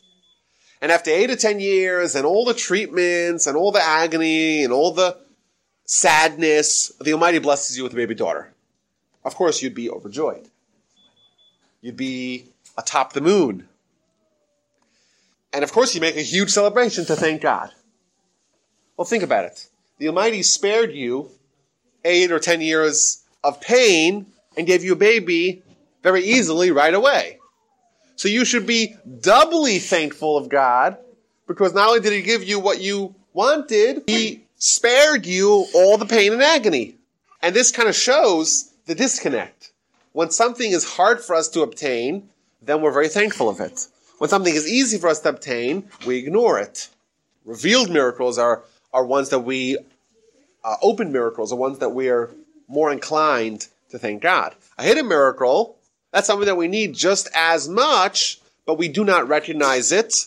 And 0.82 0.92
after 0.92 1.12
eight 1.12 1.30
or 1.30 1.36
ten 1.36 1.60
years, 1.60 2.16
and 2.16 2.26
all 2.26 2.46
the 2.46 2.54
treatments, 2.54 3.48
and 3.48 3.58
all 3.58 3.72
the 3.72 3.84
agony, 3.84 4.64
and 4.64 4.72
all 4.72 4.92
the 4.92 5.18
sadness, 5.86 6.92
the 7.02 7.14
Almighty 7.14 7.40
blesses 7.40 7.78
you 7.78 7.84
with 7.84 7.94
a 7.94 7.96
baby 7.96 8.16
daughter. 8.16 8.54
Of 9.24 9.36
course, 9.36 9.62
you'd 9.62 9.74
be 9.74 9.90
overjoyed. 9.90 10.48
You'd 11.82 11.98
be 11.98 12.46
atop 12.78 13.14
the 13.14 13.22
moon. 13.22 13.68
And 15.54 15.64
of 15.64 15.72
course, 15.72 15.96
you 15.96 16.02
make 16.02 16.18
a 16.18 16.22
huge 16.22 16.50
celebration 16.50 17.06
to 17.06 17.16
thank 17.16 17.42
God. 17.42 17.72
Well, 18.96 19.06
think 19.06 19.24
about 19.24 19.46
it. 19.46 19.68
The 19.98 20.08
Almighty 20.10 20.44
spared 20.44 20.92
you 20.92 21.32
eight 22.06 22.32
or 22.32 22.40
ten 22.40 22.62
years 22.62 23.24
of 23.44 23.60
pain 23.62 24.28
and 24.56 24.68
gave 24.68 24.84
you 24.84 24.94
a 24.94 24.98
baby 24.98 25.64
very 26.04 26.24
easily 26.24 26.72
right 26.72 26.94
away. 26.94 27.37
So 28.18 28.28
you 28.28 28.46
should 28.46 28.66
be 28.66 28.96
doubly 29.22 29.80
thankful 29.80 30.38
of 30.38 30.50
God 30.50 30.98
because 31.48 31.74
not 31.74 31.88
only 31.88 32.02
did 32.02 32.14
He 32.14 32.22
give 32.24 32.44
you 32.44 32.60
what 32.60 32.82
you 32.82 33.16
wanted, 33.34 34.04
He 34.08 34.44
spared 34.58 35.26
you 35.26 35.68
all 35.74 35.98
the 35.98 36.06
pain 36.06 36.34
and 36.34 36.42
agony. 36.42 36.96
And 37.42 37.56
this 37.56 37.72
kind 37.72 37.88
of 37.88 37.96
shows 37.96 38.74
the 38.88 38.96
disconnect. 38.96 39.72
When 40.14 40.32
something 40.32 40.72
is 40.72 40.96
hard 40.96 41.22
for 41.22 41.36
us 41.36 41.48
to 41.50 41.62
obtain, 41.62 42.30
then 42.62 42.82
we're 42.82 42.92
very 42.92 43.08
thankful 43.08 43.50
of 43.50 43.60
it. 43.60 43.88
When 44.18 44.32
something 44.32 44.56
is 44.56 44.68
easy 44.68 44.98
for 44.98 45.10
us 45.10 45.20
to 45.20 45.30
obtain, 45.30 45.88
we 46.08 46.18
ignore 46.18 46.60
it. 46.60 46.90
Revealed 47.46 47.92
miracles 47.92 48.40
are, 48.40 48.64
are 48.92 49.06
ones 49.06 49.30
that 49.30 49.40
we, 49.40 49.78
uh, 50.64 50.76
open 50.82 51.12
miracles 51.12 51.54
are 51.54 51.56
ones 51.56 51.78
that 51.80 51.90
we 51.90 52.10
are 52.10 52.32
more 52.68 52.92
inclined 52.92 53.68
to 53.90 54.00
thank 54.00 54.24
God. 54.24 54.56
I 54.76 54.86
hit 54.86 54.98
a 54.98 55.04
miracle, 55.04 55.77
that's 56.12 56.28
something 56.28 56.46
that 56.46 56.58
we 56.58 56.68
need 56.68 56.94
just 56.94 57.30
as 57.36 57.68
much, 57.68 58.40
but 58.66 58.78
we 58.78 58.88
do 58.88 59.04
not 59.04 59.28
recognize 59.28 59.92
it, 59.92 60.26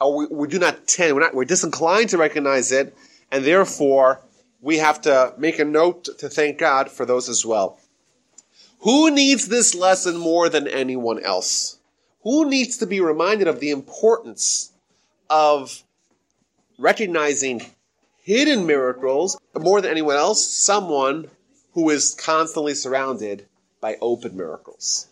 or 0.00 0.16
we, 0.16 0.26
we 0.26 0.48
do 0.48 0.58
not 0.58 0.86
tend, 0.86 1.14
we're, 1.14 1.22
not, 1.22 1.34
we're 1.34 1.44
disinclined 1.44 2.10
to 2.10 2.18
recognize 2.18 2.72
it, 2.72 2.96
and 3.30 3.44
therefore 3.44 4.20
we 4.60 4.78
have 4.78 5.00
to 5.02 5.34
make 5.38 5.58
a 5.58 5.64
note 5.64 6.04
to 6.18 6.28
thank 6.28 6.58
God 6.58 6.90
for 6.90 7.06
those 7.06 7.28
as 7.28 7.44
well. 7.44 7.78
Who 8.80 9.10
needs 9.10 9.48
this 9.48 9.74
lesson 9.74 10.16
more 10.16 10.48
than 10.48 10.68
anyone 10.68 11.22
else? 11.22 11.78
Who 12.22 12.48
needs 12.48 12.76
to 12.78 12.86
be 12.86 13.00
reminded 13.00 13.48
of 13.48 13.60
the 13.60 13.70
importance 13.70 14.72
of 15.30 15.82
recognizing 16.78 17.62
hidden 18.22 18.66
miracles 18.66 19.38
more 19.54 19.80
than 19.80 19.90
anyone 19.90 20.16
else? 20.16 20.46
Someone 20.46 21.30
who 21.72 21.90
is 21.90 22.14
constantly 22.14 22.74
surrounded 22.74 23.46
by 23.80 23.96
open 24.00 24.36
miracles. 24.36 25.08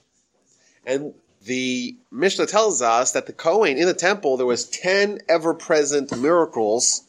And 0.87 1.15
the 1.45 1.97
Mishnah 2.11 2.47
tells 2.47 2.81
us 2.83 3.13
that 3.13 3.27
the 3.27 3.33
Kohen 3.33 3.77
in 3.77 3.87
the 3.87 3.95
temple, 3.95 4.37
there 4.37 4.47
was 4.47 4.69
10 4.69 5.21
ever-present 5.29 6.17
miracles 6.19 7.03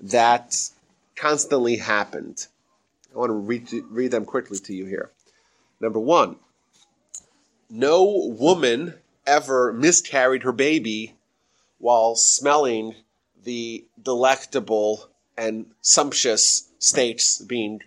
that 0.00 0.70
constantly 1.16 1.76
happened. 1.76 2.46
I 3.14 3.18
want 3.18 3.30
to 3.30 3.34
read, 3.34 3.68
read 3.90 4.10
them 4.12 4.24
quickly 4.24 4.58
to 4.58 4.74
you 4.74 4.86
here. 4.86 5.10
Number 5.80 5.98
one, 5.98 6.36
no 7.68 8.04
woman 8.38 8.94
ever 9.26 9.72
miscarried 9.72 10.42
her 10.44 10.52
baby 10.52 11.14
while 11.78 12.14
smelling 12.14 12.94
the 13.44 13.84
delectable 14.00 15.08
and 15.36 15.66
sumptuous 15.80 16.68
steaks 16.78 17.38
being 17.38 17.80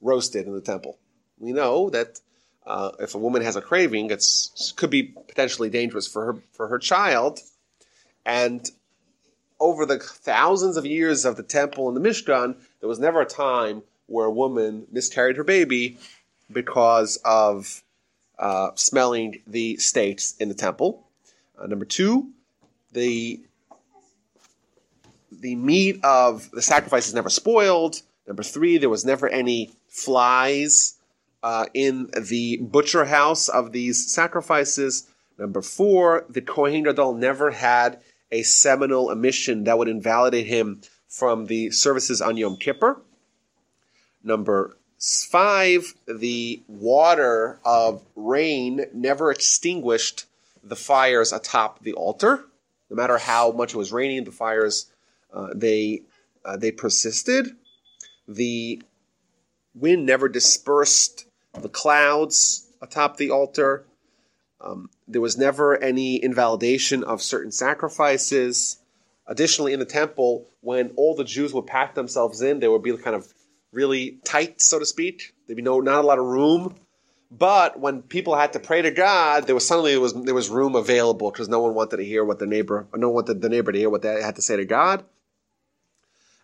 roasted 0.00 0.46
in 0.46 0.54
the 0.54 0.60
temple. 0.60 0.96
We 1.38 1.52
know 1.52 1.90
that 1.90 2.20
uh, 2.66 2.92
if 3.00 3.14
a 3.14 3.18
woman 3.18 3.42
has 3.42 3.56
a 3.56 3.60
craving, 3.60 4.10
it 4.10 4.24
could 4.76 4.90
be 4.90 5.02
potentially 5.02 5.70
dangerous 5.70 6.06
for 6.06 6.26
her 6.26 6.42
for 6.52 6.68
her 6.68 6.78
child. 6.78 7.40
And 8.24 8.70
over 9.60 9.86
the 9.86 9.98
thousands 9.98 10.76
of 10.76 10.86
years 10.86 11.24
of 11.24 11.36
the 11.36 11.42
temple 11.42 11.88
and 11.88 11.96
the 11.96 12.08
Mishkan, 12.08 12.56
there 12.80 12.88
was 12.88 12.98
never 12.98 13.20
a 13.20 13.26
time 13.26 13.82
where 14.06 14.26
a 14.26 14.30
woman 14.30 14.86
miscarried 14.90 15.36
her 15.36 15.44
baby 15.44 15.98
because 16.50 17.18
of 17.24 17.82
uh, 18.38 18.70
smelling 18.74 19.40
the 19.46 19.76
steaks 19.76 20.34
in 20.38 20.48
the 20.48 20.54
temple. 20.54 21.06
Uh, 21.58 21.66
number 21.66 21.84
two, 21.84 22.30
the 22.92 23.40
the 25.30 25.56
meat 25.56 26.00
of 26.04 26.50
the 26.52 26.62
sacrifice 26.62 27.08
is 27.08 27.14
never 27.14 27.30
spoiled. 27.30 28.00
Number 28.26 28.42
three, 28.42 28.78
there 28.78 28.88
was 28.88 29.04
never 29.04 29.28
any 29.28 29.72
flies 29.88 30.94
uh, 31.44 31.66
in 31.74 32.08
the 32.18 32.56
butcher 32.56 33.04
house 33.04 33.50
of 33.50 33.72
these 33.72 34.10
sacrifices. 34.10 35.06
Number 35.38 35.60
four, 35.60 36.24
the 36.30 36.40
Kohen 36.40 36.84
Gadol 36.84 37.14
never 37.14 37.50
had 37.50 38.00
a 38.32 38.42
seminal 38.42 39.10
emission 39.10 39.64
that 39.64 39.76
would 39.76 39.88
invalidate 39.88 40.46
him 40.46 40.80
from 41.06 41.44
the 41.46 41.70
services 41.70 42.22
on 42.22 42.38
Yom 42.38 42.56
Kippur. 42.56 43.02
Number 44.22 44.78
five, 44.98 45.92
the 46.06 46.62
water 46.66 47.60
of 47.62 48.02
rain 48.16 48.86
never 48.94 49.30
extinguished 49.30 50.24
the 50.62 50.76
fires 50.76 51.30
atop 51.30 51.80
the 51.80 51.92
altar. 51.92 52.46
No 52.88 52.96
matter 52.96 53.18
how 53.18 53.52
much 53.52 53.74
it 53.74 53.78
was 53.78 53.92
raining, 53.92 54.24
the 54.24 54.32
fires 54.32 54.90
uh, 55.30 55.48
they 55.54 56.04
uh, 56.42 56.56
they 56.56 56.72
persisted. 56.72 57.50
The 58.26 58.80
wind 59.74 60.06
never 60.06 60.30
dispersed 60.30 61.26
the 61.60 61.68
clouds 61.68 62.68
atop 62.82 63.16
the 63.16 63.30
altar. 63.30 63.86
Um, 64.60 64.90
there 65.06 65.20
was 65.20 65.36
never 65.36 65.76
any 65.76 66.22
invalidation 66.22 67.04
of 67.04 67.22
certain 67.22 67.52
sacrifices. 67.52 68.78
Additionally, 69.26 69.72
in 69.72 69.78
the 69.78 69.86
temple, 69.86 70.46
when 70.60 70.92
all 70.96 71.14
the 71.14 71.24
Jews 71.24 71.52
would 71.52 71.66
pack 71.66 71.94
themselves 71.94 72.40
in, 72.40 72.60
they 72.60 72.68
would 72.68 72.82
be 72.82 72.96
kind 72.96 73.16
of 73.16 73.32
really 73.72 74.18
tight, 74.24 74.60
so 74.60 74.78
to 74.78 74.86
speak. 74.86 75.34
There'd 75.46 75.56
be 75.56 75.62
no 75.62 75.80
not 75.80 76.04
a 76.04 76.06
lot 76.06 76.18
of 76.18 76.24
room. 76.24 76.76
But 77.30 77.80
when 77.80 78.02
people 78.02 78.36
had 78.36 78.52
to 78.52 78.60
pray 78.60 78.82
to 78.82 78.92
God, 78.92 79.46
there 79.46 79.54
was 79.54 79.66
suddenly 79.66 79.92
there 79.92 80.00
was 80.00 80.14
there 80.14 80.34
was 80.34 80.48
room 80.48 80.76
available 80.76 81.30
because 81.30 81.48
no 81.48 81.60
one 81.60 81.74
wanted 81.74 81.96
to 81.96 82.04
hear 82.04 82.24
what 82.24 82.38
the 82.38 82.46
neighbor, 82.46 82.86
no 82.94 83.08
one 83.08 83.14
wanted 83.16 83.40
the 83.40 83.48
neighbor 83.48 83.72
to 83.72 83.78
hear 83.78 83.90
what 83.90 84.02
they 84.02 84.22
had 84.22 84.36
to 84.36 84.42
say 84.42 84.56
to 84.56 84.64
God. 84.64 85.04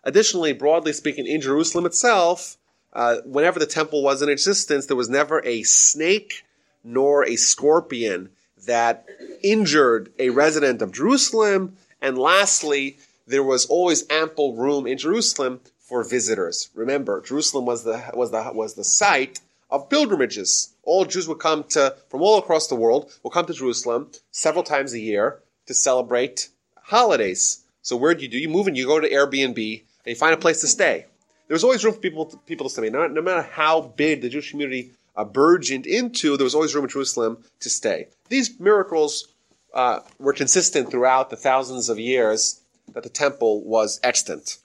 Additionally, 0.03 0.51
broadly 0.51 0.93
speaking, 0.93 1.27
in 1.27 1.41
Jerusalem 1.41 1.85
itself, 1.85 2.57
uh, 2.93 3.17
whenever 3.25 3.59
the 3.59 3.65
temple 3.65 4.03
was 4.03 4.21
in 4.21 4.29
existence, 4.29 4.85
there 4.85 4.97
was 4.97 5.09
never 5.09 5.41
a 5.45 5.63
snake 5.63 6.43
nor 6.83 7.25
a 7.25 7.35
scorpion 7.35 8.29
that 8.65 9.05
injured 9.43 10.11
a 10.19 10.29
resident 10.29 10.81
of 10.81 10.91
Jerusalem. 10.91 11.77
And 12.01 12.17
lastly, 12.17 12.97
there 13.27 13.43
was 13.43 13.65
always 13.65 14.09
ample 14.09 14.55
room 14.55 14.85
in 14.85 14.97
Jerusalem 14.97 15.61
for 15.79 16.03
visitors. 16.03 16.69
Remember, 16.73 17.21
Jerusalem 17.21 17.65
was 17.65 17.83
the 17.83 18.11
was 18.13 18.31
the 18.31 18.51
was 18.53 18.75
the 18.75 18.83
site 18.83 19.39
of 19.69 19.89
pilgrimages. 19.89 20.73
All 20.83 21.05
Jews 21.05 21.27
would 21.27 21.39
come 21.39 21.63
to 21.69 21.95
from 22.09 22.21
all 22.21 22.39
across 22.39 22.67
the 22.67 22.75
world 22.75 23.11
would 23.23 23.33
come 23.33 23.45
to 23.45 23.53
Jerusalem 23.53 24.09
several 24.31 24.63
times 24.63 24.93
a 24.93 24.99
year 24.99 25.39
to 25.67 25.73
celebrate 25.73 26.49
holidays. 26.83 27.63
So 27.81 27.95
where 27.95 28.13
do 28.13 28.23
you 28.23 28.27
do? 28.27 28.37
You 28.37 28.49
move 28.49 28.67
and 28.67 28.77
you 28.77 28.85
go 28.85 28.99
to 28.99 29.09
Airbnb 29.09 29.57
and 29.57 30.05
you 30.05 30.15
find 30.15 30.33
a 30.33 30.37
place 30.37 30.61
to 30.61 30.67
stay. 30.67 31.05
There 31.51 31.55
was 31.55 31.65
always 31.65 31.83
room 31.83 31.95
for 31.95 31.99
people 31.99 32.27
to, 32.27 32.37
people 32.37 32.69
to 32.69 32.69
stay. 32.69 32.89
No, 32.89 33.07
no 33.07 33.21
matter 33.21 33.41
how 33.41 33.81
big 33.81 34.21
the 34.21 34.29
Jewish 34.29 34.51
community 34.51 34.93
uh, 35.17 35.25
burgeoned 35.25 35.85
into, 35.85 36.37
there 36.37 36.45
was 36.45 36.55
always 36.55 36.73
room 36.73 36.85
in 36.85 36.89
Jerusalem 36.89 37.43
to 37.59 37.69
stay. 37.69 38.07
These 38.29 38.57
miracles 38.57 39.27
uh, 39.73 39.99
were 40.17 40.31
consistent 40.31 40.89
throughout 40.89 41.29
the 41.29 41.35
thousands 41.35 41.89
of 41.89 41.99
years 41.99 42.61
that 42.93 43.03
the 43.03 43.09
temple 43.09 43.65
was 43.65 43.99
extant. 44.01 44.59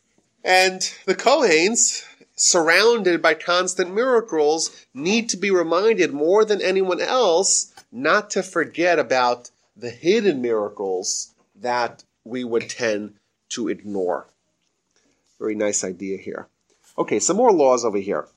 And 0.45 0.80
the 1.07 1.16
Kohens, 1.16 2.05
surrounded 2.37 3.20
by 3.20 3.34
constant 3.34 3.93
miracles, 3.93 4.87
need 4.95 5.28
to 5.30 5.37
be 5.37 5.51
reminded 5.51 6.12
more 6.12 6.45
than 6.45 6.62
anyone 6.62 7.01
else 7.01 7.74
not 7.91 8.30
to 8.30 8.45
forget 8.45 9.01
about 9.01 9.51
the 9.76 9.91
hidden 9.91 10.41
miracles 10.41 11.34
that 11.57 12.05
we 12.22 12.45
would 12.45 12.70
tend 12.70 13.14
to 13.49 13.66
ignore. 13.66 14.28
Very 15.41 15.57
nice 15.57 15.82
idea 15.82 16.18
here. 16.18 16.47
Okay, 16.99 17.19
some 17.19 17.37
more 17.37 17.53
laws 17.53 17.85
over 17.85 17.99
here. 17.99 18.29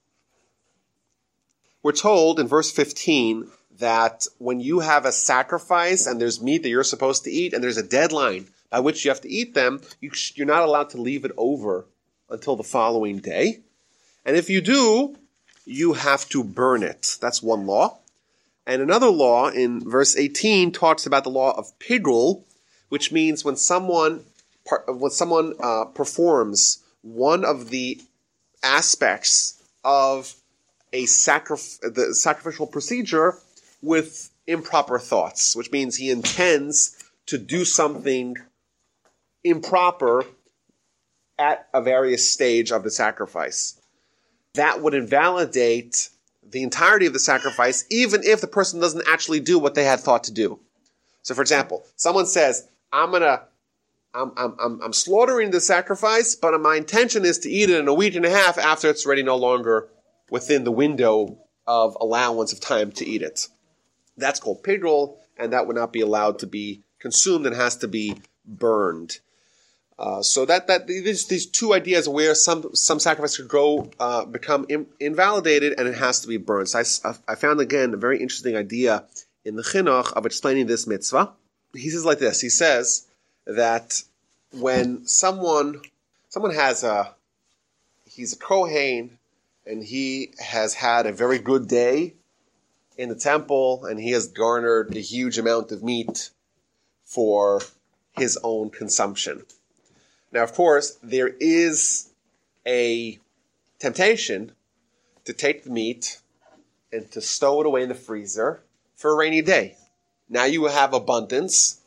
We're 1.81 1.91
told 1.93 2.39
in 2.39 2.47
verse 2.47 2.71
15 2.71 3.49
that 3.79 4.27
when 4.37 4.59
you 4.59 4.79
have 4.79 5.05
a 5.05 5.11
sacrifice 5.11 6.05
and 6.05 6.19
there's 6.19 6.41
meat 6.41 6.63
that 6.63 6.69
you're 6.69 6.83
supposed 6.83 7.23
to 7.23 7.31
eat 7.31 7.53
and 7.53 7.63
there's 7.63 7.77
a 7.77 7.87
deadline 7.87 8.47
by 8.69 8.81
which 8.81 9.03
you 9.03 9.11
have 9.11 9.21
to 9.21 9.29
eat 9.29 9.53
them, 9.53 9.81
you, 10.01 10.11
are 10.41 10.45
not 10.45 10.63
allowed 10.63 10.89
to 10.89 11.01
leave 11.01 11.23
it 11.23 11.31
over 11.37 11.85
until 12.29 12.55
the 12.55 12.63
following 12.63 13.19
day. 13.19 13.61
And 14.25 14.35
if 14.35 14.49
you 14.49 14.61
do, 14.61 15.15
you 15.65 15.93
have 15.93 16.27
to 16.29 16.43
burn 16.43 16.83
it. 16.83 17.17
That's 17.21 17.41
one 17.41 17.65
law. 17.65 17.99
And 18.67 18.81
another 18.81 19.09
law 19.09 19.49
in 19.49 19.89
verse 19.89 20.15
18 20.17 20.71
talks 20.71 21.05
about 21.05 21.23
the 21.23 21.31
law 21.31 21.57
of 21.57 21.77
pigul, 21.79 22.43
which 22.89 23.11
means 23.11 23.43
when 23.43 23.55
someone 23.55 24.25
when 24.87 25.09
someone 25.09 25.53
uh, 25.59 25.85
performs 25.85 26.83
one 27.01 27.43
of 27.43 27.69
the 27.69 27.99
aspects 28.63 29.61
of 29.83 30.33
a 30.93 31.03
sacrif- 31.05 31.79
the 31.81 32.13
sacrificial 32.13 32.67
procedure 32.67 33.35
with 33.81 34.31
improper 34.47 34.99
thoughts, 34.99 35.55
which 35.55 35.71
means 35.71 35.95
he 35.95 36.09
intends 36.09 36.95
to 37.27 37.37
do 37.37 37.63
something 37.63 38.35
improper 39.43 40.25
at 41.37 41.67
a 41.73 41.81
various 41.81 42.29
stage 42.29 42.71
of 42.71 42.83
the 42.83 42.91
sacrifice. 42.91 43.79
That 44.55 44.81
would 44.81 44.93
invalidate 44.93 46.09
the 46.43 46.63
entirety 46.63 47.05
of 47.05 47.13
the 47.13 47.19
sacrifice, 47.19 47.85
even 47.89 48.23
if 48.23 48.41
the 48.41 48.47
person 48.47 48.79
doesn't 48.79 49.07
actually 49.07 49.39
do 49.39 49.59
what 49.59 49.75
they 49.75 49.85
had 49.85 49.99
thought 49.99 50.25
to 50.25 50.33
do. 50.33 50.59
So, 51.21 51.35
for 51.35 51.41
example, 51.41 51.85
someone 51.95 52.25
says, 52.25 52.67
"I'm 52.91 53.11
gonna, 53.11 53.25
I'm, 53.27 53.41
I'm, 54.13 54.31
I'm, 54.37 54.81
I'm 54.81 54.93
slaughtering 54.93 55.51
the 55.51 55.61
sacrifice, 55.61 56.35
but 56.35 56.59
my 56.59 56.75
intention 56.75 57.25
is 57.25 57.39
to 57.39 57.49
eat 57.49 57.69
it 57.69 57.79
in 57.79 57.87
a 57.87 57.93
week 57.93 58.15
and 58.15 58.25
a 58.25 58.29
half 58.29 58.57
after 58.57 58.89
it's 58.89 59.05
already 59.05 59.23
no 59.23 59.35
longer 59.35 59.87
within 60.31 60.63
the 60.63 60.71
window 60.71 61.37
of 61.67 61.95
allowance 62.01 62.51
of 62.51 62.59
time 62.59 62.91
to 62.93 63.05
eat 63.05 63.21
it." 63.21 63.47
That's 64.17 64.39
called 64.39 64.63
pigul, 64.63 65.17
and 65.37 65.53
that 65.53 65.67
would 65.67 65.75
not 65.75 65.93
be 65.93 66.01
allowed 66.01 66.39
to 66.39 66.47
be 66.47 66.81
consumed 66.99 67.45
and 67.45 67.55
has 67.55 67.77
to 67.77 67.87
be 67.87 68.21
burned. 68.45 69.19
Uh, 69.99 70.21
so 70.21 70.45
that 70.45 70.67
that 70.67 70.87
these 70.87 71.27
these 71.27 71.45
two 71.45 71.73
ideas 71.73 72.07
where 72.07 72.33
some 72.33 72.73
some 72.73 72.99
sacrifice 72.99 73.35
could 73.35 73.49
go 73.49 73.91
uh, 73.99 74.23
become 74.23 74.65
in, 74.69 74.87
invalidated 74.99 75.77
and 75.77 75.89
it 75.89 75.95
has 75.95 76.21
to 76.21 76.27
be 76.27 76.37
burned. 76.37 76.69
So 76.69 76.79
I, 76.79 77.13
I 77.27 77.35
found 77.35 77.59
again 77.59 77.93
a 77.93 77.97
very 77.97 78.21
interesting 78.21 78.55
idea 78.55 79.03
in 79.43 79.57
the 79.57 79.61
chinuch 79.61 80.13
of 80.13 80.25
explaining 80.25 80.67
this 80.67 80.87
mitzvah. 80.87 81.33
He 81.73 81.89
says 81.89 82.05
like 82.05 82.19
this. 82.19 82.39
He 82.39 82.47
says 82.47 83.07
that 83.49 84.03
when 84.53 85.05
someone 85.05 85.81
someone 86.29 86.53
has 86.53 86.83
a 86.83 87.15
he's 88.05 88.33
a 88.33 88.37
kohen 88.37 89.17
and 89.65 89.83
he 89.83 90.31
has 90.39 90.75
had 90.75 91.05
a 91.05 91.11
very 91.11 91.39
good 91.39 91.67
day 91.67 92.13
in 92.97 93.09
the 93.09 93.15
temple 93.15 93.85
and 93.85 93.99
he 93.99 94.11
has 94.11 94.27
garnered 94.27 94.95
a 94.95 94.99
huge 94.99 95.37
amount 95.37 95.71
of 95.71 95.83
meat 95.83 96.29
for 97.03 97.61
his 98.11 98.37
own 98.43 98.69
consumption. 98.69 99.45
Now, 100.31 100.43
of 100.43 100.53
course, 100.53 100.97
there 101.01 101.29
is 101.39 102.09
a 102.67 103.19
temptation 103.79 104.51
to 105.25 105.33
take 105.33 105.63
the 105.63 105.71
meat 105.71 106.19
and 106.91 107.09
to 107.11 107.21
stow 107.21 107.61
it 107.61 107.65
away 107.65 107.83
in 107.83 107.89
the 107.89 107.95
freezer 107.95 108.61
for 108.95 109.11
a 109.11 109.15
rainy 109.15 109.41
day. 109.41 109.77
Now 110.27 110.43
you 110.43 110.61
will 110.61 110.69
have 110.69 110.93
abundance. 110.93 111.78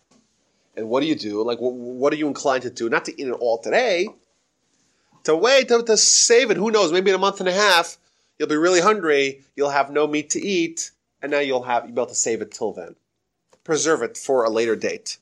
And 0.76 0.88
what 0.88 1.00
do 1.00 1.06
you 1.06 1.14
do? 1.14 1.42
Like, 1.44 1.58
what 1.58 2.12
are 2.12 2.16
you 2.16 2.28
inclined 2.28 2.62
to 2.62 2.70
do? 2.70 2.88
Not 2.88 3.04
to 3.06 3.20
eat 3.20 3.28
it 3.28 3.32
all 3.32 3.58
today, 3.58 4.08
to 5.24 5.36
wait, 5.36 5.68
to, 5.68 5.82
to 5.82 5.96
save 5.96 6.50
it. 6.50 6.56
Who 6.56 6.70
knows? 6.70 6.92
Maybe 6.92 7.10
in 7.10 7.16
a 7.16 7.18
month 7.18 7.40
and 7.40 7.48
a 7.48 7.52
half, 7.52 7.98
you'll 8.38 8.48
be 8.48 8.56
really 8.56 8.80
hungry. 8.80 9.42
You'll 9.54 9.70
have 9.70 9.90
no 9.90 10.06
meat 10.06 10.30
to 10.30 10.40
eat. 10.40 10.90
And 11.20 11.30
now 11.30 11.40
you'll 11.40 11.62
have, 11.62 11.84
you'll 11.84 11.94
be 11.94 12.00
able 12.00 12.06
to 12.06 12.14
save 12.14 12.40
it 12.40 12.52
till 12.52 12.72
then. 12.72 12.96
Preserve 13.64 14.02
it 14.02 14.16
for 14.16 14.44
a 14.44 14.50
later 14.50 14.74
date. 14.74 15.18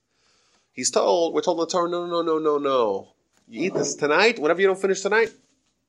He's 0.72 0.90
told, 0.90 1.34
we're 1.34 1.42
told 1.42 1.58
in 1.58 1.62
the 1.62 1.66
Torah, 1.66 1.90
no, 1.90 2.06
no, 2.06 2.22
no, 2.22 2.38
no, 2.38 2.56
no. 2.56 3.08
You 3.48 3.66
eat 3.66 3.74
this 3.74 3.96
tonight. 3.96 4.38
Whatever 4.38 4.60
you 4.60 4.68
don't 4.68 4.80
finish 4.80 5.00
tonight, 5.00 5.34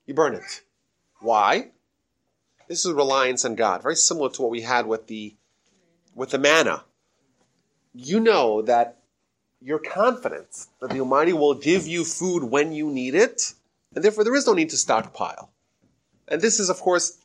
you 0.05 0.13
burn 0.13 0.33
it. 0.33 0.63
Why? 1.19 1.69
This 2.67 2.85
is 2.85 2.93
reliance 2.93 3.45
on 3.45 3.55
God. 3.55 3.83
Very 3.83 3.95
similar 3.95 4.29
to 4.31 4.41
what 4.41 4.51
we 4.51 4.61
had 4.61 4.87
with 4.87 5.07
the 5.07 5.35
with 6.15 6.31
the 6.31 6.39
manna. 6.39 6.83
You 7.93 8.19
know 8.19 8.63
that 8.63 9.00
you're 9.61 9.79
confident 9.79 10.65
that 10.79 10.89
the 10.89 10.99
Almighty 10.99 11.33
will 11.33 11.53
give 11.53 11.87
you 11.87 12.03
food 12.03 12.43
when 12.43 12.73
you 12.73 12.89
need 12.89 13.13
it, 13.13 13.53
and 13.95 14.03
therefore 14.03 14.23
there 14.23 14.35
is 14.35 14.47
no 14.47 14.53
need 14.53 14.69
to 14.71 14.77
stockpile. 14.77 15.51
And 16.27 16.41
this 16.41 16.59
is, 16.59 16.69
of 16.69 16.79
course, 16.79 17.19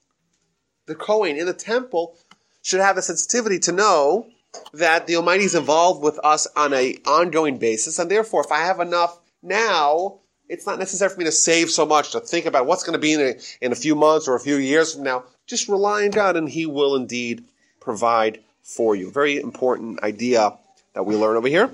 the 0.87 0.95
Kohen 0.95 1.37
in 1.37 1.47
the 1.47 1.55
temple 1.55 2.17
should 2.63 2.81
have 2.81 2.99
a 2.99 3.03
sensitivity 3.03 3.59
to 3.61 3.73
know 3.73 4.27
that 4.75 5.07
the 5.07 5.17
Almighty 5.17 5.45
is 5.45 5.55
involved 5.55 6.03
with 6.03 6.19
us 6.25 6.47
on 6.57 6.73
an 6.73 6.95
ongoing 7.07 7.59
basis, 7.59 7.99
and 7.99 8.11
therefore, 8.11 8.45
if 8.45 8.53
I 8.53 8.61
have 8.61 8.81
enough 8.81 9.19
now, 9.43 10.19
it's 10.49 10.67
not 10.67 10.79
necessary 10.79 11.11
for 11.11 11.19
me 11.19 11.25
to 11.25 11.33
save 11.33 11.71
so 11.71 11.87
much 11.87 12.13
to 12.13 12.21
think 12.21 12.47
about 12.47 12.67
what's 12.67 12.85
going 12.85 12.93
to 12.93 12.99
be 12.99 13.15
in 13.15 13.21
a, 13.21 13.35
in 13.61 13.73
a 13.73 13.77
few 13.77 13.95
months 13.95 14.29
or 14.29 14.37
a 14.37 14.41
few 14.41 14.57
years 14.57 14.95
from 14.95 15.03
now. 15.03 15.25
Just 15.47 15.69
rely 15.69 16.05
on 16.05 16.11
God, 16.11 16.37
and 16.37 16.49
He 16.49 16.67
will 16.67 16.97
indeed 16.97 17.45
provide 17.81 18.41
for 18.63 18.95
you. 18.95 19.11
Very 19.11 19.39
important 19.39 20.03
idea 20.03 20.57
that 20.95 21.05
we 21.05 21.17
learn 21.17 21.37
over 21.37 21.49
here. 21.49 21.71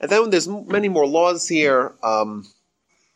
And 0.00 0.10
then 0.10 0.30
there's 0.30 0.48
many 0.48 0.88
more 0.88 1.06
laws 1.06 1.48
here. 1.48 1.94
Um, 2.02 2.46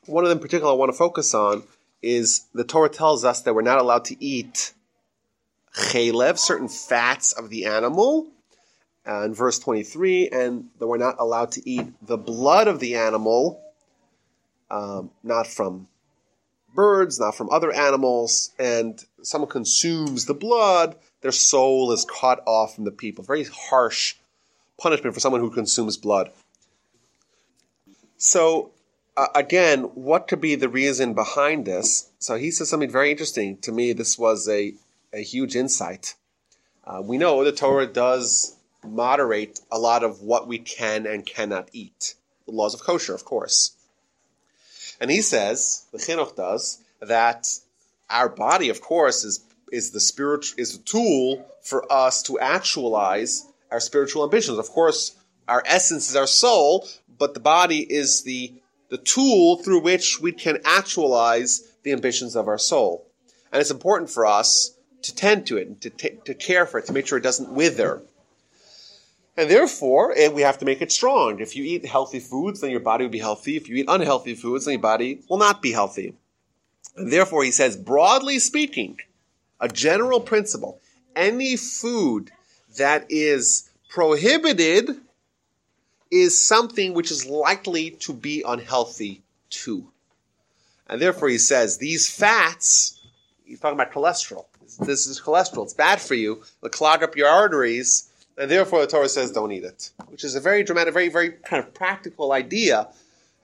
one 0.06 0.24
of 0.24 0.30
them 0.30 0.38
in 0.38 0.42
particular 0.42 0.72
I 0.72 0.76
want 0.76 0.90
to 0.90 0.98
focus 0.98 1.34
on 1.34 1.62
is 2.02 2.46
the 2.52 2.64
Torah 2.64 2.88
tells 2.88 3.24
us 3.24 3.42
that 3.42 3.54
we're 3.54 3.62
not 3.62 3.78
allowed 3.78 4.04
to 4.06 4.24
eat 4.24 4.72
chalev, 5.74 6.38
certain 6.38 6.68
fats 6.68 7.32
of 7.32 7.48
the 7.48 7.66
animal, 7.66 8.28
uh, 9.06 9.22
in 9.22 9.34
verse 9.34 9.58
23, 9.58 10.28
and 10.28 10.68
that 10.78 10.86
we're 10.86 10.98
not 10.98 11.16
allowed 11.18 11.52
to 11.52 11.68
eat 11.68 11.86
the 12.06 12.18
blood 12.18 12.68
of 12.68 12.80
the 12.80 12.96
animal, 12.96 13.62
um, 14.70 15.10
not 15.22 15.46
from 15.46 15.88
birds, 16.74 17.20
not 17.20 17.34
from 17.34 17.50
other 17.50 17.72
animals, 17.72 18.50
and 18.58 19.04
someone 19.22 19.50
consumes 19.50 20.24
the 20.24 20.34
blood, 20.34 20.96
their 21.20 21.32
soul 21.32 21.92
is 21.92 22.04
cut 22.04 22.42
off 22.46 22.74
from 22.74 22.84
the 22.84 22.90
people. 22.90 23.24
Very 23.24 23.44
harsh 23.44 24.16
punishment 24.78 25.14
for 25.14 25.20
someone 25.20 25.40
who 25.40 25.50
consumes 25.50 25.96
blood. 25.96 26.30
So, 28.24 28.70
uh, 29.16 29.26
again, 29.34 29.80
what 29.96 30.28
could 30.28 30.40
be 30.40 30.54
the 30.54 30.68
reason 30.68 31.12
behind 31.12 31.64
this? 31.64 32.08
So 32.20 32.36
he 32.36 32.52
says 32.52 32.68
something 32.68 32.88
very 32.88 33.10
interesting. 33.10 33.56
To 33.62 33.72
me, 33.72 33.92
this 33.92 34.16
was 34.16 34.48
a, 34.48 34.74
a 35.12 35.24
huge 35.24 35.56
insight. 35.56 36.14
Uh, 36.84 37.02
we 37.04 37.18
know 37.18 37.42
the 37.42 37.50
Torah 37.50 37.88
does 37.88 38.56
moderate 38.86 39.58
a 39.72 39.78
lot 39.78 40.04
of 40.04 40.22
what 40.22 40.46
we 40.46 40.60
can 40.60 41.04
and 41.04 41.26
cannot 41.26 41.70
eat. 41.72 42.14
The 42.46 42.52
laws 42.52 42.74
of 42.74 42.84
kosher, 42.84 43.12
of 43.12 43.24
course. 43.24 43.72
And 45.00 45.10
he 45.10 45.20
says, 45.20 45.86
the 45.90 45.98
Chinuch 45.98 46.36
does, 46.36 46.80
that 47.00 47.48
our 48.08 48.28
body, 48.28 48.68
of 48.68 48.80
course, 48.80 49.24
is 49.24 49.44
is 49.72 49.90
the 49.90 50.00
spirit 50.00 50.46
is 50.56 50.76
a 50.76 50.78
tool 50.78 51.44
for 51.62 51.90
us 51.90 52.22
to 52.24 52.38
actualize 52.38 53.48
our 53.72 53.80
spiritual 53.80 54.22
ambitions. 54.22 54.58
Of 54.58 54.68
course, 54.68 55.16
our 55.48 55.62
essence 55.66 56.08
is 56.08 56.16
our 56.16 56.26
soul, 56.26 56.86
but 57.22 57.34
the 57.34 57.48
body 57.58 57.86
is 57.88 58.24
the 58.24 58.52
the 58.88 58.98
tool 58.98 59.62
through 59.62 59.80
which 59.80 60.20
we 60.20 60.32
can 60.32 60.58
actualize 60.64 61.72
the 61.84 61.92
ambitions 61.92 62.34
of 62.34 62.48
our 62.48 62.58
soul. 62.58 63.06
And 63.52 63.60
it's 63.60 63.70
important 63.70 64.10
for 64.10 64.26
us 64.26 64.76
to 65.02 65.14
tend 65.14 65.46
to 65.46 65.56
it, 65.56 65.68
and 65.68 65.80
to, 65.82 65.90
t- 65.90 66.18
to 66.24 66.34
care 66.34 66.66
for 66.66 66.78
it, 66.78 66.86
to 66.86 66.92
make 66.92 67.06
sure 67.06 67.18
it 67.18 67.22
doesn't 67.22 67.52
wither. 67.52 68.02
And 69.36 69.48
therefore, 69.48 70.12
eh, 70.16 70.30
we 70.30 70.42
have 70.42 70.58
to 70.58 70.64
make 70.64 70.82
it 70.82 70.90
strong. 70.90 71.38
If 71.38 71.54
you 71.54 71.62
eat 71.62 71.86
healthy 71.86 72.18
foods, 72.18 72.60
then 72.60 72.72
your 72.72 72.80
body 72.80 73.04
will 73.04 73.12
be 73.12 73.20
healthy. 73.20 73.56
If 73.56 73.68
you 73.68 73.76
eat 73.76 73.86
unhealthy 73.88 74.34
foods, 74.34 74.64
then 74.64 74.72
your 74.72 74.82
body 74.82 75.20
will 75.30 75.38
not 75.38 75.62
be 75.62 75.70
healthy. 75.70 76.14
And 76.96 77.12
therefore, 77.12 77.44
he 77.44 77.52
says, 77.52 77.76
broadly 77.76 78.40
speaking, 78.40 78.98
a 79.60 79.68
general 79.68 80.20
principle, 80.20 80.80
any 81.14 81.54
food 81.56 82.32
that 82.78 83.06
is 83.10 83.70
prohibited 83.88 84.96
is 86.12 86.38
something 86.38 86.94
which 86.94 87.10
is 87.10 87.26
likely 87.26 87.90
to 87.90 88.12
be 88.12 88.44
unhealthy 88.46 89.22
too. 89.50 89.88
And 90.86 91.00
therefore, 91.00 91.30
he 91.30 91.38
says, 91.38 91.78
these 91.78 92.08
fats, 92.08 93.00
he's 93.44 93.58
talking 93.58 93.80
about 93.80 93.92
cholesterol. 93.92 94.44
This 94.78 95.06
is 95.06 95.20
cholesterol. 95.20 95.64
It's 95.64 95.74
bad 95.74 96.00
for 96.00 96.14
you. 96.14 96.42
It'll 96.58 96.68
clog 96.68 97.02
up 97.02 97.16
your 97.16 97.28
arteries 97.28 98.10
and 98.38 98.50
therefore 98.50 98.80
the 98.80 98.86
Torah 98.86 99.08
says 99.08 99.30
don't 99.30 99.52
eat 99.52 99.64
it, 99.64 99.90
which 100.08 100.24
is 100.24 100.34
a 100.34 100.40
very 100.40 100.62
dramatic, 100.62 100.94
very, 100.94 101.08
very 101.08 101.30
kind 101.30 101.62
of 101.62 101.74
practical 101.74 102.32
idea. 102.32 102.88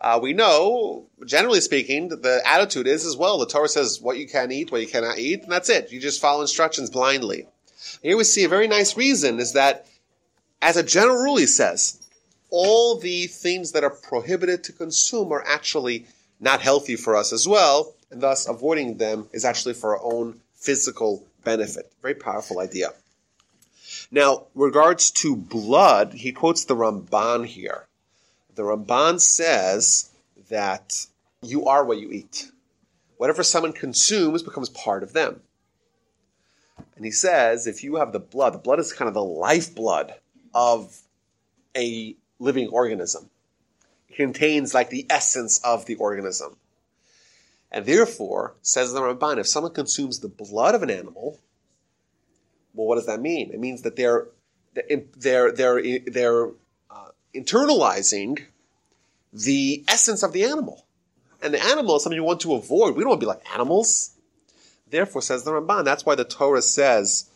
Uh, 0.01 0.19
we 0.23 0.33
know, 0.33 1.07
generally 1.25 1.61
speaking, 1.61 2.09
that 2.09 2.23
the 2.23 2.41
attitude 2.47 2.87
is 2.87 3.05
as 3.05 3.17
well. 3.17 3.39
The 3.39 3.47
Torah 3.47 3.69
says 3.69 4.01
what 4.01 4.19
you 4.19 4.29
can 4.29 4.53
eat, 4.53 4.71
what 4.71 4.81
you 4.81 4.87
cannot 4.87 5.19
eat, 5.19 5.43
and 5.43 5.53
that's 5.53 5.69
it. 5.69 5.91
You 5.91 6.01
just 6.01 6.21
follow 6.21 6.41
instructions 6.41 6.91
blindly. 6.91 7.47
Here 8.03 8.17
we 8.17 8.25
see 8.25 8.45
a 8.45 8.49
very 8.49 8.69
nice 8.69 8.97
reason 8.97 9.41
is 9.41 9.55
that, 9.55 9.87
as 10.63 10.77
a 10.77 10.83
general 10.83 11.17
rule, 11.17 11.37
he 11.37 11.47
says, 11.47 11.98
all 12.51 12.97
the 12.99 13.27
things 13.27 13.73
that 13.73 13.85
are 13.85 13.91
prohibited 13.91 14.65
to 14.65 14.73
consume 14.73 15.33
are 15.33 15.45
actually 15.47 16.07
not 16.41 16.61
healthy 16.61 16.97
for 16.97 17.17
us 17.17 17.33
as 17.33 17.47
well, 17.47 17.95
and 18.11 18.21
thus 18.21 18.49
avoiding 18.49 18.97
them 18.97 19.29
is 19.33 19.45
actually 19.45 19.75
for 19.75 19.97
our 19.97 20.05
own 20.05 20.41
physical 20.55 21.25
benefit. 21.45 21.93
Very 22.03 22.15
powerful 22.15 22.61
idea. 22.61 22.91
Now, 24.11 24.47
regards 24.55 25.11
to 25.23 25.37
blood, 25.37 26.15
he 26.15 26.33
quotes 26.33 26.65
the 26.65 26.77
Ramban 26.77 27.47
here. 27.47 27.87
The 28.55 28.63
Ramban 28.63 29.21
says 29.21 30.11
that 30.49 31.07
you 31.43 31.67
are 31.67 31.85
what 31.85 31.99
you 31.99 32.11
eat. 32.11 32.51
Whatever 33.19 33.43
someone 33.43 33.73
consumes 33.73 34.43
becomes 34.43 34.69
part 34.71 35.03
of 35.03 35.13
them. 35.13 35.41
And 36.97 37.05
he 37.05 37.11
says 37.11 37.67
if 37.67 37.85
you 37.85 37.97
have 37.97 38.13
the 38.13 38.21
blood, 38.21 38.55
the 38.55 38.59
blood 38.59 38.79
is 38.79 38.93
kind 38.93 39.09
of 39.09 39.15
the 39.15 39.23
lifeblood 39.23 40.15
of 40.55 40.99
a 41.77 42.17
living 42.39 42.69
organism. 42.69 43.31
contains 44.15 44.75
like 44.75 44.91
the 44.91 45.07
essence 45.11 45.61
of 45.63 45.87
the 45.87 45.95
organism. 45.97 46.57
And 47.71 47.85
therefore, 47.85 48.55
says 48.63 48.93
the 48.93 49.01
Ramban, 49.01 49.39
if 49.39 49.47
someone 49.47 49.75
consumes 49.75 50.21
the 50.21 50.29
blood 50.29 50.75
of 50.75 50.83
an 50.83 50.91
animal, 50.91 51.39
well, 52.75 52.87
what 52.87 52.97
does 52.97 53.07
that 53.07 53.21
mean? 53.21 53.51
It 53.53 53.61
means 53.61 53.83
that 53.83 53.97
they're 53.97 54.29
they're 55.17 55.53
they're 55.53 55.83
they're 56.07 56.47
uh, 56.91 57.09
internalizing 57.35 58.39
the 59.33 59.85
essence 59.89 60.23
of 60.23 60.33
the 60.33 60.45
animal, 60.45 60.87
and 61.43 61.53
the 61.53 61.63
animal 61.63 61.97
is 61.97 62.03
something 62.03 62.17
you 62.17 62.25
want 62.25 62.41
to 62.41 62.55
avoid. 62.55 62.95
We 62.95 63.03
don't 63.03 63.11
want 63.11 63.21
to 63.21 63.27
be 63.27 63.29
like 63.29 63.55
animals. 63.55 64.17
Therefore, 64.89 65.21
says 65.21 65.45
the 65.45 65.51
Ramban, 65.51 65.85
that's 65.85 66.07
why 66.07 66.15
the 66.15 66.25
Torah 66.25 66.63
says 66.63 67.29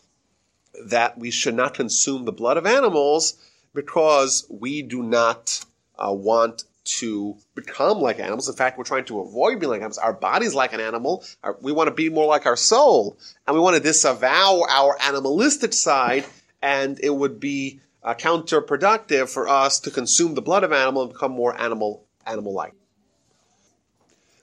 that 0.87 1.19
we 1.19 1.31
should 1.31 1.55
not 1.55 1.75
consume 1.75 2.25
the 2.25 2.33
blood 2.33 2.57
of 2.57 2.65
animals 2.65 3.37
because 3.75 4.47
we 4.51 4.83
do 4.83 5.03
not 5.03 5.65
uh, 5.99 6.13
want 6.13 6.65
to 6.85 7.37
become 7.55 7.99
like 7.99 8.19
animals. 8.19 8.49
In 8.49 8.55
fact, 8.55 8.77
we're 8.77 8.85
trying 8.85 9.05
to 9.05 9.21
avoid 9.21 9.61
being 9.61 9.71
like 9.71 9.81
animals. 9.81 9.99
Our 9.99 10.13
body's 10.13 10.55
like 10.55 10.73
an 10.73 10.81
animal. 10.81 11.25
Our, 11.43 11.57
we 11.61 11.73
want 11.73 11.89
to 11.89 11.95
be 11.95 12.09
more 12.09 12.27
like 12.27 12.47
our 12.47 12.57
soul. 12.57 13.17
And 13.47 13.55
we 13.55 13.61
want 13.61 13.77
to 13.77 13.83
disavow 13.83 14.65
our 14.69 14.97
animalistic 15.01 15.73
side. 15.73 16.25
And 16.61 16.99
it 17.01 17.11
would 17.11 17.39
be 17.39 17.81
uh, 18.03 18.15
counterproductive 18.15 19.29
for 19.29 19.49
us 19.49 19.81
to 19.81 19.91
consume 19.91 20.35
the 20.35 20.43
blood 20.43 20.65
of 20.65 20.73
animal 20.73 21.03
and 21.03 21.13
become 21.13 21.33
more 21.33 21.59
animal, 21.59 22.05
animal-like. 22.27 22.75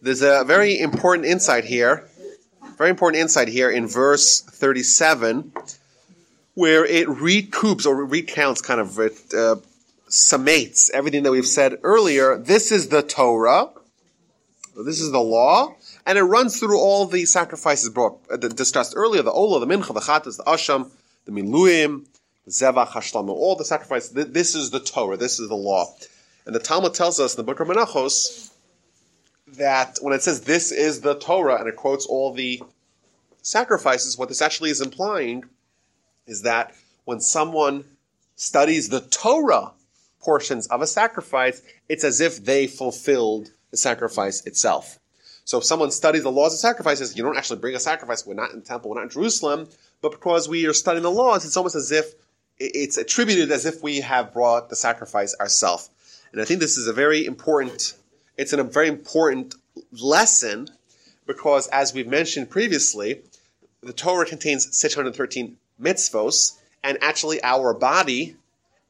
There's 0.02 0.22
a 0.22 0.46
very 0.46 0.80
important 0.80 1.28
insight 1.28 1.66
here. 1.66 2.08
Very 2.78 2.90
important 2.90 3.22
insight 3.22 3.50
here 3.50 3.70
in 3.70 3.88
verse 3.88 4.40
37 4.40 5.52
where 6.60 6.84
it 6.86 7.08
recoups 7.08 7.86
or 7.86 8.06
recounts 8.06 8.62
kind 8.62 8.82
of 8.82 9.00
it, 9.00 9.18
uh, 9.34 9.56
summates 10.10 10.90
everything 10.94 11.24
that 11.24 11.32
we've 11.32 11.48
said 11.48 11.78
earlier. 11.84 12.38
This 12.38 12.74
is 12.74 12.90
the 12.90 13.02
Torah. 13.02 13.70
This 14.76 15.00
is 15.00 15.12
the 15.12 15.22
law. 15.22 15.74
And 16.06 16.18
it 16.18 16.24
runs 16.24 16.60
through 16.60 16.78
all 16.78 17.06
the 17.06 17.26
sacrifices 17.26 17.90
brought, 17.90 18.20
uh, 18.30 18.36
discussed 18.36 18.94
earlier, 18.98 19.22
the 19.22 19.32
Ola, 19.32 19.66
the 19.66 19.74
Mincha, 19.74 19.94
the 19.94 20.02
Chatas, 20.02 20.36
the 20.36 20.44
Asham, 20.44 20.92
the 21.24 21.32
Miluim, 21.32 22.06
the 22.44 22.52
Zevach, 22.52 22.90
Hashlam, 22.90 23.30
all 23.30 23.56
the 23.56 23.64
sacrifices. 23.64 24.12
This 24.12 24.54
is 24.54 24.70
the 24.70 24.82
Torah. 24.82 25.16
This 25.16 25.40
is 25.40 25.48
the 25.48 25.56
law. 25.56 25.96
And 26.46 26.54
the 26.54 26.60
Talmud 26.60 26.94
tells 26.94 27.22
us 27.22 27.36
in 27.36 27.38
the 27.38 27.50
book 27.50 27.62
of 27.62 27.70
Menachos 27.70 28.52
that 29.56 29.98
when 30.02 30.14
it 30.14 30.24
says 30.24 30.42
this 30.42 30.74
is 30.74 31.00
the 31.00 31.16
Torah 31.16 31.56
and 31.56 31.70
it 31.70 31.78
quotes 31.78 32.06
all 32.06 32.34
the 32.34 32.62
sacrifices, 33.44 34.18
what 34.18 34.28
this 34.28 34.42
actually 34.42 34.72
is 34.72 34.82
implying 34.82 35.46
is 36.30 36.44
that 36.44 36.74
when 37.06 37.20
someone 37.20 37.84
studies 38.36 38.90
the 38.90 39.02
Torah 39.02 39.72
portions 40.20 40.68
of 40.68 40.82
a 40.82 40.88
sacrifice, 40.88 41.62
it's 41.88 42.04
as 42.04 42.22
if 42.22 42.44
they 42.46 42.68
fulfilled 42.68 43.52
the 43.72 43.78
sacrifice 43.78 44.46
itself. 44.46 45.00
So 45.46 45.58
if 45.58 45.64
someone 45.64 45.92
studies 45.92 46.24
the 46.24 46.32
laws 46.32 46.54
of 46.54 46.60
sacrifices, 46.60 47.18
you 47.18 47.24
don't 47.24 47.38
actually 47.38 47.60
bring 47.60 47.76
a 47.76 47.80
sacrifice. 47.80 48.26
We're 48.26 48.36
not 48.36 48.52
in 48.52 48.60
the 48.60 48.66
temple, 48.66 48.92
we're 48.92 48.98
not 48.98 49.06
in 49.06 49.10
Jerusalem, 49.10 49.68
but 50.02 50.12
because 50.12 50.48
we 50.48 50.68
are 50.68 50.74
studying 50.74 51.04
the 51.04 51.12
laws, 51.12 51.46
it's 51.46 51.58
almost 51.58 51.76
as 51.76 51.92
if 51.92 52.14
it's 52.60 52.98
attributed 52.98 53.52
as 53.52 53.66
if 53.66 53.82
we 53.82 54.02
have 54.02 54.34
brought 54.34 54.70
the 54.70 54.76
sacrifice 54.76 55.36
ourselves. 55.40 55.90
And 56.32 56.42
I 56.42 56.46
think 56.46 56.60
this 56.60 56.78
is 56.78 56.88
a 56.88 56.94
very 56.94 57.26
important, 57.26 57.96
it's 58.38 58.54
a 58.54 58.64
very 58.64 58.90
important 58.90 59.56
lesson 59.92 60.68
because 61.26 61.68
as 61.68 61.94
we've 61.94 62.08
mentioned 62.08 62.50
previously, 62.50 63.22
the 63.82 63.94
Torah 63.94 64.26
contains 64.26 64.78
613 64.78 65.58
mitzvos, 65.82 66.58
and 66.84 66.98
actually 67.02 67.44
our 67.44 67.74
body 67.74 68.36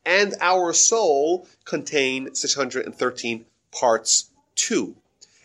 and 0.06 0.34
our 0.42 0.74
soul 0.74 1.48
contain 1.66 2.34
613 2.34 3.46
parts 3.72 4.30
too. 4.56 4.96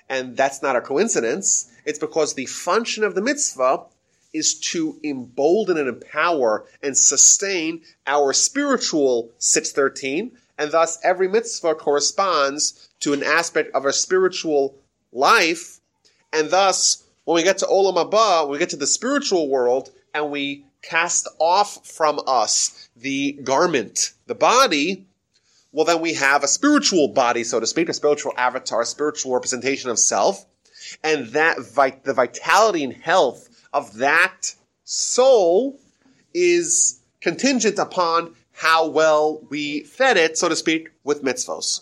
And 0.09 0.37
that's 0.37 0.63
not 0.63 0.77
a 0.77 0.81
coincidence. 0.81 1.71
It's 1.85 1.99
because 1.99 2.35
the 2.35 2.47
function 2.47 3.05
of 3.05 3.15
the 3.15 3.23
mitzvah 3.23 3.85
is 4.33 4.55
to 4.55 4.99
embolden 5.05 5.79
and 5.79 5.89
empower 5.89 6.67
and 6.83 6.97
sustain 6.97 7.83
our 8.07 8.33
spiritual 8.33 9.31
613, 9.39 10.33
and 10.59 10.71
thus 10.73 10.99
every 11.05 11.29
mitzvah 11.29 11.75
corresponds 11.77 12.89
to 13.01 13.13
an 13.13 13.23
aspect 13.23 13.75
of 13.75 13.85
our 13.85 13.93
spiritual 13.93 14.75
life, 15.13 15.81
and 16.33 16.51
thus 16.51 17.05
when 17.25 17.37
we 17.37 17.43
get 17.43 17.59
to 17.59 17.67
Olam 17.67 17.97
Haba, 17.97 18.49
we 18.49 18.59
get 18.59 18.71
to 18.71 18.77
the 18.77 18.87
spiritual 18.87 19.49
world, 19.49 19.91
and 20.13 20.31
we 20.31 20.65
cast 20.85 21.29
off 21.39 21.87
from 21.87 22.21
us 22.27 22.89
the 22.97 23.33
garment, 23.43 24.13
the 24.27 24.35
body, 24.35 25.07
well, 25.73 25.85
then 25.85 26.01
we 26.01 26.15
have 26.15 26.45
a 26.45 26.49
spiritual 26.49 27.09
body, 27.09 27.43
so 27.43 27.59
to 27.59 27.67
speak, 27.67 27.89
a 27.89 27.95
spiritual 27.95 28.33
avatar, 28.37 28.83
a 28.83 28.87
spiritual 28.87 29.35
representation 29.35 29.91
of 29.91 29.99
self. 29.99 30.47
And 31.03 31.29
that, 31.29 31.57
the 32.05 32.15
vitality 32.15 32.85
and 32.85 32.93
health 32.93 33.49
of 33.73 33.97
that 33.97 34.55
soul 34.85 35.81
is 36.33 37.01
contingent 37.21 37.79
upon 37.79 38.37
how 38.53 38.87
well 38.87 39.41
we 39.51 39.83
fed 39.83 40.17
it, 40.17 40.39
so 40.39 40.49
to 40.49 40.55
speak, 40.55 40.91
with 41.03 41.25
mitzvos. 41.25 41.81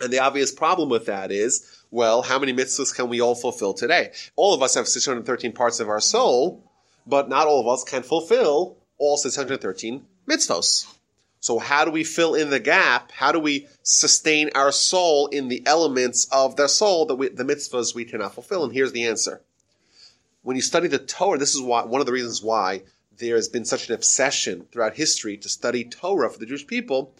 And 0.00 0.12
the 0.12 0.18
obvious 0.18 0.50
problem 0.50 0.88
with 0.88 1.06
that 1.06 1.30
is, 1.30 1.84
well, 1.92 2.22
how 2.22 2.40
many 2.40 2.52
mitzvahs 2.52 2.92
can 2.92 3.08
we 3.08 3.20
all 3.20 3.36
fulfill 3.36 3.74
today? 3.74 4.10
All 4.34 4.52
of 4.52 4.62
us 4.62 4.74
have 4.74 4.88
613 4.88 5.52
parts 5.52 5.78
of 5.78 5.88
our 5.88 6.00
soul, 6.00 6.71
but 7.06 7.28
not 7.28 7.46
all 7.46 7.60
of 7.60 7.68
us 7.68 7.84
can 7.84 8.02
fulfill 8.02 8.76
all 8.98 9.16
613 9.16 10.04
mitzvos. 10.28 10.86
So 11.40 11.58
how 11.58 11.84
do 11.84 11.90
we 11.90 12.04
fill 12.04 12.36
in 12.36 12.50
the 12.50 12.60
gap? 12.60 13.10
How 13.10 13.32
do 13.32 13.40
we 13.40 13.66
sustain 13.82 14.50
our 14.54 14.70
soul 14.70 15.26
in 15.26 15.48
the 15.48 15.62
elements 15.66 16.28
of 16.30 16.54
the 16.54 16.68
soul 16.68 17.06
that 17.06 17.16
we, 17.16 17.28
the 17.28 17.42
mitzvahs 17.42 17.96
we 17.96 18.04
cannot 18.04 18.34
fulfill? 18.34 18.62
And 18.62 18.72
here's 18.72 18.92
the 18.92 19.06
answer. 19.06 19.42
When 20.42 20.54
you 20.54 20.62
study 20.62 20.86
the 20.86 20.98
Torah, 20.98 21.38
this 21.38 21.54
is 21.54 21.60
why, 21.60 21.84
one 21.84 22.00
of 22.00 22.06
the 22.06 22.12
reasons 22.12 22.42
why 22.42 22.82
there 23.18 23.34
has 23.34 23.48
been 23.48 23.64
such 23.64 23.88
an 23.88 23.94
obsession 23.94 24.66
throughout 24.70 24.94
history 24.94 25.36
to 25.38 25.48
study 25.48 25.84
Torah 25.84 26.30
for 26.30 26.38
the 26.38 26.46
Jewish 26.46 26.66
people, 26.66 27.12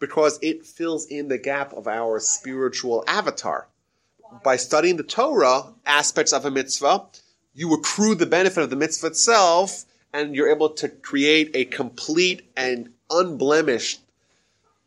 because 0.00 0.38
it 0.42 0.66
fills 0.66 1.06
in 1.06 1.28
the 1.28 1.38
gap 1.38 1.72
of 1.72 1.86
our 1.86 2.18
spiritual 2.20 3.04
avatar. 3.06 3.68
By 4.42 4.56
studying 4.56 4.96
the 4.96 5.02
Torah 5.04 5.72
aspects 5.86 6.32
of 6.32 6.44
a 6.44 6.50
mitzvah, 6.50 7.06
you 7.58 7.74
accrue 7.74 8.14
the 8.14 8.24
benefit 8.24 8.62
of 8.62 8.70
the 8.70 8.76
mitzvah 8.76 9.08
itself, 9.08 9.84
and 10.12 10.32
you're 10.32 10.48
able 10.48 10.70
to 10.70 10.88
create 10.88 11.50
a 11.54 11.64
complete 11.64 12.48
and 12.56 12.88
unblemished 13.10 14.00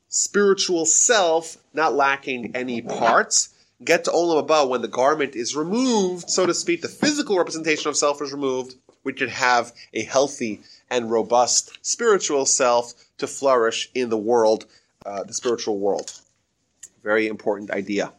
spiritual 0.07 0.85
self, 0.85 1.57
not 1.73 1.93
lacking 1.93 2.55
any 2.55 2.81
parts. 2.81 3.49
Get 3.83 4.05
to 4.05 4.11
Olam 4.11 4.47
Haba 4.47 4.69
when 4.69 4.81
the 4.81 4.87
garment 4.87 5.35
is 5.35 5.53
removed, 5.53 6.29
so 6.29 6.45
to 6.45 6.53
speak, 6.53 6.81
the 6.81 6.87
physical 6.87 7.37
representation 7.37 7.89
of 7.89 7.97
self 7.97 8.21
is 8.21 8.31
removed, 8.31 8.75
we 9.03 9.11
could 9.11 9.29
have 9.29 9.73
a 9.93 10.03
healthy 10.03 10.61
and 10.89 11.11
robust 11.11 11.77
spiritual 11.81 12.45
self 12.45 12.93
to 13.17 13.27
flourish 13.27 13.89
in 13.93 14.07
the 14.07 14.17
world, 14.17 14.65
uh, 15.05 15.23
the 15.23 15.33
spiritual 15.33 15.77
world. 15.77 16.13
Very 17.03 17.27
important 17.27 17.71
idea. 17.71 18.13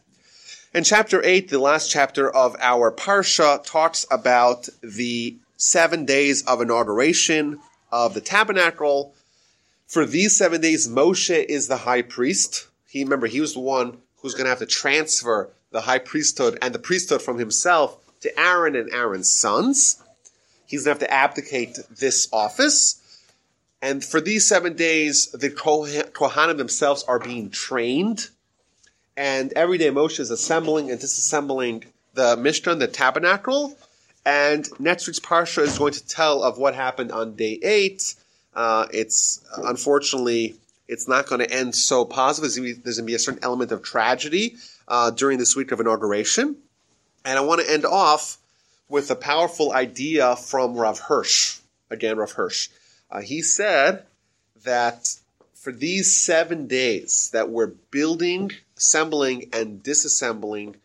And 0.75 0.83
chapter 0.83 1.23
8, 1.23 1.49
the 1.49 1.59
last 1.59 1.91
chapter 1.91 2.33
of 2.33 2.55
our 2.59 2.91
Parsha, 2.91 3.63
talks 3.63 4.07
about 4.09 4.69
the 4.81 5.37
seven 5.55 6.03
days 6.03 6.43
of 6.47 6.61
inauguration 6.61 7.59
of 7.91 8.15
the 8.15 8.21
tabernacle. 8.21 9.13
For 9.85 10.03
these 10.03 10.35
seven 10.35 10.61
days, 10.61 10.87
Moshe 10.87 11.45
is 11.45 11.67
the 11.67 11.77
high 11.77 12.01
priest. 12.01 12.69
He, 12.89 13.03
remember, 13.03 13.27
he 13.27 13.39
was 13.39 13.53
the 13.53 13.59
one 13.59 13.97
who's 14.17 14.33
going 14.33 14.45
to 14.45 14.49
have 14.49 14.59
to 14.59 14.65
transfer 14.65 15.51
the 15.69 15.81
high 15.81 15.99
priesthood 15.99 16.57
and 16.59 16.73
the 16.73 16.79
priesthood 16.79 17.21
from 17.21 17.37
himself 17.37 17.99
to 18.21 18.39
Aaron 18.39 18.75
and 18.75 18.91
Aaron's 18.91 19.31
sons. 19.31 20.01
He's 20.65 20.85
going 20.85 20.97
to 20.97 21.05
have 21.05 21.07
to 21.07 21.13
abdicate 21.13 21.77
this 21.91 22.27
office. 22.33 22.99
And 23.79 24.03
for 24.03 24.19
these 24.19 24.47
seven 24.47 24.75
days, 24.75 25.27
the 25.33 25.51
Kohanim 25.51 26.57
themselves 26.57 27.03
are 27.03 27.19
being 27.19 27.51
trained 27.51 28.29
and 29.15 29.53
every 29.53 29.77
day 29.77 29.89
Moshe 29.89 30.19
is 30.19 30.31
assembling 30.31 30.91
and 30.91 30.99
disassembling 30.99 31.85
the 32.13 32.35
Mishkan, 32.35 32.79
the 32.79 32.87
tabernacle. 32.87 33.77
And 34.25 34.67
next 34.79 35.07
week's 35.07 35.19
parsha 35.19 35.63
is 35.63 35.77
going 35.77 35.93
to 35.93 36.07
tell 36.07 36.43
of 36.43 36.57
what 36.57 36.75
happened 36.75 37.11
on 37.11 37.35
day 37.35 37.59
eight. 37.61 38.15
Uh, 38.53 38.87
it's 38.93 39.43
unfortunately 39.57 40.55
it's 40.87 41.07
not 41.07 41.27
going 41.27 41.39
to 41.39 41.51
end 41.51 41.75
so 41.75 42.05
positive. 42.05 42.53
There's 42.53 42.97
going 42.97 43.05
to 43.05 43.11
be 43.11 43.15
a 43.15 43.19
certain 43.19 43.43
element 43.43 43.71
of 43.71 43.83
tragedy 43.83 44.55
uh, 44.87 45.11
during 45.11 45.39
this 45.39 45.55
week 45.55 45.71
of 45.71 45.79
inauguration. 45.79 46.55
And 47.25 47.37
I 47.37 47.41
want 47.41 47.61
to 47.61 47.71
end 47.71 47.85
off 47.85 48.37
with 48.89 49.09
a 49.11 49.15
powerful 49.15 49.73
idea 49.73 50.35
from 50.35 50.75
Rav 50.75 50.99
Hirsch. 50.99 51.59
Again, 51.89 52.17
Rav 52.17 52.31
Hirsch. 52.31 52.69
Uh, 53.09 53.21
he 53.21 53.41
said 53.41 54.03
that 54.63 55.15
for 55.53 55.71
these 55.71 56.15
seven 56.15 56.67
days 56.67 57.29
that 57.33 57.49
we're 57.49 57.67
building 57.91 58.51
assembling 58.83 59.49
and 59.53 59.81
disassembling 59.81 60.75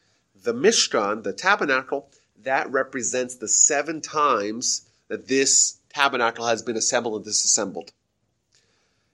the 0.44 0.54
Mishkan, 0.54 1.24
the 1.24 1.32
tabernacle, 1.32 2.08
that 2.44 2.70
represents 2.70 3.34
the 3.34 3.48
seven 3.48 4.00
times 4.00 4.88
that 5.08 5.26
this 5.26 5.78
tabernacle 5.92 6.46
has 6.46 6.62
been 6.62 6.76
assembled 6.76 7.16
and 7.16 7.24
disassembled. 7.24 7.90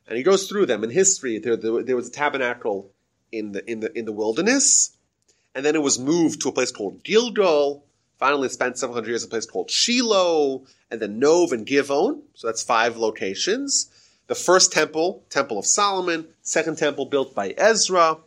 And 0.06 0.18
he 0.18 0.22
goes 0.22 0.46
through 0.46 0.66
them. 0.66 0.84
In 0.84 0.90
history, 0.90 1.38
there, 1.38 1.56
there, 1.56 1.82
there 1.82 1.96
was 1.96 2.08
a 2.08 2.12
tabernacle 2.12 2.90
in 3.32 3.52
the 3.52 3.68
in 3.68 3.80
the 3.80 3.98
in 3.98 4.04
the 4.04 4.12
wilderness, 4.12 4.94
and 5.54 5.64
then 5.64 5.74
it 5.74 5.82
was 5.82 5.98
moved 5.98 6.42
to 6.42 6.50
a 6.50 6.52
place 6.52 6.70
called 6.70 7.02
Gilgal. 7.02 7.84
Finally, 8.18 8.50
spent 8.50 8.76
several 8.76 8.94
hundred 8.94 9.08
years 9.08 9.24
in 9.24 9.28
a 9.28 9.30
place 9.30 9.46
called 9.46 9.70
Shiloh, 9.70 10.66
and 10.90 11.00
then 11.00 11.18
Nov 11.18 11.52
and 11.52 11.66
Givon. 11.66 12.20
So 12.34 12.48
that's 12.48 12.62
five 12.62 12.98
locations. 12.98 13.90
The 14.26 14.34
first 14.34 14.72
temple, 14.72 15.24
Temple 15.30 15.58
of 15.58 15.66
Solomon, 15.66 16.28
second 16.42 16.76
temple 16.76 17.06
built 17.06 17.34
by 17.34 17.54
Ezra, 17.56 18.18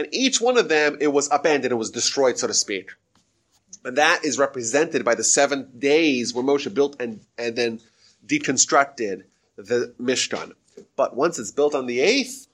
and 0.00 0.08
each 0.14 0.40
one 0.40 0.56
of 0.56 0.70
them 0.70 0.96
it 0.98 1.08
was 1.08 1.30
upended, 1.30 1.72
it 1.72 1.74
was 1.74 1.90
destroyed, 1.90 2.38
so 2.38 2.46
to 2.46 2.54
speak. 2.54 2.92
And 3.84 3.98
that 3.98 4.24
is 4.24 4.38
represented 4.38 5.04
by 5.04 5.14
the 5.14 5.22
seven 5.22 5.68
days 5.78 6.32
where 6.32 6.42
Moshe 6.42 6.72
built 6.72 6.98
and, 7.00 7.20
and 7.36 7.54
then 7.54 7.80
deconstructed 8.26 9.24
the 9.56 9.92
Mishkan. 10.00 10.54
But 10.96 11.14
once 11.16 11.38
it's 11.38 11.50
built 11.50 11.74
on 11.74 11.84
the 11.84 12.00
eighth 12.00 12.46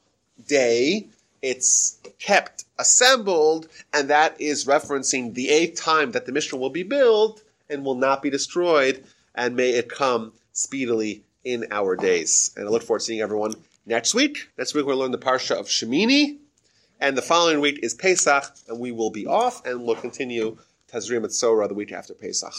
day, 0.49 1.07
it's 1.41 2.01
kept 2.19 2.65
assembled, 2.81 3.69
and 3.93 4.11
that 4.11 4.41
is 4.41 4.65
referencing 4.65 5.35
the 5.35 5.49
eighth 5.51 5.81
time 5.81 6.11
that 6.13 6.27
the 6.27 6.33
Mishkan 6.33 6.59
will 6.59 6.71
be 6.71 6.83
built 6.83 7.45
and 7.71 7.85
will 7.85 7.95
not 7.95 8.23
be 8.23 8.31
destroyed, 8.31 9.05
and 9.37 9.55
may 9.55 9.71
it 9.71 9.89
come 9.89 10.33
speedily 10.53 11.23
in 11.45 11.67
our 11.71 11.95
days. 11.95 12.51
And 12.57 12.67
I 12.67 12.71
look 12.73 12.83
forward 12.83 12.99
to 13.01 13.05
seeing 13.05 13.21
everyone 13.21 13.55
next 13.87 14.17
week. 14.17 14.49
Next 14.59 14.75
week 14.75 14.85
we'll 14.85 14.97
learn 14.97 15.13
the 15.13 15.19
Parsha 15.19 15.55
of 15.55 15.67
Shemini, 15.67 16.39
and 17.01 17.17
the 17.17 17.23
following 17.23 17.61
week 17.61 17.81
is 17.83 17.95
Pesach, 17.95 18.45
and 18.69 18.79
we 18.79 18.93
will 18.93 19.11
be 19.11 19.27
off, 19.27 19.65
and 19.67 19.85
we'll 19.85 19.97
continue 19.97 20.57
Tazria 20.91 21.21
Metzora 21.21 21.69
the 21.69 21.75
week 21.75 21.93
after 21.93 22.15
Pesach. 22.15 22.55